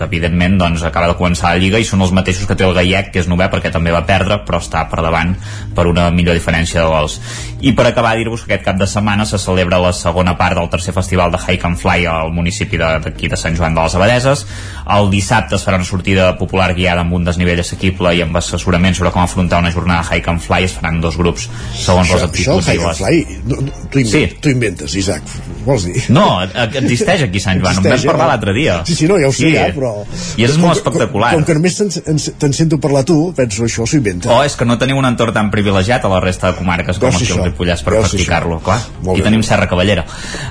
[0.02, 2.74] que evidentment doncs, acaba de començar la Lliga i són els mateixos que té el
[2.76, 5.36] Gaiec, que és novè perquè també va perdre, però està per davant
[5.76, 7.20] per una millor diferència de gols.
[7.62, 10.70] I per acabar, dir-vos que aquest cap de setmana se celebra la segona part del
[10.74, 13.96] tercer festival de Hike and Fly al municipi d'aquí de, de Sant Joan de les
[13.96, 14.46] Abadeses.
[14.98, 18.98] El dissabte es farà una sortida popular guiada amb un desnivell assequible i amb assessorament
[18.98, 20.66] sobre com afrontar una jornada de Hike and Fly.
[20.66, 22.66] Es faran dos grups segons això, les aptituds.
[22.66, 24.42] Això, Hike and Fly, no, no, tu, inventes, sí.
[24.42, 25.38] tu inventes, Isaac,
[25.68, 26.08] vols dir?
[26.10, 26.26] No,
[26.66, 28.32] existeix aquí Sant Joan, en vam parlar eh?
[28.34, 28.82] l'altre dia.
[28.90, 29.54] Sí, sí, no, ja ho sé, sí.
[29.56, 29.91] ja, però...
[30.38, 31.34] I és molt espectacular.
[31.36, 34.32] Com que només te'n sento parlar tu, penso això s'ho inventa.
[34.32, 37.12] Oh, és que no tenim un entorn tan privilegiat a la resta de comarques com
[37.12, 38.80] aquí al Ripollès per practicar-lo, clar.
[39.02, 39.28] Molt I bé.
[39.30, 40.06] tenim Serra Cavallera.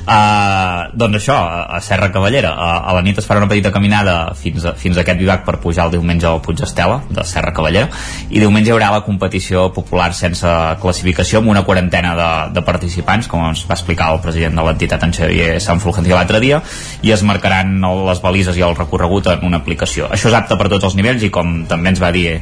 [0.05, 1.37] Uh, doncs això,
[1.77, 4.99] a Serra Cavallera, a, a la nit es farà una petita caminada fins a, fins
[4.99, 7.91] a aquest vivac per pujar el diumenge al Puig Estela, de Serra Cavallera,
[8.31, 10.51] i diumenge hi haurà la competició popular sense
[10.83, 15.07] classificació amb una quarantena de, de participants, com ens va explicar el president de l'entitat
[15.07, 16.61] en Xavier Sant Fulgencio l'altre dia,
[17.07, 20.11] i es marcaran les balises i el recorregut en una aplicació.
[20.11, 22.41] Això és apte per tots els nivells i com també ens va dir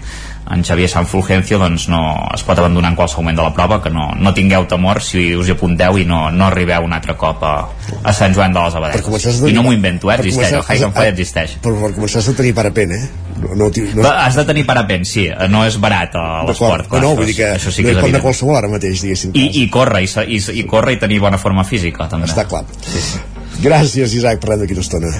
[0.48, 2.00] en Xavier Sant Fulgencio doncs no
[2.32, 5.34] es pot abandonar en qualsevol moment de la prova que no, no tingueu temor si
[5.36, 7.54] us hi apunteu i no, no arribeu un altre cop a,
[8.00, 10.16] a Sant Joan de les Abadeses i no m'ho invento, eh?
[10.16, 13.02] existeix, el Hike and Fly existeix però per començar has de tenir parapent, eh?
[13.38, 14.08] No, no, no, no...
[14.10, 16.88] Has de tenir parapent, sí, no és barat a l'esport.
[16.96, 18.70] No, no, vull dir que això sí no que és és com de qualsevol ara
[18.72, 19.36] mateix, diguéssim.
[19.38, 22.26] I, i córrer, i, i, i córrer i tenir bona forma física, també.
[22.26, 22.64] Està clar.
[22.82, 23.22] Sí, sí.
[23.62, 25.12] Gràcies, Isaac, parlem d'aquí una estona.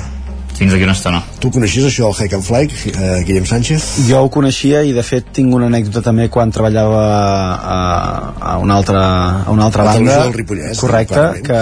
[0.59, 1.21] Fins d'aquí una estona.
[1.39, 3.85] Tu coneixies això, el Hike and Fly, eh, Guillem Sánchez?
[4.09, 7.03] Jo ho coneixia i de fet tinc una anècdota també quan treballava
[7.55, 7.77] a,
[8.55, 9.03] a una altra,
[9.47, 11.47] a una altra A banda del Ripollès, correcte, clarament.
[11.47, 11.61] que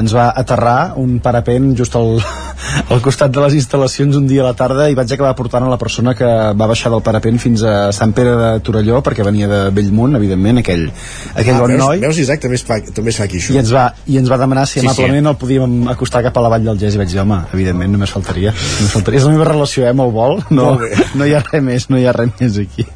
[0.00, 2.16] ens va aterrar un parapent just al,
[2.94, 5.70] al costat de les instal·lacions un dia a la tarda i vaig acabar portant a
[5.72, 6.24] la persona que
[6.56, 10.62] va baixar del parapent fins a Sant Pere de Torelló perquè venia de Bellmunt, evidentment
[10.64, 10.86] aquell,
[11.34, 13.52] aquell ah, bon veus, noi Veus, Isaac, també es fa, també es fa aquí, això.
[13.52, 14.86] i ens, va, i ens va demanar si Sí, sí.
[14.88, 17.92] amablement el podíem acostar cap a la vall del Gès i vaig dir, home, evidentment
[17.98, 19.20] només faltaria, només faltaria.
[19.20, 20.70] és la meva relació eh, amb el vol no,
[21.18, 22.86] no hi ha res més no hi ha res més aquí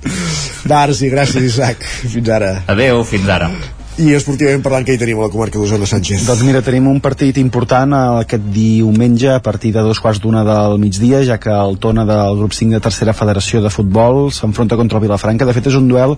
[0.65, 1.85] Darcy, gràcies, Isaac.
[1.85, 2.55] Fins ara.
[2.73, 3.51] Adeu, fins ara.
[3.95, 6.25] I esportivament parlant, què hi tenim a la comarca d'Osona, Sánchez?
[6.27, 10.81] Doncs mira, tenim un partit important aquest diumenge a partir de dos quarts d'una del
[10.83, 14.99] migdia, ja que el Tona del grup 5 de tercera federació de futbol s'enfronta contra
[14.99, 15.47] el Vilafranca.
[15.47, 16.17] De fet, és un duel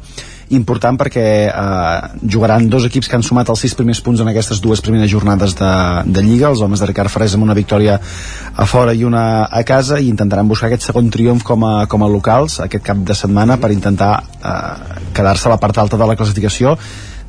[0.57, 4.63] important perquè eh, jugaran dos equips que han sumat els sis primers punts en aquestes
[4.65, 5.73] dues primeres jornades de,
[6.07, 9.63] de Lliga, els homes de Ricard Ferrés amb una victòria a fora i una a
[9.69, 13.19] casa i intentaran buscar aquest segon triomf com a, com a locals aquest cap de
[13.19, 16.79] setmana per intentar eh, quedar-se a la part alta de la classificació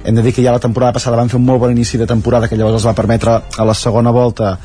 [0.04, 2.08] hem de dir que ja la temporada passada van fer un molt bon inici de
[2.08, 4.58] temporada que llavors els va permetre a la segona volta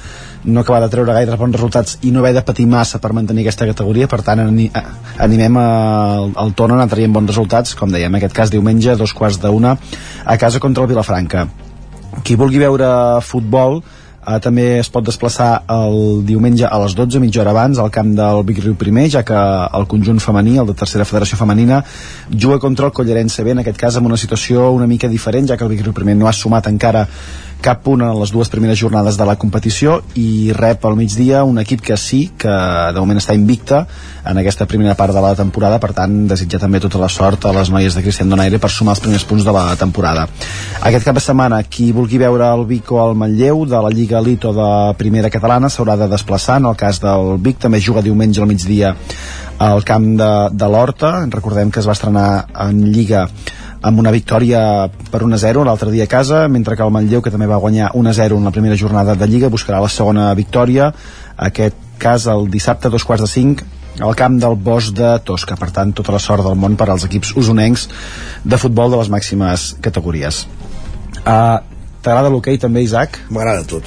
[0.45, 3.45] no acabar de treure gaire bons resultats i no haver de patir massa per mantenir
[3.45, 4.09] aquesta categoria.
[4.09, 4.69] Per tant ani
[5.19, 8.97] animem el, el Tona a anar traient bons resultats com dèiem, en aquest cas diumenge,
[8.99, 9.77] dos quarts d'una
[10.25, 11.47] a casa contra el Vilafranca.
[12.23, 13.81] Qui vulgui veure futbol
[14.23, 18.13] Uh, també es pot desplaçar el diumenge a les 12, mitja hora abans, al camp
[18.15, 19.35] del Vic Riu Primer, ja que
[19.79, 21.81] el conjunt femení, el de tercera federació femenina,
[22.31, 25.57] juga contra el Collarense B, en aquest cas amb una situació una mica diferent, ja
[25.59, 27.09] que el Vic Riu Primer no ha sumat encara
[27.63, 31.61] cap punt en les dues primeres jornades de la competició i rep al migdia un
[31.63, 33.85] equip que sí, que de moment està invicta
[34.27, 35.79] en aquesta primera part de la temporada.
[35.83, 38.97] Per tant desitjar també tota la sort a les noies de Cristian Donaire per sumar
[38.97, 40.27] els primers punts de la temporada.
[40.83, 44.19] Aquest cap de setmana qui vulgui veure el Vic o el Manlleu de la Lliga
[44.19, 46.59] Elite o de Primera Catalana s'haurà de desplaçar.
[46.59, 48.97] En el cas del Vic també juga diumenge al migdia
[49.63, 51.15] al camp de, de l'Horta.
[51.31, 52.29] Recordem que es va estrenar
[52.67, 53.29] en Lliga
[53.83, 57.49] amb una victòria per 1-0 l'altre dia a casa, mentre que el Manlleu, que també
[57.51, 60.93] va guanyar 1-0 en la primera jornada de Lliga, buscarà la segona victòria,
[61.37, 63.65] aquest cas el dissabte a dos quarts de cinc
[64.01, 65.57] al camp del Bosch de Tosca.
[65.59, 67.89] Per tant, tota la sort del món per als equips usonencs
[68.45, 70.47] de futbol de les màximes categories.
[71.27, 71.61] Uh,
[72.03, 73.21] T'agrada l'hoquei també, Isaac?
[73.31, 73.87] M'agrada tot.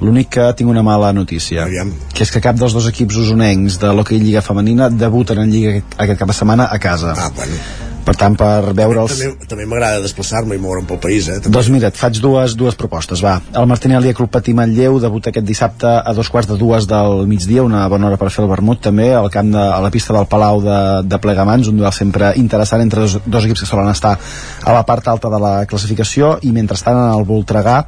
[0.00, 1.92] L'únic que tinc una mala notícia, Aviam.
[2.12, 5.74] que és que cap dels dos equips usonencs de l'hoquei Lliga Femenina debuten en Lliga
[5.74, 7.12] aquest, aquest cap de setmana a casa.
[7.16, 11.38] Ah, bueno per tant per veure'ls també, també m'agrada desplaçar-me i moure'm pel país eh,
[11.40, 11.54] també.
[11.56, 13.38] doncs mira, et faig dues, dues propostes va.
[13.54, 17.64] el Martinelli Club Patí Manlleu debuta aquest dissabte a dos quarts de dues del migdia
[17.64, 20.28] una bona hora per fer el vermut també al camp de, a la pista del
[20.30, 24.16] Palau de, de Plegamans un duel sempre interessant entre dos, dos equips que solen estar
[24.16, 27.82] a la part alta de la classificació i mentrestant en el Voltregà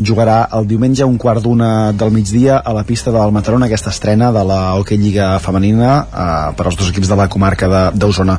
[0.00, 4.30] jugarà el diumenge un quart d'una del migdia a la pista del Mataró aquesta estrena
[4.32, 8.38] de la Hockey Lliga Femenina eh, per als dos equips de la comarca d'Osona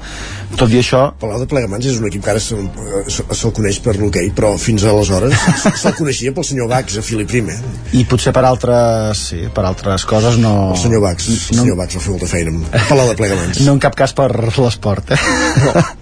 [0.58, 2.66] tot i això Palau de Plegamans és un equip que ara se'l
[3.08, 5.38] se, se coneix per l'hoquei però fins aleshores
[5.84, 7.56] se'l coneixia pel senyor Bax a Fili Prime
[7.94, 11.82] i potser per altres sí, per altres coses no el senyor Bax, el no, senyor
[11.84, 15.14] Bax va fer molta feina amb Palau de Plegamans no en cap cas per l'esport
[15.14, 15.22] eh?
[15.68, 16.01] no.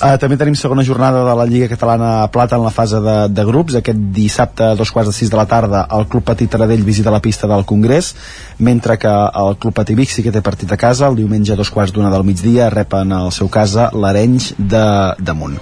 [0.00, 3.44] Uh, també tenim segona jornada de la Lliga Catalana Plata en la fase de, de
[3.44, 3.76] grups.
[3.80, 7.12] Aquest dissabte a dos quarts de sis de la tarda el Club Patí Taradell visita
[7.12, 8.14] la pista del Congrés,
[8.58, 11.10] mentre que el Club Patí Vic sí que té partit a casa.
[11.10, 14.86] El diumenge a dos quarts d'una del migdia repen al seu casa l'Arenys de
[15.20, 15.60] damunt.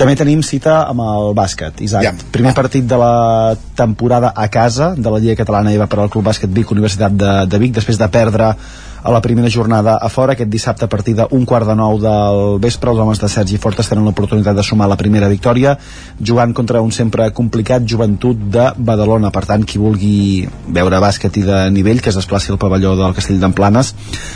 [0.00, 2.06] També tenim cita amb el bàsquet, Isaac.
[2.06, 2.12] Ja.
[2.32, 6.08] Primer partit de la temporada a casa de la Lliga Catalana i va per al
[6.08, 8.54] Club Bàsquet Vic, Universitat de, de Vic, després de perdre
[9.02, 12.58] a la primera jornada a fora, aquest dissabte a partir d'un quart de nou del
[12.60, 15.76] vespre, els homes de Sergi Fortes tenen l'oportunitat de sumar la primera victòria,
[16.20, 19.30] jugant contra un sempre complicat joventut de Badalona.
[19.30, 23.16] Per tant, qui vulgui veure bàsquet i de nivell, que es desplaci al pavelló del
[23.16, 23.94] Castell d'Emplanes,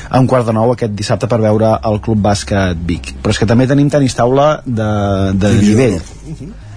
[0.08, 3.14] a un quart de nou aquest dissabte per veure el Club Bàsquet Vic.
[3.22, 4.92] Però és que també tenim tenis taula de,
[5.36, 6.00] de nivell.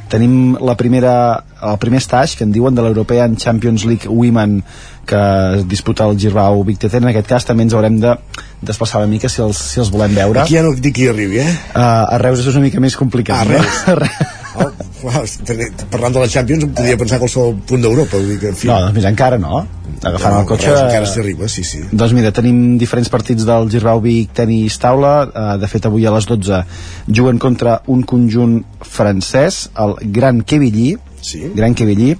[0.07, 1.13] Tenim la primera,
[1.61, 4.61] el primer stage que en diuen de l'European Champions League Women
[5.07, 5.19] que
[5.67, 8.15] disputa el Girbau Vic TT en aquest cas també ens haurem de
[8.61, 10.43] desplaçar una mica si els, si els volem veure.
[10.43, 11.47] Aquí ja no dic qui arribi eh?
[11.71, 11.79] Uh,
[12.15, 14.27] a Reus és una mica més complicat a Reus.
[14.57, 14.71] No?
[15.07, 18.59] Wow, parlant de la Champions em podria pensar qualsevol punt d'Europa vull dir que, en
[18.59, 18.69] fi...
[18.69, 19.63] no, doncs mira, encara no
[19.97, 23.71] agafant no, el cotxe Reus encara arriba, sí, sí doncs mira, tenim diferents partits del
[23.73, 26.61] Girbau Vic tenis taula, uh, de fet avui a les 12
[27.07, 31.47] juguen contra un conjunt francès, el Gran Quevillí sí.
[31.55, 32.15] Gran Quevillí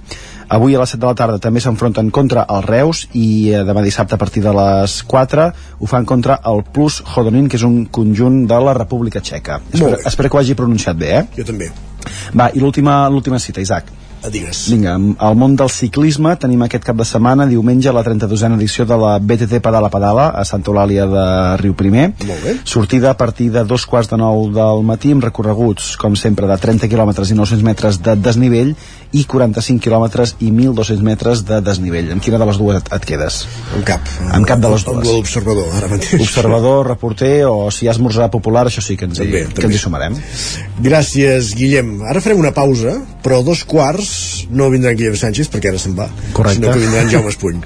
[0.48, 3.82] Avui a les 7 de la tarda també s'enfronten contra el Reus i eh, demà
[3.84, 7.82] dissabte a partir de les 4 ho fan contra el Plus Hodonin, que és un
[7.92, 9.60] conjunt de la República Txeca.
[9.74, 11.22] Espero, espero que ho hagi pronunciat bé, eh?
[11.36, 11.68] Jo també.
[12.34, 13.94] Va, i l'última cita, Isaac.
[14.26, 14.64] Digues.
[14.72, 18.98] Vinga, al món del ciclisme tenim aquest cap de setmana, diumenge, la 32a edició de
[18.98, 21.26] la BTT Pedala Pedala a Santa Eulàlia de
[21.62, 22.08] Riu Primer.
[22.26, 22.56] Molt bé.
[22.66, 26.58] Sortida a partir de dos quarts de nou del matí amb recorreguts, com sempre, de
[26.58, 28.74] 30 quilòmetres i 900 metres de desnivell
[29.12, 32.10] i 45 quilòmetres i 1.200 metres de desnivell.
[32.12, 33.38] En quina de les dues et, et quedes?
[33.76, 34.04] En cap.
[34.34, 35.06] En cap de les dues.
[35.06, 36.20] L'observador, ara mateix.
[36.20, 39.60] Observador, reporter o si hi ha esmorzar popular, això sí que ens, També, hi, també.
[39.62, 40.18] que ens hi sumarem.
[40.84, 41.94] Gràcies, Guillem.
[42.06, 42.92] Ara farem una pausa,
[43.24, 46.06] però dos quarts no vindrà en Guillem Sánchez, perquè ara se'n va,
[46.36, 46.60] Correcte.
[46.60, 47.58] sinó que vindrà en Jaume Espuny.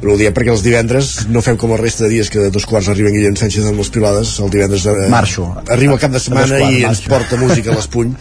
[0.00, 2.50] Però ho diem perquè els divendres no fem com el resta de dies que a
[2.52, 5.48] dos quarts arriba en Guillem Sánchez amb les pilades, el divendres eh, Marxo.
[5.68, 7.10] arriba cap de setmana quarts, i ens marxo.
[7.10, 8.14] porta música a l'Espuny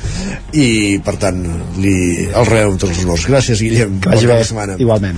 [0.54, 1.44] i per tant
[1.78, 1.96] li,
[2.34, 3.26] el reu amb tots els honors.
[3.30, 4.00] Gràcies, Guillem.
[4.04, 4.76] Que vagi bé, setmana.
[4.80, 5.18] igualment.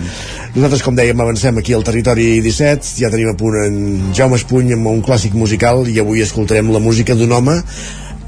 [0.55, 4.73] Nosaltres, com dèiem, avancem aquí al territori 17, ja tenim a punt en Jaume Espuny
[4.77, 7.61] amb un clàssic musical i avui escoltarem la música d'un home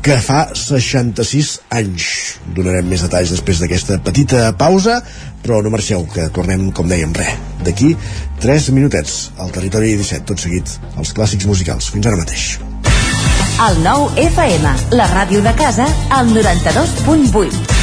[0.03, 2.07] que fa 66 anys.
[2.55, 4.99] Donarem més detalls després d'aquesta petita pausa,
[5.43, 7.39] però no marxeu, que tornem, com dèiem, res.
[7.63, 7.93] D'aquí
[8.43, 11.87] 3 minutets al territori 17, tot seguit, els clàssics musicals.
[11.95, 12.49] Fins ara mateix.
[13.63, 17.82] El nou FM, la ràdio de casa, al 92.8.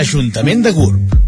[0.00, 1.19] Ajuntament de Gurb.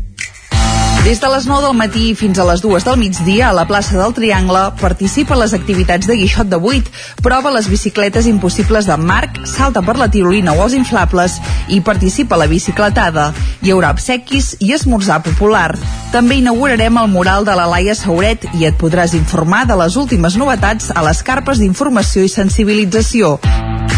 [1.02, 3.96] Des de les 9 del matí fins a les 2 del migdia a la plaça
[3.98, 6.92] del Triangle participa en les activitats de Guixot de 8,
[7.26, 12.38] prova les bicicletes impossibles de Marc, salta per la tirolina o els inflables i participa
[12.38, 13.32] a la bicicletada.
[13.66, 15.74] Hi haurà obsequis i esmorzar popular.
[16.14, 20.38] També inaugurarem el mural de la Laia Sauret i et podràs informar de les últimes
[20.38, 23.40] novetats a les carpes d'informació i sensibilització.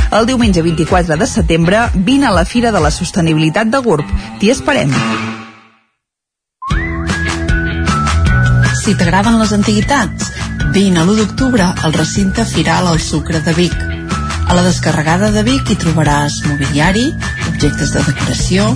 [0.08, 4.20] El diumenge 24 de setembre vine a la Fira de la Sostenibilitat de Gurb.
[4.40, 5.43] T'hi esperem.
[8.84, 10.26] Si t'agraden les antiguitats,
[10.74, 13.72] vine a l'1 d'octubre al recinte Firal al Sucre de Vic.
[14.44, 17.06] A la descarregada de Vic hi trobaràs mobiliari,
[17.48, 18.66] objectes de decoració,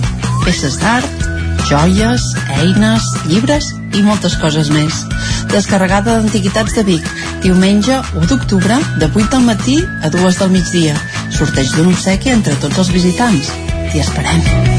[0.47, 1.29] peces d'art,
[1.69, 2.25] joies,
[2.57, 5.05] eines, llibres i moltes coses més.
[5.53, 7.13] Descarregada d'Antiguitats de Vic,
[7.45, 10.97] diumenge 1 d'octubre, de 8 del matí a 2 del migdia.
[11.29, 13.53] Sorteig d'un obsequi entre tots els visitants.
[13.91, 14.78] T'hi esperem.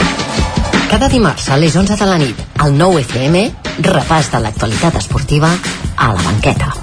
[0.91, 3.45] Cada dimarts a les 11 de la nit, al 9 FM,
[3.87, 5.47] repàs de l'actualitat esportiva
[5.95, 6.73] a la banqueta.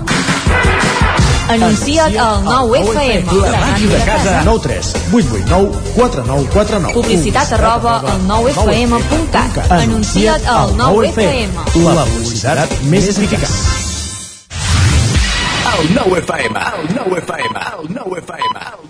[1.52, 3.36] Anuncia't al 9FM.
[3.42, 4.32] La màquina de casa.
[4.48, 6.94] 9 3 8 8 9 4 9 4 9.
[6.96, 9.60] Publicitat arroba al 9FM.cat.
[9.76, 11.68] Anuncia't al 9FM.
[11.84, 13.44] La publicitat més eficaç.
[15.78, 18.87] El 9 FM, el 9 FM, el 9 FM.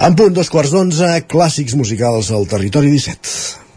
[0.00, 3.69] En punt, dos quarts d'onze, clàssics musicals al territori 17.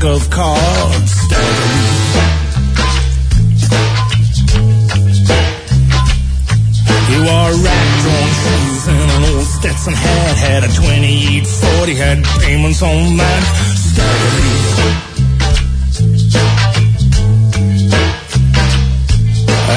[0.00, 1.12] Deck of cards.
[1.12, 1.90] Staggering.
[7.08, 10.36] He wore rat-drawn shoes and an old Stetson hat.
[10.36, 13.42] Had a 2840, had payments on that.
[13.76, 14.70] Staggering.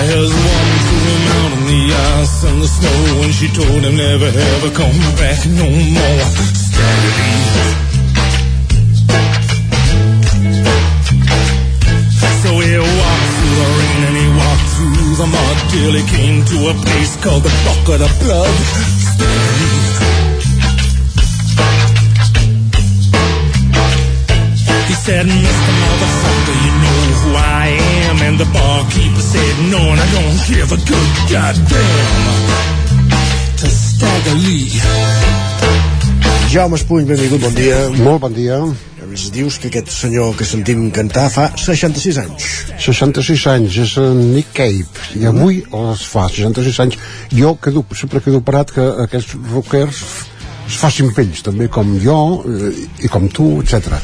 [0.03, 1.83] His woman threw him out on the
[2.19, 6.25] ice and the snow and she told him never ever come back no more.
[6.53, 7.32] Staggering.
[15.23, 18.55] From dearly came to a place called the Bucket of Blood.
[24.89, 25.71] He said, Mr.
[25.83, 27.67] Motherfucker, you know who I
[28.07, 28.17] am.
[28.27, 32.39] And the barkeeper said, No, and I don't give a good goddamn.
[33.59, 34.69] To Stagger Lee.
[36.49, 37.89] Jaume Espuny, benvingut, bon dia.
[38.03, 38.59] Molt bon dia.
[39.13, 42.47] A més, dius que aquest senyor que sentim cantar fa 66 anys.
[42.81, 46.97] 66 anys, és en Nick Cave, i avui els fa 66 anys.
[47.29, 50.01] Jo quedo, sempre quedo parat que aquests rockers
[50.65, 52.73] es facin pells, també com jo eh,
[53.05, 54.01] i com tu, etc.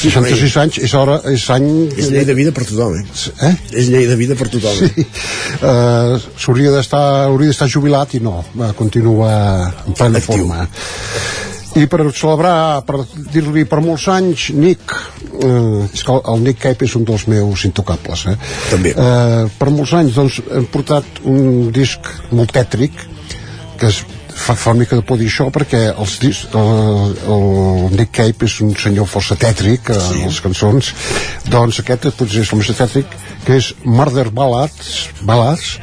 [0.00, 1.70] 66 anys és hora, és any...
[1.92, 3.24] És llei de vida per tothom, eh?
[3.44, 3.54] eh?
[3.76, 4.80] És llei de vida per tothom.
[4.80, 5.04] Sí.
[5.60, 9.34] Uh, S'hauria d'estar hauria d'estar jubilat i no, va, continua
[9.84, 10.46] en plena Actiu.
[10.46, 10.64] forma.
[11.74, 13.00] I per celebrar, per
[13.34, 14.94] dir-li per molts anys, Nick,
[15.42, 18.36] eh, és que el, Nick Cave és un dels meus intocables, eh?
[18.70, 18.94] També.
[18.94, 23.02] Eh, per molts anys, doncs, hem portat un disc molt tètric,
[23.80, 27.46] que es fa, fa una mica de por dir això perquè els dis, el, el
[27.94, 30.24] Nick Cave és un senyor força tètric a sí.
[30.24, 30.90] les cançons
[31.50, 35.74] doncs aquest potser és el més tètric que és Murder Ballads Ballads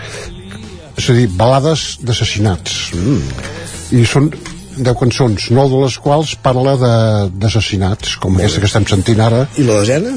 [1.00, 3.22] és a dir, balades d'assassinats mm.
[3.98, 4.30] i són
[4.78, 9.44] 10 cançons, 9 de les quals parla d'assassinats, com aquesta que estem sentint ara.
[9.60, 10.14] I la desena?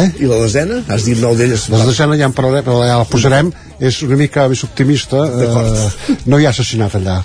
[0.00, 0.06] Eh?
[0.24, 0.80] I la desena?
[0.88, 1.66] Has dit 9 d'elles?
[1.72, 6.16] La desena ja en parlarem, però ja la posarem, és una mica més optimista, eh,
[6.26, 7.20] no hi ha assassinat allà.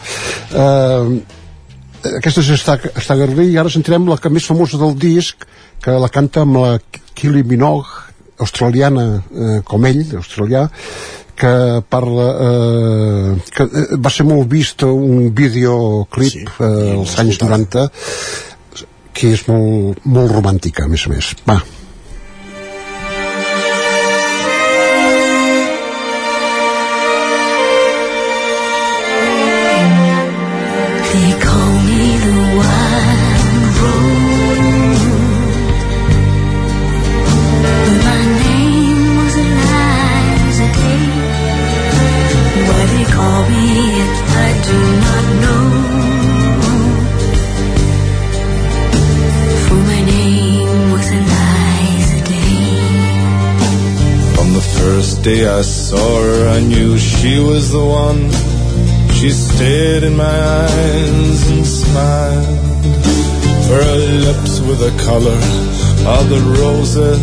[0.51, 1.15] Eh,
[2.19, 2.67] aquesta és
[3.33, 5.47] Lee, i ara sentirem la que més famosa del disc,
[5.81, 6.79] que la canta amb la
[7.15, 8.03] Kylie Minogue,
[8.39, 10.67] australiana eh, com ell, australià,
[11.35, 11.53] que
[11.89, 17.87] parla eh, que eh, va ser molt vist un videoclip sí, eh, als anys 90
[19.15, 21.31] que és molt, molt romàntica a més a més.
[21.47, 21.59] Va
[55.25, 58.29] day I saw her, I knew she was the one.
[59.17, 62.85] She stared in my eyes and smiled.
[63.73, 63.95] Her
[64.27, 65.41] lips were the color
[66.15, 67.19] of the roses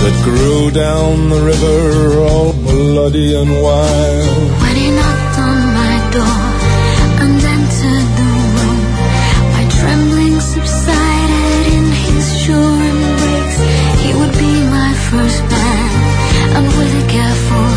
[0.00, 4.50] that grew down the river, all bloody and wild.
[4.62, 6.49] When he knocked on my door
[16.52, 17.69] and with a careful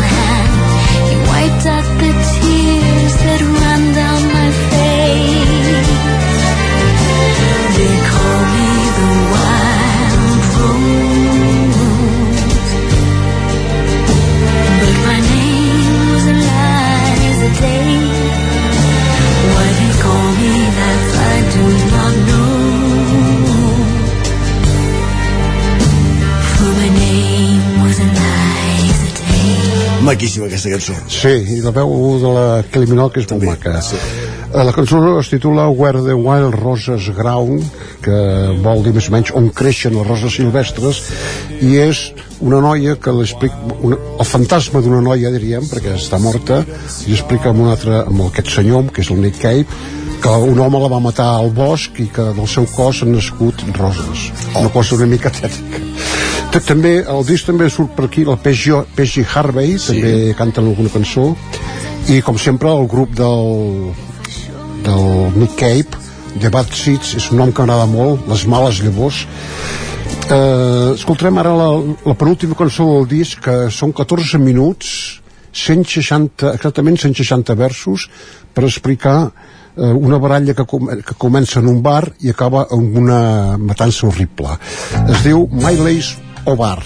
[30.04, 30.94] Maquíssima aquesta cançó.
[31.08, 33.78] Sí, i la veu de la Kelly Minogue és molt maca.
[33.84, 34.00] Sí.
[34.54, 37.64] La cançó es titula Where the Wild Roses Ground,
[38.04, 38.18] que
[38.62, 41.00] vol dir més o menys on creixen les roses silvestres,
[41.64, 42.04] i és
[42.44, 43.56] una noia que l'explica,
[43.88, 46.60] el fantasma d'una noia, diríem, perquè està morta,
[47.08, 49.66] i explica amb un altre, amb aquest senyor, que és el Nick Cave,
[50.22, 53.66] que un home la va matar al bosc i que del seu cos han nascut
[53.80, 54.30] roses.
[54.54, 55.83] Una cosa una mica tècnica.
[56.62, 59.88] També, el disc també surt per aquí la Peggy, Peggy Harvey, sí.
[59.90, 61.32] també canta alguna cançó,
[62.06, 63.88] i com sempre el grup del,
[64.86, 65.98] del Nick Cave,
[66.38, 69.24] The Bad Seeds, és un nom que m'agrada molt, Les males llavors.
[70.30, 71.68] Eh, escoltarem ara la,
[72.06, 74.92] la penúltima cançó del disc, que són 14 minuts,
[75.54, 78.06] 160, exactament 160 versos,
[78.54, 82.94] per explicar eh, una baralla que, com, que comença en un bar i acaba amb
[83.02, 84.54] una matança horrible.
[85.08, 86.82] Es diu My Lace o Bar.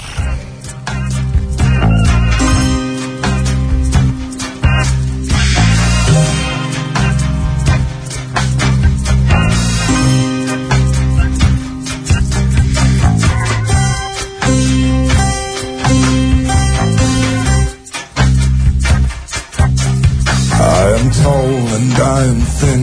[20.61, 21.45] I am tall
[21.79, 22.83] and I'm thin,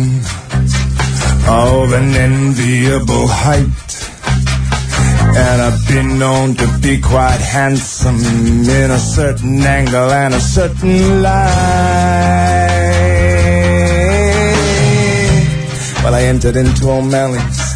[1.47, 3.85] of an enviable height.
[5.38, 11.22] And I've been known to be quite handsome in a certain angle and a certain
[11.22, 12.76] light.
[16.03, 17.76] Well, I entered into O'Malley's.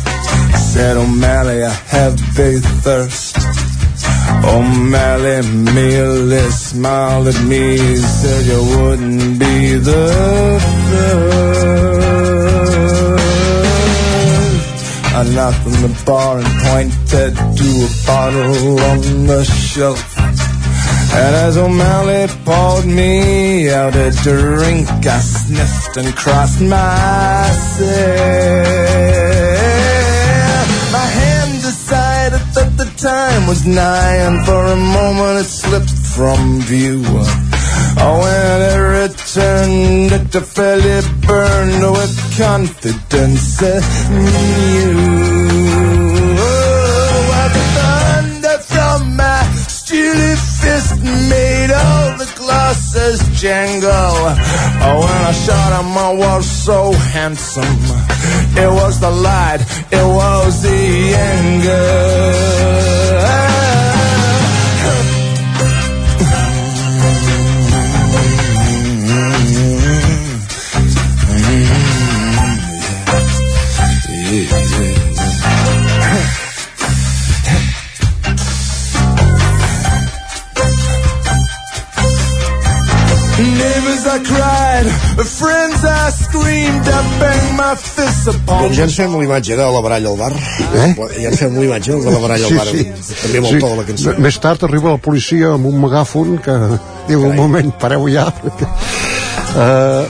[0.71, 3.35] Said, O'Malley, I have big thirst.
[4.45, 5.41] O'Malley
[5.73, 10.59] merely smiled at me, said you wouldn't be the
[10.89, 12.08] first.
[15.19, 20.01] I knocked on the bar and pointed to a bottle on the shelf.
[20.17, 27.59] And as O'Malley poured me out a drink, I sniffed and crossed myself.
[30.93, 36.61] My hand decided that the time was nigh, and for a moment it slipped from
[36.61, 37.03] view.
[38.01, 44.97] Oh, when it returned, it fairly burned with confidence uh, anew.
[46.37, 53.89] Oh, what the thunder from my steely fist made all the glasses jangle.
[53.89, 57.79] Oh, when I shot him, I was so handsome.
[58.57, 59.61] It was the light,
[59.91, 62.58] it was the anger.
[84.09, 84.87] I cried,
[85.23, 89.81] friends I screamed, I banged my fists upon Doncs ja ens fem l'imatge de la
[89.85, 90.31] baralla al bar.
[90.33, 90.87] Eh?
[91.21, 92.65] Ja ens fem l'imatge de la baralla al bar.
[93.21, 94.13] També molt to de la cançó.
[94.15, 96.57] M- Més tard arriba la policia amb un megàfon que
[97.11, 98.25] diu un moment, pareu ja.
[99.53, 100.03] uh,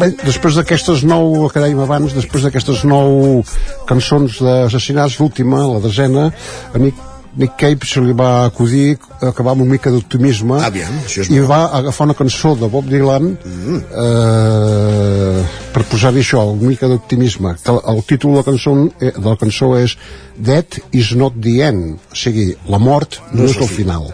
[0.00, 3.42] bé, després d'aquestes nou, que dèiem abans, després d'aquestes nou
[3.88, 6.30] cançons d'assassinats, l'última, la desena,
[6.72, 6.94] a mi
[7.36, 10.58] Nick Cave se li va acudir acabar amb una mica d'optimisme
[11.32, 13.78] i va agafar una cançó de Bob Dylan mm.
[14.04, 19.14] eh, per posar-hi això, una mica d'optimisme que el, el títol de la cançó, eh,
[19.16, 19.96] de la cançó és
[20.36, 23.72] Death is not the end o sigui, la mort no, No és és el el
[23.78, 24.12] final.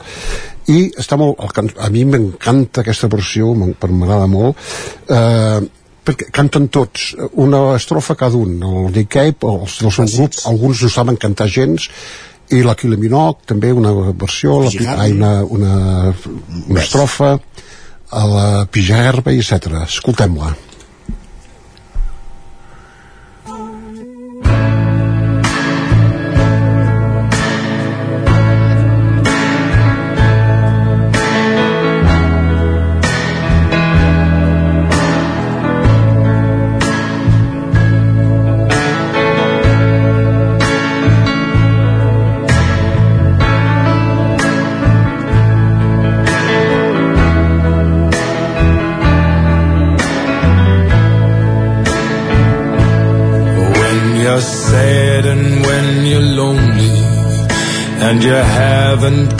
[0.68, 4.62] I està molt, el, a mi m'encanta aquesta versió m'agrada molt
[5.10, 5.66] eh,
[6.08, 10.86] perquè canten tots una estrofa cada un el Nick Cave, els del seu grup alguns
[10.86, 11.90] no saben cantar gens
[12.54, 16.14] i la Minogue també una versió la, ai, una, una,
[16.68, 17.34] una estrofa
[18.08, 19.84] a la Pija Herba etc.
[19.84, 20.54] escoltem-la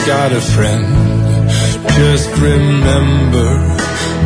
[0.09, 0.87] got a friend,
[2.01, 3.51] just remember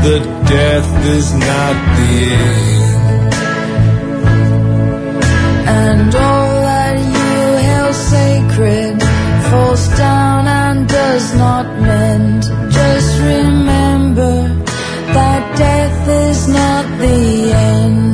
[0.05, 2.13] that death is not the
[2.47, 3.35] end.
[5.67, 9.03] And all that you held sacred
[9.51, 12.43] falls down and does not mend.
[12.73, 14.35] Just remember
[15.17, 18.12] that death is not the end.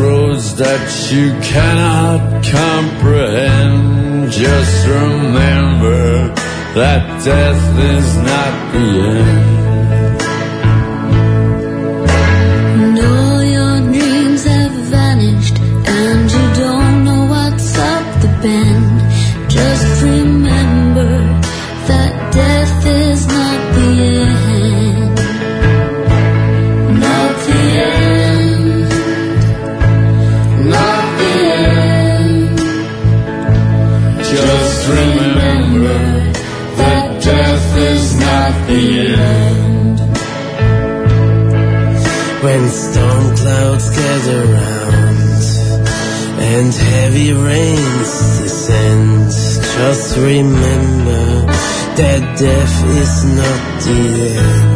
[0.00, 6.28] Crossroads that you cannot comprehend, just remember
[6.74, 9.49] that death is not the end.
[52.36, 54.69] Death is not the end.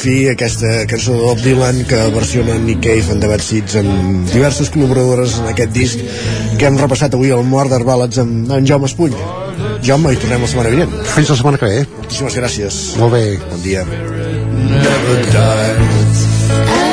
[0.00, 4.30] Fi, aquesta cançó de Bob Dylan que versiona Nick Cave en The Bad Seeds amb
[4.32, 6.04] diverses col·laboradores en aquest disc
[6.56, 9.16] que hem repassat avui al Murder Ballads amb en Jaume Espuny.
[9.84, 10.96] Jaume, i tornem la setmana vinent.
[11.14, 11.84] Fins la setmana que ve.
[11.98, 12.80] Moltíssimes gràcies.
[13.00, 13.24] Molt bé.
[13.50, 13.84] Bon dia.
[14.70, 16.89] never dies.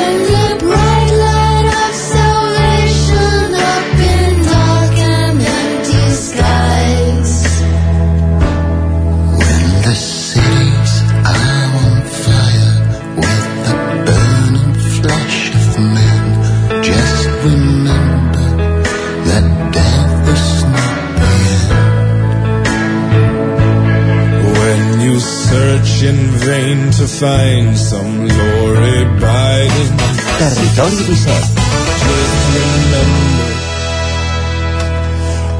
[25.98, 29.96] Search in vain to find some glory biding,
[30.38, 31.16] Territori 17.
[31.16, 33.56] just remember.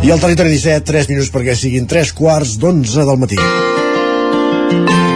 [0.02, 5.07] I al territori 17, 3 minuts perquè siguin 3 quarts d'11 del matí.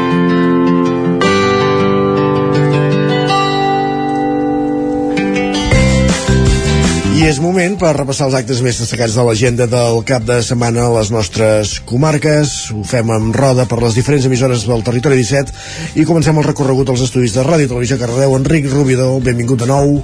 [7.23, 10.89] I és moment per repassar els actes més destacats de l'agenda del cap de setmana
[10.89, 12.51] a les nostres comarques.
[12.75, 16.91] Ho fem amb roda per les diferents emissores del territori 17 i comencem el recorregut
[16.91, 18.35] als estudis de Ràdio i Televisió Cardeu.
[18.41, 20.01] Enric Rubidó, benvingut de nou.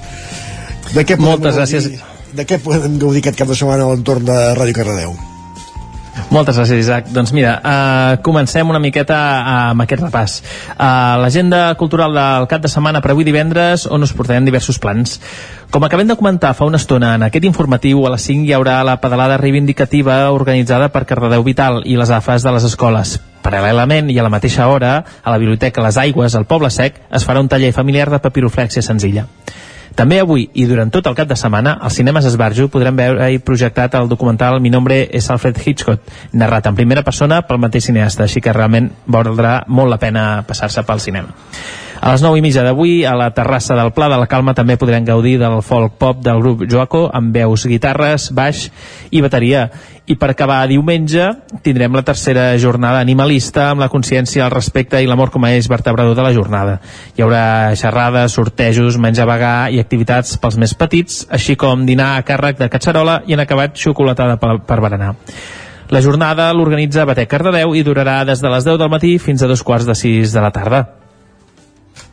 [0.95, 1.89] De què Moltes gaudir- gràcies.
[2.39, 5.17] De què podem gaudir aquest cap de setmana a l'entorn de Ràdio Cardedeu?
[6.29, 7.07] Moltes gràcies, Isaac.
[7.15, 10.35] Doncs mira, uh, comencem una miqueta uh, amb aquest repàs.
[10.75, 15.17] Uh, L'agenda cultural del cap de setmana per avui divendres, on us portarem diversos plans.
[15.71, 18.79] Com acabem de comentar fa una estona, en aquest informatiu a les 5 hi haurà
[18.83, 23.19] la pedalada reivindicativa organitzada per Cardedeu Vital i les AFAS de les escoles.
[23.45, 24.93] Paral·lelament i a la mateixa hora,
[25.23, 28.83] a la Biblioteca Les Aigües, al Poble Sec, es farà un taller familiar de papiroflèxia
[28.83, 29.27] senzilla.
[29.95, 33.39] També avui i durant tot el cap de setmana, als cinemes Esbarjo podrem veure i
[33.39, 36.01] projectat el documental Mi nombre és Alfred Hitchcock,
[36.33, 40.83] narrat en primera persona pel mateix cineasta, així que realment valdrà molt la pena passar-se
[40.85, 41.35] pel cinema.
[41.99, 44.77] A les 9 i mitja d'avui, a la terrassa del Pla de la Calma també
[44.79, 48.69] podrem gaudir del folk pop del grup Joaco amb veus, guitarres, baix
[49.11, 49.65] i bateria.
[50.07, 51.25] I per acabar diumenge
[51.61, 55.67] tindrem la tercera jornada animalista amb la consciència, el respecte i l'amor com a eix
[55.67, 56.77] vertebrador de la jornada.
[57.17, 62.23] Hi haurà xerrades, sortejos, menjar vegà i activitats pels més petits, així com dinar a
[62.23, 65.17] càrrec de catxarola i en acabat xocolatada per, per berenar.
[65.91, 69.51] La jornada l'organitza Batec Cardedeu i durarà des de les 10 del matí fins a
[69.51, 70.98] dos quarts de 6 de la tarda.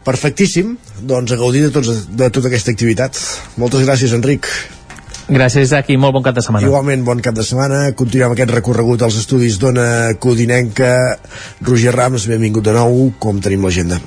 [0.07, 3.19] Perfectíssim, doncs a gaudir de, tots, de tota aquesta activitat.
[3.59, 4.47] Moltes gràcies, Enric.
[5.27, 6.69] Gràcies, i molt bon cap de setmana.
[6.69, 7.81] Igualment, bon cap de setmana.
[7.99, 10.93] Continuem aquest recorregut als estudis d'Ona Codinenca.
[11.67, 13.09] Roger Rams, benvingut de nou.
[13.19, 13.99] Com tenim l'agenda?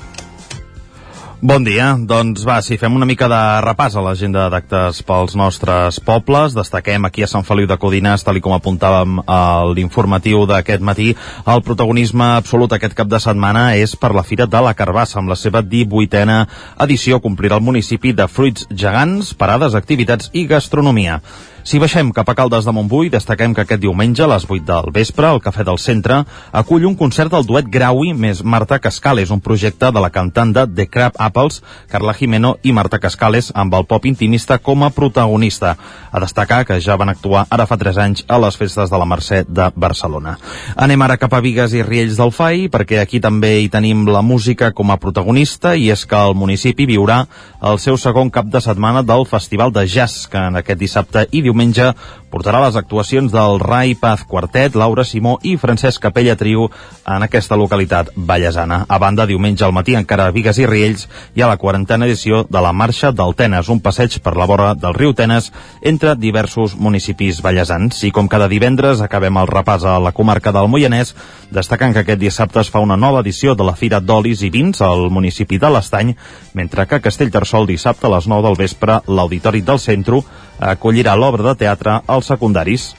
[1.40, 5.96] Bon dia, doncs va, si fem una mica de repàs a l'agenda d'actes pels nostres
[6.04, 11.14] pobles, destaquem aquí a Sant Feliu de Codines, tal com apuntàvem a l'informatiu d'aquest matí,
[11.48, 15.32] el protagonisme absolut aquest cap de setmana és per la Fira de la Carbassa, amb
[15.32, 16.42] la seva 18a
[16.84, 21.22] edició complirà el municipi de fruits gegants, parades, activitats i gastronomia.
[21.62, 24.88] Si baixem cap a Caldes de Montbui, destaquem que aquest diumenge a les 8 del
[24.96, 26.22] vespre, el Cafè del Centre
[26.56, 30.64] acull un concert del duet Graui més Marta Cascales, un projecte de la cantant de
[30.66, 31.60] The Crab Apples,
[31.92, 35.74] Carla Jimeno i Marta Cascales, amb el pop intimista com a protagonista.
[36.10, 39.06] A destacar que ja van actuar ara fa 3 anys a les festes de la
[39.06, 40.38] Mercè de Barcelona.
[40.80, 44.24] Anem ara cap a Vigues i Riells del Fai, perquè aquí també hi tenim la
[44.24, 47.26] música com a protagonista, i és que el municipi viurà
[47.60, 51.42] el seu segon cap de setmana del Festival de Jazz, que en aquest dissabte i
[51.42, 51.90] diumenge diumenge
[52.30, 56.68] portarà les actuacions del Rai Paz Quartet, Laura Simó i Francesc Capella Trio
[57.04, 58.84] en aquesta localitat ballesana.
[58.88, 62.44] A banda, diumenge al matí encara a Vigues i Riells hi ha la quarantena edició
[62.48, 65.50] de la Marxa del Tenes, un passeig per la vora del riu Tenes
[65.82, 68.04] entre diversos municipis ballesans.
[68.06, 71.14] I com cada divendres acabem el repàs a la comarca del Moianès,
[71.50, 74.80] destacant que aquest dissabte es fa una nova edició de la Fira d'Olis i Vins
[74.86, 76.14] al municipi de l'Estany,
[76.54, 80.22] mentre que a Castellterçol dissabte a les 9 del vespre l'Auditori del Centre
[80.60, 82.90] acollirà l'obra de teatre als secundaris.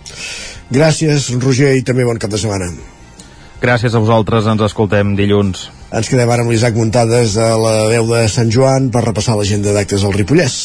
[0.71, 2.71] Gràcies, Roger, i també bon cap de setmana.
[3.61, 5.67] Gràcies a vosaltres, ens escoltem dilluns.
[5.93, 9.75] Ens quedem ara amb l'Isaac Muntades a la veu de Sant Joan per repassar l'agenda
[9.75, 10.61] d'actes al Ripollès.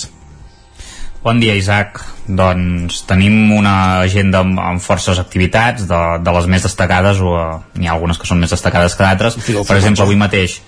[1.26, 1.98] Bon dia, Isaac.
[2.26, 7.44] Doncs tenim una agenda amb, amb forces activitats, de, de les més destacades, o eh,
[7.76, 9.36] n'hi ha algunes que són més destacades que d'altres.
[9.44, 10.60] Per exemple, avui mateix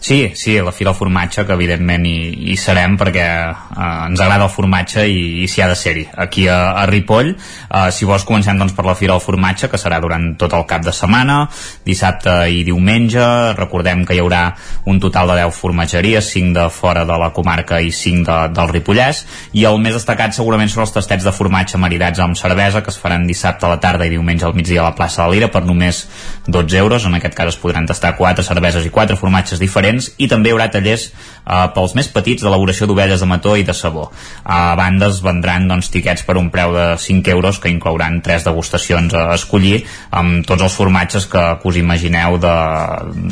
[0.00, 4.46] Sí, sí, la Fira del Formatge, que evidentment hi, hi serem perquè eh, ens agrada
[4.46, 6.04] el formatge i, i s'hi ha de ser-hi.
[6.22, 9.80] Aquí a, a Ripoll, eh, si vols comencem doncs, per la Fira del Formatge, que
[9.80, 11.40] serà durant tot el cap de setmana,
[11.86, 13.24] dissabte i diumenge.
[13.58, 14.44] Recordem que hi haurà
[14.86, 18.72] un total de 10 formatgeries, 5 de fora de la comarca i 5 de, del
[18.76, 19.24] Ripollès,
[19.58, 23.00] i el més destacat segurament són els tastets de formatge maridats amb cervesa, que es
[23.02, 25.66] faran dissabte a la tarda i diumenge al migdia a la plaça de Lira per
[25.66, 26.04] només
[26.46, 27.10] 12 euros.
[27.10, 30.50] En aquest cas es podran tastar 4 cerveses i 4 formatges diferents diferents i també
[30.50, 34.08] hi haurà tallers eh, pels més petits d'elaboració d'ovelles de mató i de sabó.
[34.44, 38.44] A banda es vendran doncs, tiquets per un preu de 5 euros que inclouran tres
[38.44, 42.56] degustacions a escollir amb tots els formatges que, que us imagineu de,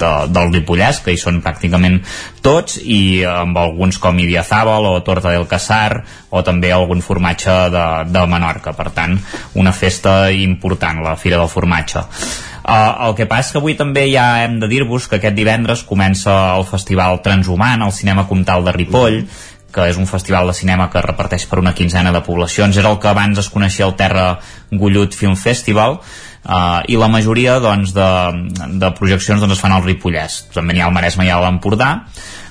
[0.01, 2.01] de, del Ripollès, que hi són pràcticament
[2.43, 7.87] tots i amb alguns com Idiazábal o Torta del Casar o també algun formatge de,
[8.11, 8.75] de Menorca.
[8.77, 9.17] Per tant,
[9.55, 12.05] una festa important, la Fira del Formatge.
[12.67, 16.33] Uh, el que passa que avui també ja hem de dir-vos que aquest divendres comença
[16.57, 19.21] el Festival Transhumant al Cinema Comtal de Ripoll,
[19.71, 22.77] que és un festival de cinema que reparteix per una quinzena de poblacions.
[22.81, 24.33] Era el que abans es coneixia el Terra
[24.73, 26.01] Gullut Film Festival,
[26.47, 28.09] Uh, i la majoria doncs, de,
[28.79, 31.89] de projeccions doncs, es fan al Ripollès també n'hi ha al Maresme i a l'Empordà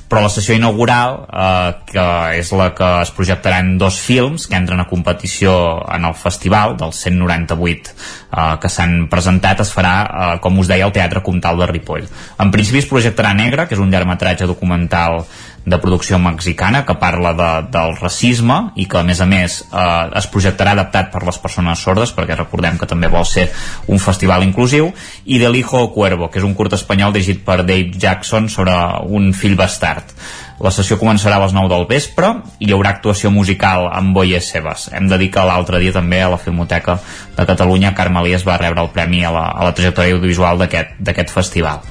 [0.08, 2.06] però la sessió inaugural, eh, que
[2.40, 5.56] és la que es projectaran dos films que entren a competició
[5.92, 10.86] en el festival, dels 198 eh, que s'han presentat, es farà, eh, com us deia,
[10.86, 12.06] al Teatre Comtal de Ripoll.
[12.40, 15.24] En principi es projectarà Negre, que és un llargmetratge documental
[15.66, 20.20] de producció mexicana que parla de, del racisme i que a més a més eh,
[20.22, 23.48] es projectarà adaptat per les persones sordes perquè recordem que també vol ser
[23.90, 24.92] un festival inclusiu
[25.26, 28.78] i de l'Hijo Cuervo que és un curt espanyol dirigit per Dave Jackson sobre
[29.10, 30.14] un fill bastard
[30.60, 32.30] la sessió començarà a les 9 del vespre
[32.60, 34.88] i hi haurà actuació musical amb Boies Seves.
[34.96, 36.98] Hem de dir que l'altre dia també a la Filmoteca
[37.36, 41.34] de Catalunya Carme Elias va rebre el premi a la, a la trajectòria audiovisual d'aquest
[41.34, 41.84] festival.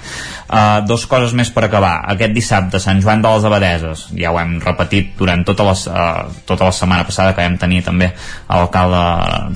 [0.45, 2.03] Uh, dos coses més per acabar.
[2.12, 6.28] Aquest dissabte, Sant Joan de les Abadeses, ja ho hem repetit durant tota, les, uh,
[6.45, 8.11] tota la setmana passada que vam tenir també
[8.51, 9.01] l'alcalde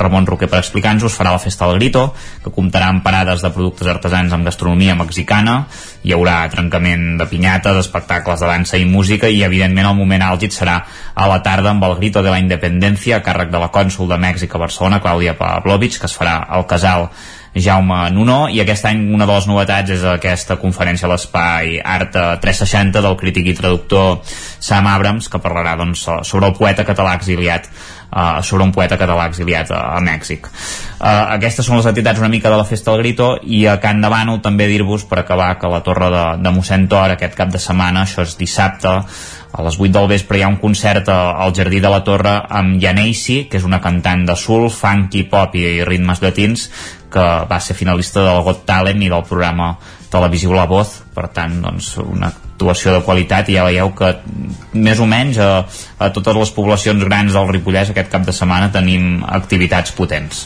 [0.00, 2.06] Ramon Roquer per explicar-nos, farà la Festa del Grito,
[2.42, 5.60] que comptarà amb parades de productes artesans amb gastronomia mexicana,
[6.02, 10.54] hi haurà trencament de pinyates, espectacles de dansa i música i evidentment el moment àlgid
[10.54, 10.78] serà
[11.14, 14.20] a la tarda amb el Grito de la Independència a càrrec de la cònsul de
[14.20, 17.08] Mèxic a Barcelona, Clàudia Pavlovich, que es farà al casal
[17.58, 22.14] Jaume Nuno i aquest any una de les novetats és aquesta conferència a l'Espai Art
[22.14, 24.20] 360 del crític i traductor
[24.60, 27.68] Sam Abrams que parlarà doncs, sobre el poeta català exiliat
[28.08, 30.46] Uh, sobre un poeta català exiliat a, a Mèxic.
[30.48, 34.00] Uh, aquestes són les activitats una mica de la Festa del Grito i a Can
[34.00, 37.60] Bànol també dir-vos per acabar que la torre de, de mossèn Tor aquest cap de
[37.60, 38.94] setmana, això és dissabte
[39.52, 42.80] a les 8 del vespre hi ha un concert al Jardí de la Torre amb
[42.80, 46.68] Yanesi, que és una cantant de soul, funky, pop i ritmes llatins
[47.12, 49.74] que va ser finalista del Got Talent i del programa
[50.12, 54.08] televisiu La Voz, per tant, doncs, una actuació de qualitat i ja veieu que
[54.74, 55.48] més o menys a,
[56.02, 60.40] a totes les poblacions grans del Ripollès aquest cap de setmana tenim activitats potents.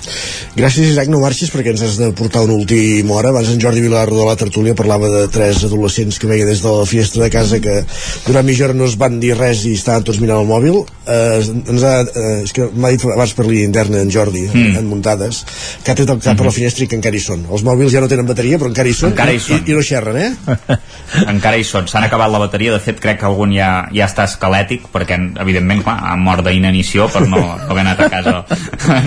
[0.57, 3.33] Gràcies Isaac, no marxis perquè ens has de portar una última hora.
[3.33, 6.73] Abans en Jordi Vilarro de la tertúlia parlava de tres adolescents que veia des de
[6.73, 7.79] la finestra de casa que
[8.27, 10.83] durant mitja hora no es van dir res i estaven tots mirant el mòbil.
[11.09, 11.41] Eh,
[11.73, 14.77] ens ha, eh, és que m'ha dit abans per línia interna en Jordi, mm.
[14.83, 15.43] en muntades,
[15.83, 16.39] que ha tret el cap mm -hmm.
[16.39, 17.47] per la finestra i que encara hi són.
[17.51, 19.65] Els mòbils ja no tenen bateria, però encara hi són, encara hi, són.
[19.67, 20.33] i, i no xerren, eh?
[21.33, 21.89] encara hi són.
[21.91, 25.83] S'han acabat la bateria, de fet crec que algun ja, ja està esquelètic, perquè evidentment
[25.87, 28.37] clar, ha mort d'inanició per no, no haver anat a casa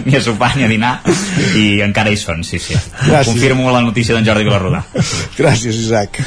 [0.05, 0.95] ni a sopar ni a dinar,
[1.59, 2.75] i encara hi són, sí, sí.
[2.75, 3.31] Gràcies.
[3.31, 4.83] Confirmo la notícia d'en Jordi Vilarrodà.
[5.37, 6.21] Gràcies, Isaac.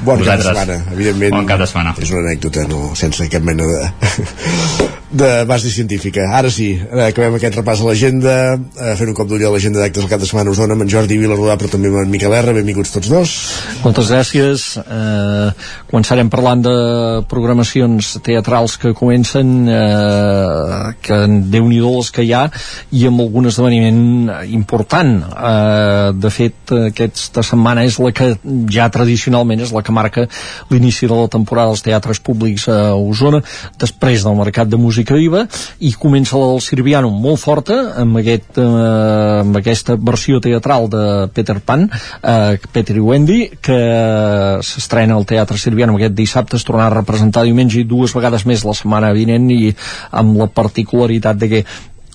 [0.00, 0.26] Bon Vosaltres.
[0.26, 1.38] cap de setmana, evidentment.
[1.38, 1.94] Bon cap de setmana.
[2.00, 6.24] És una anècdota, no, sense cap mena de de base científica.
[6.32, 9.82] Ara sí, ara acabem aquest repàs a l'agenda, eh, fent un cop d'ull a l'agenda
[9.82, 12.10] d'actes del cap de setmana us dona amb en Jordi Vilarrodà, però també amb en
[12.10, 12.54] Miquel R.
[12.56, 13.34] Benvinguts tots dos.
[13.84, 14.64] Moltes gràcies.
[14.80, 15.50] Eh,
[15.90, 16.76] començarem parlant de
[17.28, 21.20] programacions teatrals que comencen, eh, que
[21.52, 22.46] déu nhi les que hi ha,
[22.92, 25.12] i amb algun esdeveniment important.
[25.28, 28.32] Eh, de fet, aquesta setmana és la que
[28.70, 30.26] ja tradicionalment és la que marca
[30.70, 33.42] l'inici de la temporada dels teatres públics a Osona,
[33.78, 35.46] després del mercat de música música viva
[35.80, 41.28] i comença la del Sirviano molt forta amb, aquest, eh, amb aquesta versió teatral de
[41.34, 43.78] Peter Pan eh, Peter i Wendy que
[44.62, 48.64] s'estrena al Teatre Sirviano aquest dissabte es tornarà a representar diumenge i dues vegades més
[48.64, 49.74] la setmana vinent i
[50.10, 51.64] amb la particularitat de que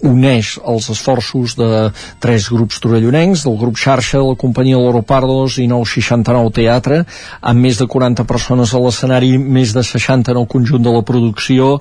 [0.05, 1.89] uneix els esforços de
[2.21, 6.99] tres grups torellonencs, del grup xarxa, la companyia Loropardos i 969 Teatre,
[7.41, 11.01] amb més de 40 persones a l'escenari, més de 60 en el conjunt de la
[11.07, 11.79] producció,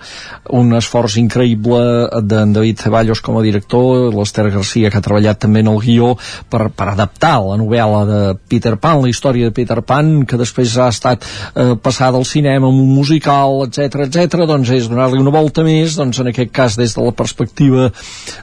[0.56, 5.60] un esforç increïble d'en David Ceballos com a director, l'Ester Garcia que ha treballat també
[5.64, 6.14] en el guió
[6.51, 10.78] per, per adaptar la novel·la de Peter Pan, la història de Peter Pan, que després
[10.80, 14.47] ha estat eh, passada al cinema amb un musical, etc etc.
[14.48, 17.90] doncs és donar-li una volta més, doncs en aquest cas des de la perspectiva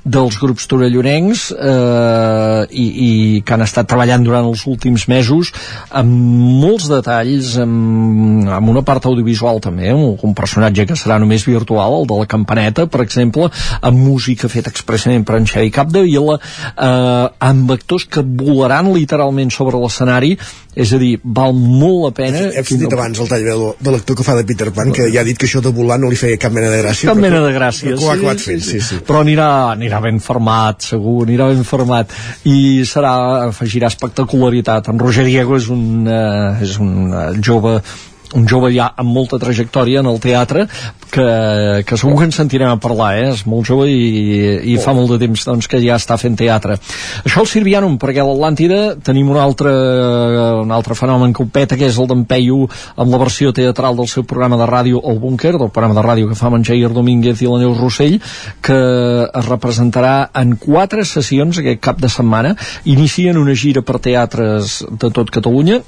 [0.04, 3.12] dels grups torellonencs eh, i, i
[3.46, 5.54] que han estat treballant durant els últims mesos
[5.96, 6.12] amb
[6.64, 12.00] molts detalls amb, amb una part audiovisual també amb un personatge que serà només virtual
[12.02, 13.50] el de la campaneta, per exemple
[13.82, 19.80] amb música feta expressament per en Xavi Capdevila eh, amb actors que volaran literalment sobre
[19.80, 20.36] l'escenari
[20.74, 22.98] és a dir, val molt la pena Hem sentit no...
[22.98, 25.38] abans el tall de, de l'actor que fa de Peter Pan que ja ha dit
[25.38, 27.94] que això de volar no li feia cap mena de gràcia cap mena de gràcia
[27.94, 29.02] sí, sí, sí, sí.
[29.06, 32.14] però anirà, anirà ben format segur, anirà ben format
[32.50, 33.14] i serà,
[33.50, 34.90] afegirà espectacularitat.
[34.92, 37.80] En Roger Diego és un, eh, és un eh, jove
[38.38, 40.66] un jove ja amb molta trajectòria en el teatre
[41.14, 41.26] que,
[41.86, 43.28] que segur que ens sentirem a parlar eh?
[43.34, 46.78] és molt jove i, i fa molt de temps doncs, que ja està fent teatre
[47.24, 49.72] això el Sirvianum, perquè a l'Atlàntida tenim un altre,
[50.64, 52.64] un altre fenomen que ho peta, que és el d'en Peyu
[52.98, 56.30] amb la versió teatral del seu programa de ràdio El Búnquer, del programa de ràdio
[56.30, 58.20] que fa amb en Jair Domínguez i la Neus Rossell
[58.66, 58.80] que
[59.26, 62.56] es representarà en quatre sessions aquest cap de setmana
[62.90, 65.82] inicien una gira per teatres de tot Catalunya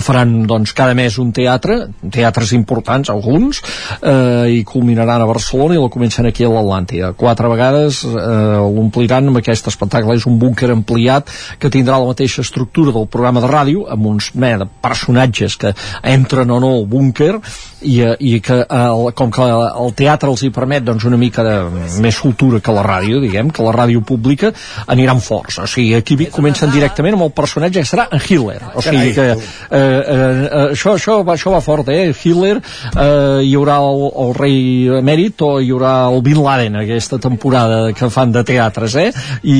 [0.00, 1.78] faran doncs, cada mes un teatre,
[2.12, 3.62] teatres importants, alguns,
[4.02, 7.12] eh, i culminaran a Barcelona i la comencen aquí a l'Atlàntida.
[7.16, 10.16] Quatre vegades eh, l'ompliran amb aquest espectacle.
[10.16, 14.32] És un búnquer ampliat que tindrà la mateixa estructura del programa de ràdio, amb uns
[14.34, 17.36] me, de personatges que entren o no al búnquer,
[17.82, 21.44] i, eh, i que el, com que el teatre els hi permet doncs, una mica
[21.46, 21.56] de
[22.02, 24.52] més cultura que la ràdio, diguem, que la ràdio pública,
[24.86, 25.60] aniran forts.
[25.62, 28.60] O sigui, aquí comencen directament amb el personatge que serà en Hitler.
[28.74, 29.28] O sigui que
[29.76, 32.12] eh, eh, això, això, va, això va fort, eh?
[32.12, 34.58] Hitler, eh, hi haurà el, el rei
[35.00, 39.10] emèrit o hi haurà el Bin Laden aquesta temporada que fan de teatres, eh?
[39.42, 39.58] I,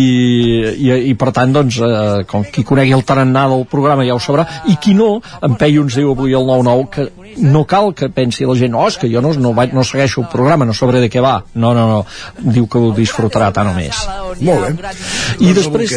[0.72, 4.22] i, i per tant, doncs, eh, com qui conegui el tarannà del programa ja ho
[4.22, 8.09] sabrà, i qui no, en Peyu ens diu avui el 9-9 que no cal que
[8.09, 10.74] pensi la gent, oh, és que jo no, no, vaig, no segueixo el programa, no
[10.76, 11.38] sabré de què va.
[11.55, 14.02] No, no, no, diu que ho disfrutarà tant o més.
[14.47, 14.93] Molt bé.
[15.44, 15.97] I després,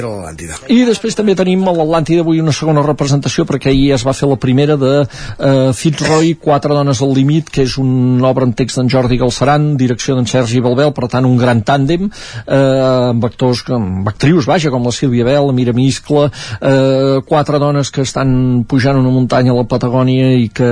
[0.71, 4.29] I després també tenim a l'Atlàntida avui una segona representació perquè ahir es va fer
[4.29, 8.79] la primera de uh, Fitzroy, Quatre dones al límit, que és una obra en text
[8.79, 13.63] d'en Jordi Galceran, direcció d'en Sergi Balbel, per tant un gran tàndem, uh, amb actors,
[13.75, 18.63] amb actrius, vaja, com la Sílvia Bel, la Mira Miscla, uh, quatre dones que estan
[18.69, 20.69] pujant una muntanya a la Patagònia i que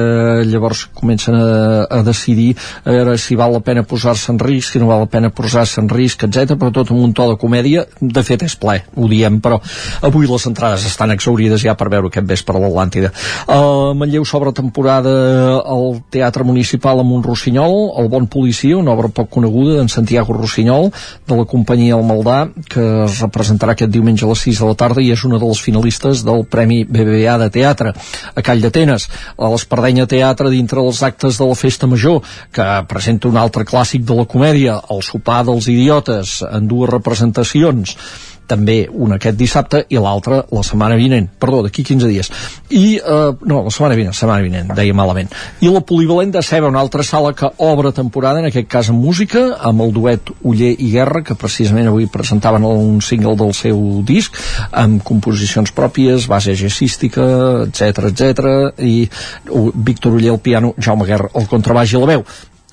[0.48, 2.54] llavors comencen a, a decidir
[2.84, 5.82] a veure si val la pena posar-se en risc, si no val la pena posar-se
[5.82, 6.56] en risc, etc.
[6.60, 9.60] però tot amb un to de comèdia, de fet és ple, ho diem, però
[10.08, 13.12] avui les entrades estan exaurides ja per veure aquest vespre a l'Atlàntida.
[13.48, 15.12] Uh, Manlleu s'obre temporada
[15.64, 20.36] al Teatre Municipal amb un Rossinyol, El bon policia, una obra poc coneguda d'en Santiago
[20.36, 20.92] Rossinyol,
[21.28, 22.40] de la companyia El Maldà,
[22.70, 25.48] que es representarà aquest diumenge a les 6 de la tarda i és una de
[25.50, 27.94] les finalistes del Premi BBVA de Teatre
[28.36, 29.08] a Call d'Atenes.
[29.38, 32.22] A l'Espardenya Teatre, dintre dels actes de la Festa Major,
[32.52, 37.96] que presenta un altre clàssic de la comèdia, El sopar dels idiotes, en dues representacions
[38.48, 42.32] també una aquest dissabte i l'altra la setmana vinent, perdó, d'aquí 15 dies.
[42.70, 46.72] I, eh, no, la setmana vinent, setmana vinent deia malament, i la Polivalent de Ceba
[46.72, 50.74] una altra sala que obre temporada en aquest cas amb música, amb el duet Uller
[50.74, 54.36] i Guerra, que precisament avui presentaven un single del seu disc
[54.72, 57.26] amb composicions pròpies, base jazzística
[57.68, 59.08] etc etc i
[59.76, 62.26] Víctor Uller al piano, Jaume Guerra al contrabaix i la veu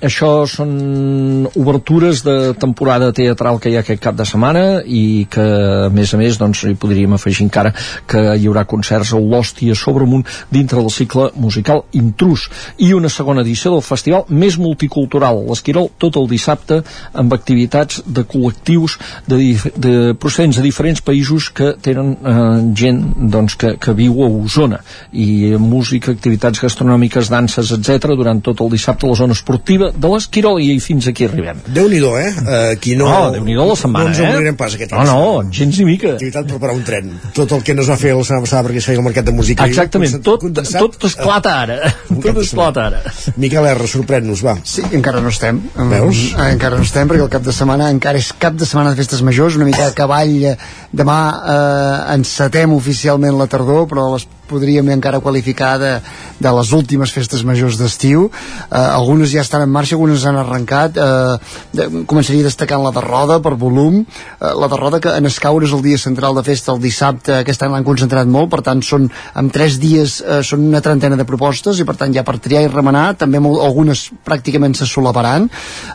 [0.05, 5.45] això són obertures de temporada teatral que hi ha aquest cap de setmana i que
[5.87, 7.73] a més a més doncs, hi podríem afegir encara
[8.11, 12.49] que hi haurà concerts a l'Hòstia sobre Munt dintre del cicle musical Intrus
[12.79, 16.83] i una segona edició del festival més multicultural, l'Esquirol, tot el dissabte
[17.13, 18.99] amb activitats de col·lectius
[19.31, 19.39] de,
[19.77, 22.37] de procedents de diferents països que tenen eh,
[22.77, 23.03] gent
[23.33, 24.83] doncs, que, que viu a Osona
[25.13, 30.11] i música, activitats gastronòmiques, danses, etc durant tot el dissabte a la zona esportiva de
[30.11, 31.61] l'Esquirol i fins aquí arribem.
[31.75, 32.31] Déu-n'hi-do, eh?
[32.35, 33.09] Uh, qui no...
[33.09, 34.31] No, Déu-n'hi-do la setmana, no ens eh?
[34.35, 36.15] oblidem pas aquest No, no, gens ni mica.
[36.17, 37.13] Activitat per parar un tren.
[37.37, 39.29] Tot el que no es va fer la setmana passada perquè es feia el mercat
[39.29, 39.69] de música.
[39.71, 41.79] Exactament, tot, tot esclata ara.
[42.27, 43.03] tot esclata ara.
[43.41, 44.57] Miquel R, sorprèn-nos, va.
[44.67, 45.63] Sí, encara no estem.
[45.95, 46.25] Veus?
[46.35, 49.03] Um, encara no estem perquè el cap de setmana encara és cap de setmana de
[49.03, 50.51] festes majors, una mica de cavall.
[50.95, 55.93] Demà eh, encetem oficialment la tardor, però les podríem encara qualificar de,
[56.41, 58.29] de les últimes festes majors d'estiu.
[58.29, 60.99] Eh, algunes ja estan en marxa, algunes han arrencat.
[60.99, 61.37] Eh,
[61.75, 65.67] de, començaria destacant la de Roda per volum, eh, la de Roda que en escaure
[65.67, 68.83] és el dia central de festa el dissabte, aquest any l'han concentrat molt per tant
[68.85, 72.39] són en tres dies eh, són una trentena de propostes i per tant ja per
[72.43, 75.49] triar i remenar, també molt, algunes pràcticament se solaparan.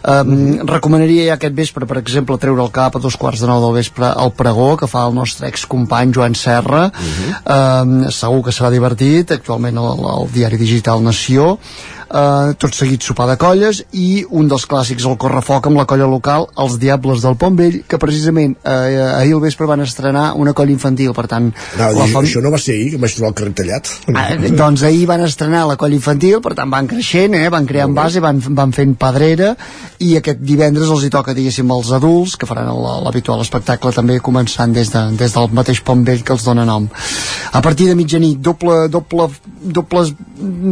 [0.03, 0.21] Eh,
[0.69, 3.77] recomanaria ja aquest vespre per exemple treure el cap a dos quarts de nou del
[3.79, 6.87] vespre al pregó que fa el nostre excompany Joan Serra.
[6.89, 9.31] Eh, segur que serà divertit.
[9.35, 11.57] Actualment al, al diari digital Nació
[12.09, 16.07] eh, tot seguit sopar de colles i un dels clàssics el correfoc amb la colla
[16.09, 18.71] local els Diables del Pont Vell que precisament eh,
[19.19, 22.51] ahir al vespre van estrenar una colla infantil per tant No, la fam- Això no
[22.51, 23.87] va ser ahir, que vaig trobar el carrer tallat.
[24.13, 24.27] Ah,
[24.59, 27.49] doncs ahir van estrenar la colla infantil, per tant van creixent, eh?
[27.49, 29.53] van creant base, van, van fent pedrera,
[30.03, 32.69] i aquest divendres els hi toca, diguéssim, als adults, que faran
[33.05, 36.87] l'habitual espectacle també començant des, de, des del mateix pont vell que els dona nom.
[37.53, 39.29] A partir de mitjanit, doble, doble,
[39.61, 40.05] doble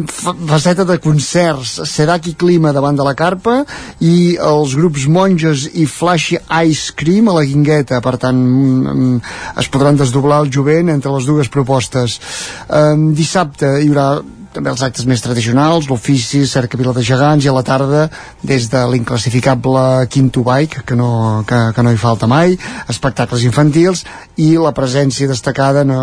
[0.08, 0.98] fa- faceta de
[1.28, 3.66] concerts, Sedac i Clima davant de la carpa,
[4.00, 9.20] i els grups Monges i Flashy Ice Cream a la Guingueta, per tant mm,
[9.60, 12.20] es podran desdoblar el jovent entre les dues propostes.
[12.70, 14.10] Um, dissabte hi haurà
[14.58, 18.08] també els actes més tradicionals, l'ofici, cerca Vila de Gegants i a la tarda
[18.42, 22.56] des de l'inclassificable Quinto Bike, que no, que, que no hi falta mai,
[22.90, 24.04] espectacles infantils
[24.42, 26.00] i la presència destacada no,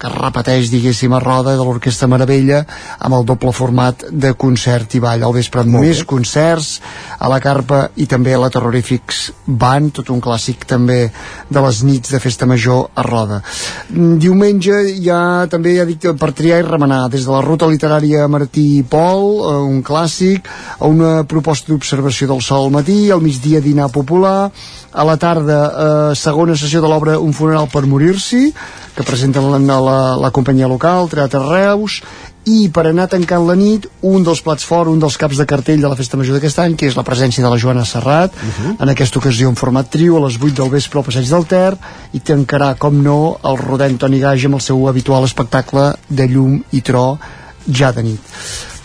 [0.00, 2.62] que es repeteix, diguéssim, a roda de l'Orquestra Meravella
[2.98, 6.78] amb el doble format de concert i ball al vespre amb més concerts
[7.18, 11.02] a la carpa i també a la Terrorífics Band, tot un clàssic també
[11.50, 13.42] de les nits de festa major a roda.
[13.90, 15.22] Mm, Diumenge ha
[15.52, 17.89] també, ja dic, per triar i remenar des de la ruta literària
[18.28, 20.46] Martí i Pol, eh, un clàssic,
[20.78, 24.50] a una proposta d'observació del sol al matí, al migdia dinar popular,
[24.92, 28.52] a la tarda eh, segona sessió de l'obra Un funeral per morir-s'hi,
[28.96, 32.00] que presenta la, la, la companyia local, Teatre Reus,
[32.48, 35.82] i per anar tancant la nit un dels plats fort, un dels caps de cartell
[35.82, 38.32] de la festa major d'aquest any, que és la presència de la Joana Serrat.
[38.80, 41.74] En aquesta ocasió en format trio a les 8 del vespre al passeig del Ter
[42.16, 46.62] i tancarà, com no, el rodent Toni Gage amb el seu habitual espectacle de llum
[46.72, 47.18] i tro
[47.64, 48.20] ja de nit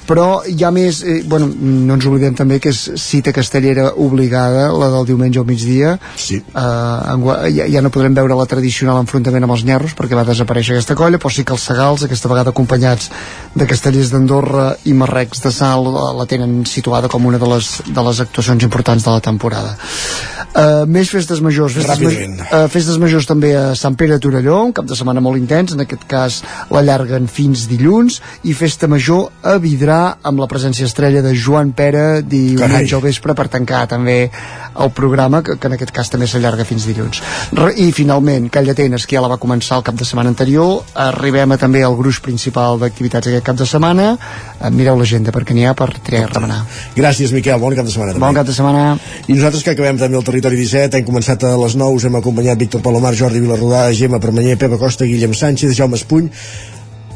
[0.08, 4.68] però hi ha més, eh, bueno, no ens oblidem també que és cita castellera obligada,
[4.74, 6.40] la del diumenge al migdia sí.
[6.54, 10.76] uh, ja, ja no podrem veure la tradicional enfrontament amb els nyerros perquè va desaparèixer
[10.76, 13.10] aquesta colla, però sí que els segals aquesta vegada acompanyats
[13.56, 17.72] de castellers d'Andorra i marrecs de Sal la, la tenen situada com una de les,
[17.88, 22.40] de les actuacions importants de la temporada uh, més festes majors festes, Ràpidament.
[22.46, 25.74] uh, festes majors també a Sant Pere de Torelló, un cap de setmana molt intens
[25.76, 26.42] en aquest cas
[26.74, 29.95] l'allarguen fins dilluns i festa major a Vidrà
[30.26, 35.42] amb la presència estrella de Joan Pere diumenge al vespre per tancar també el programa
[35.44, 37.22] que, que en aquest cas també s'allarga fins dilluns.
[37.56, 40.84] Re, i finalment Call d'Atenes que ja la va començar el cap de setmana anterior.
[41.08, 44.12] Arribem a també al gruix principal d'activitats aquest cap de setmana.
[44.60, 46.62] Eh, mireu l'agenda perquè n'hi ha per triar i remenar.
[46.98, 47.60] Gràcies, Miquel.
[47.62, 48.14] Bon cap de setmana.
[48.14, 48.26] També.
[48.26, 48.86] bon cap de setmana.
[49.28, 52.20] I nosaltres que acabem també el Territori 17, hem començat a les 9, us hem
[52.22, 56.32] acompanyat Víctor Palomar, Jordi Vilarrodà, Gemma Permanyer, Pepa Costa, Guillem Sánchez, Jaume Espuny,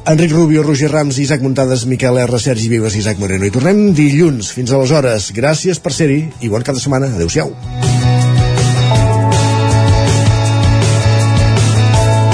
[0.06, 3.46] Enric Rubio, Roger Rams, Isaac Muntades, Miquel R, Sergi Vives i Isaac Moreno.
[3.46, 4.54] I tornem dilluns.
[4.56, 5.32] Fins aleshores.
[5.36, 7.12] Gràcies per ser-hi i bon cap de setmana.
[7.14, 7.54] Adéu-siau.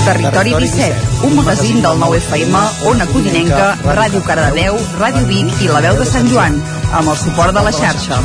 [0.05, 2.59] Territori 17, un magazín del nou FM,
[2.91, 6.61] Ona Codinenca, Ràdio Cardedeu, Ràdio Vic i La Veu de Sant Joan,
[6.93, 8.21] amb el suport de la xarxa.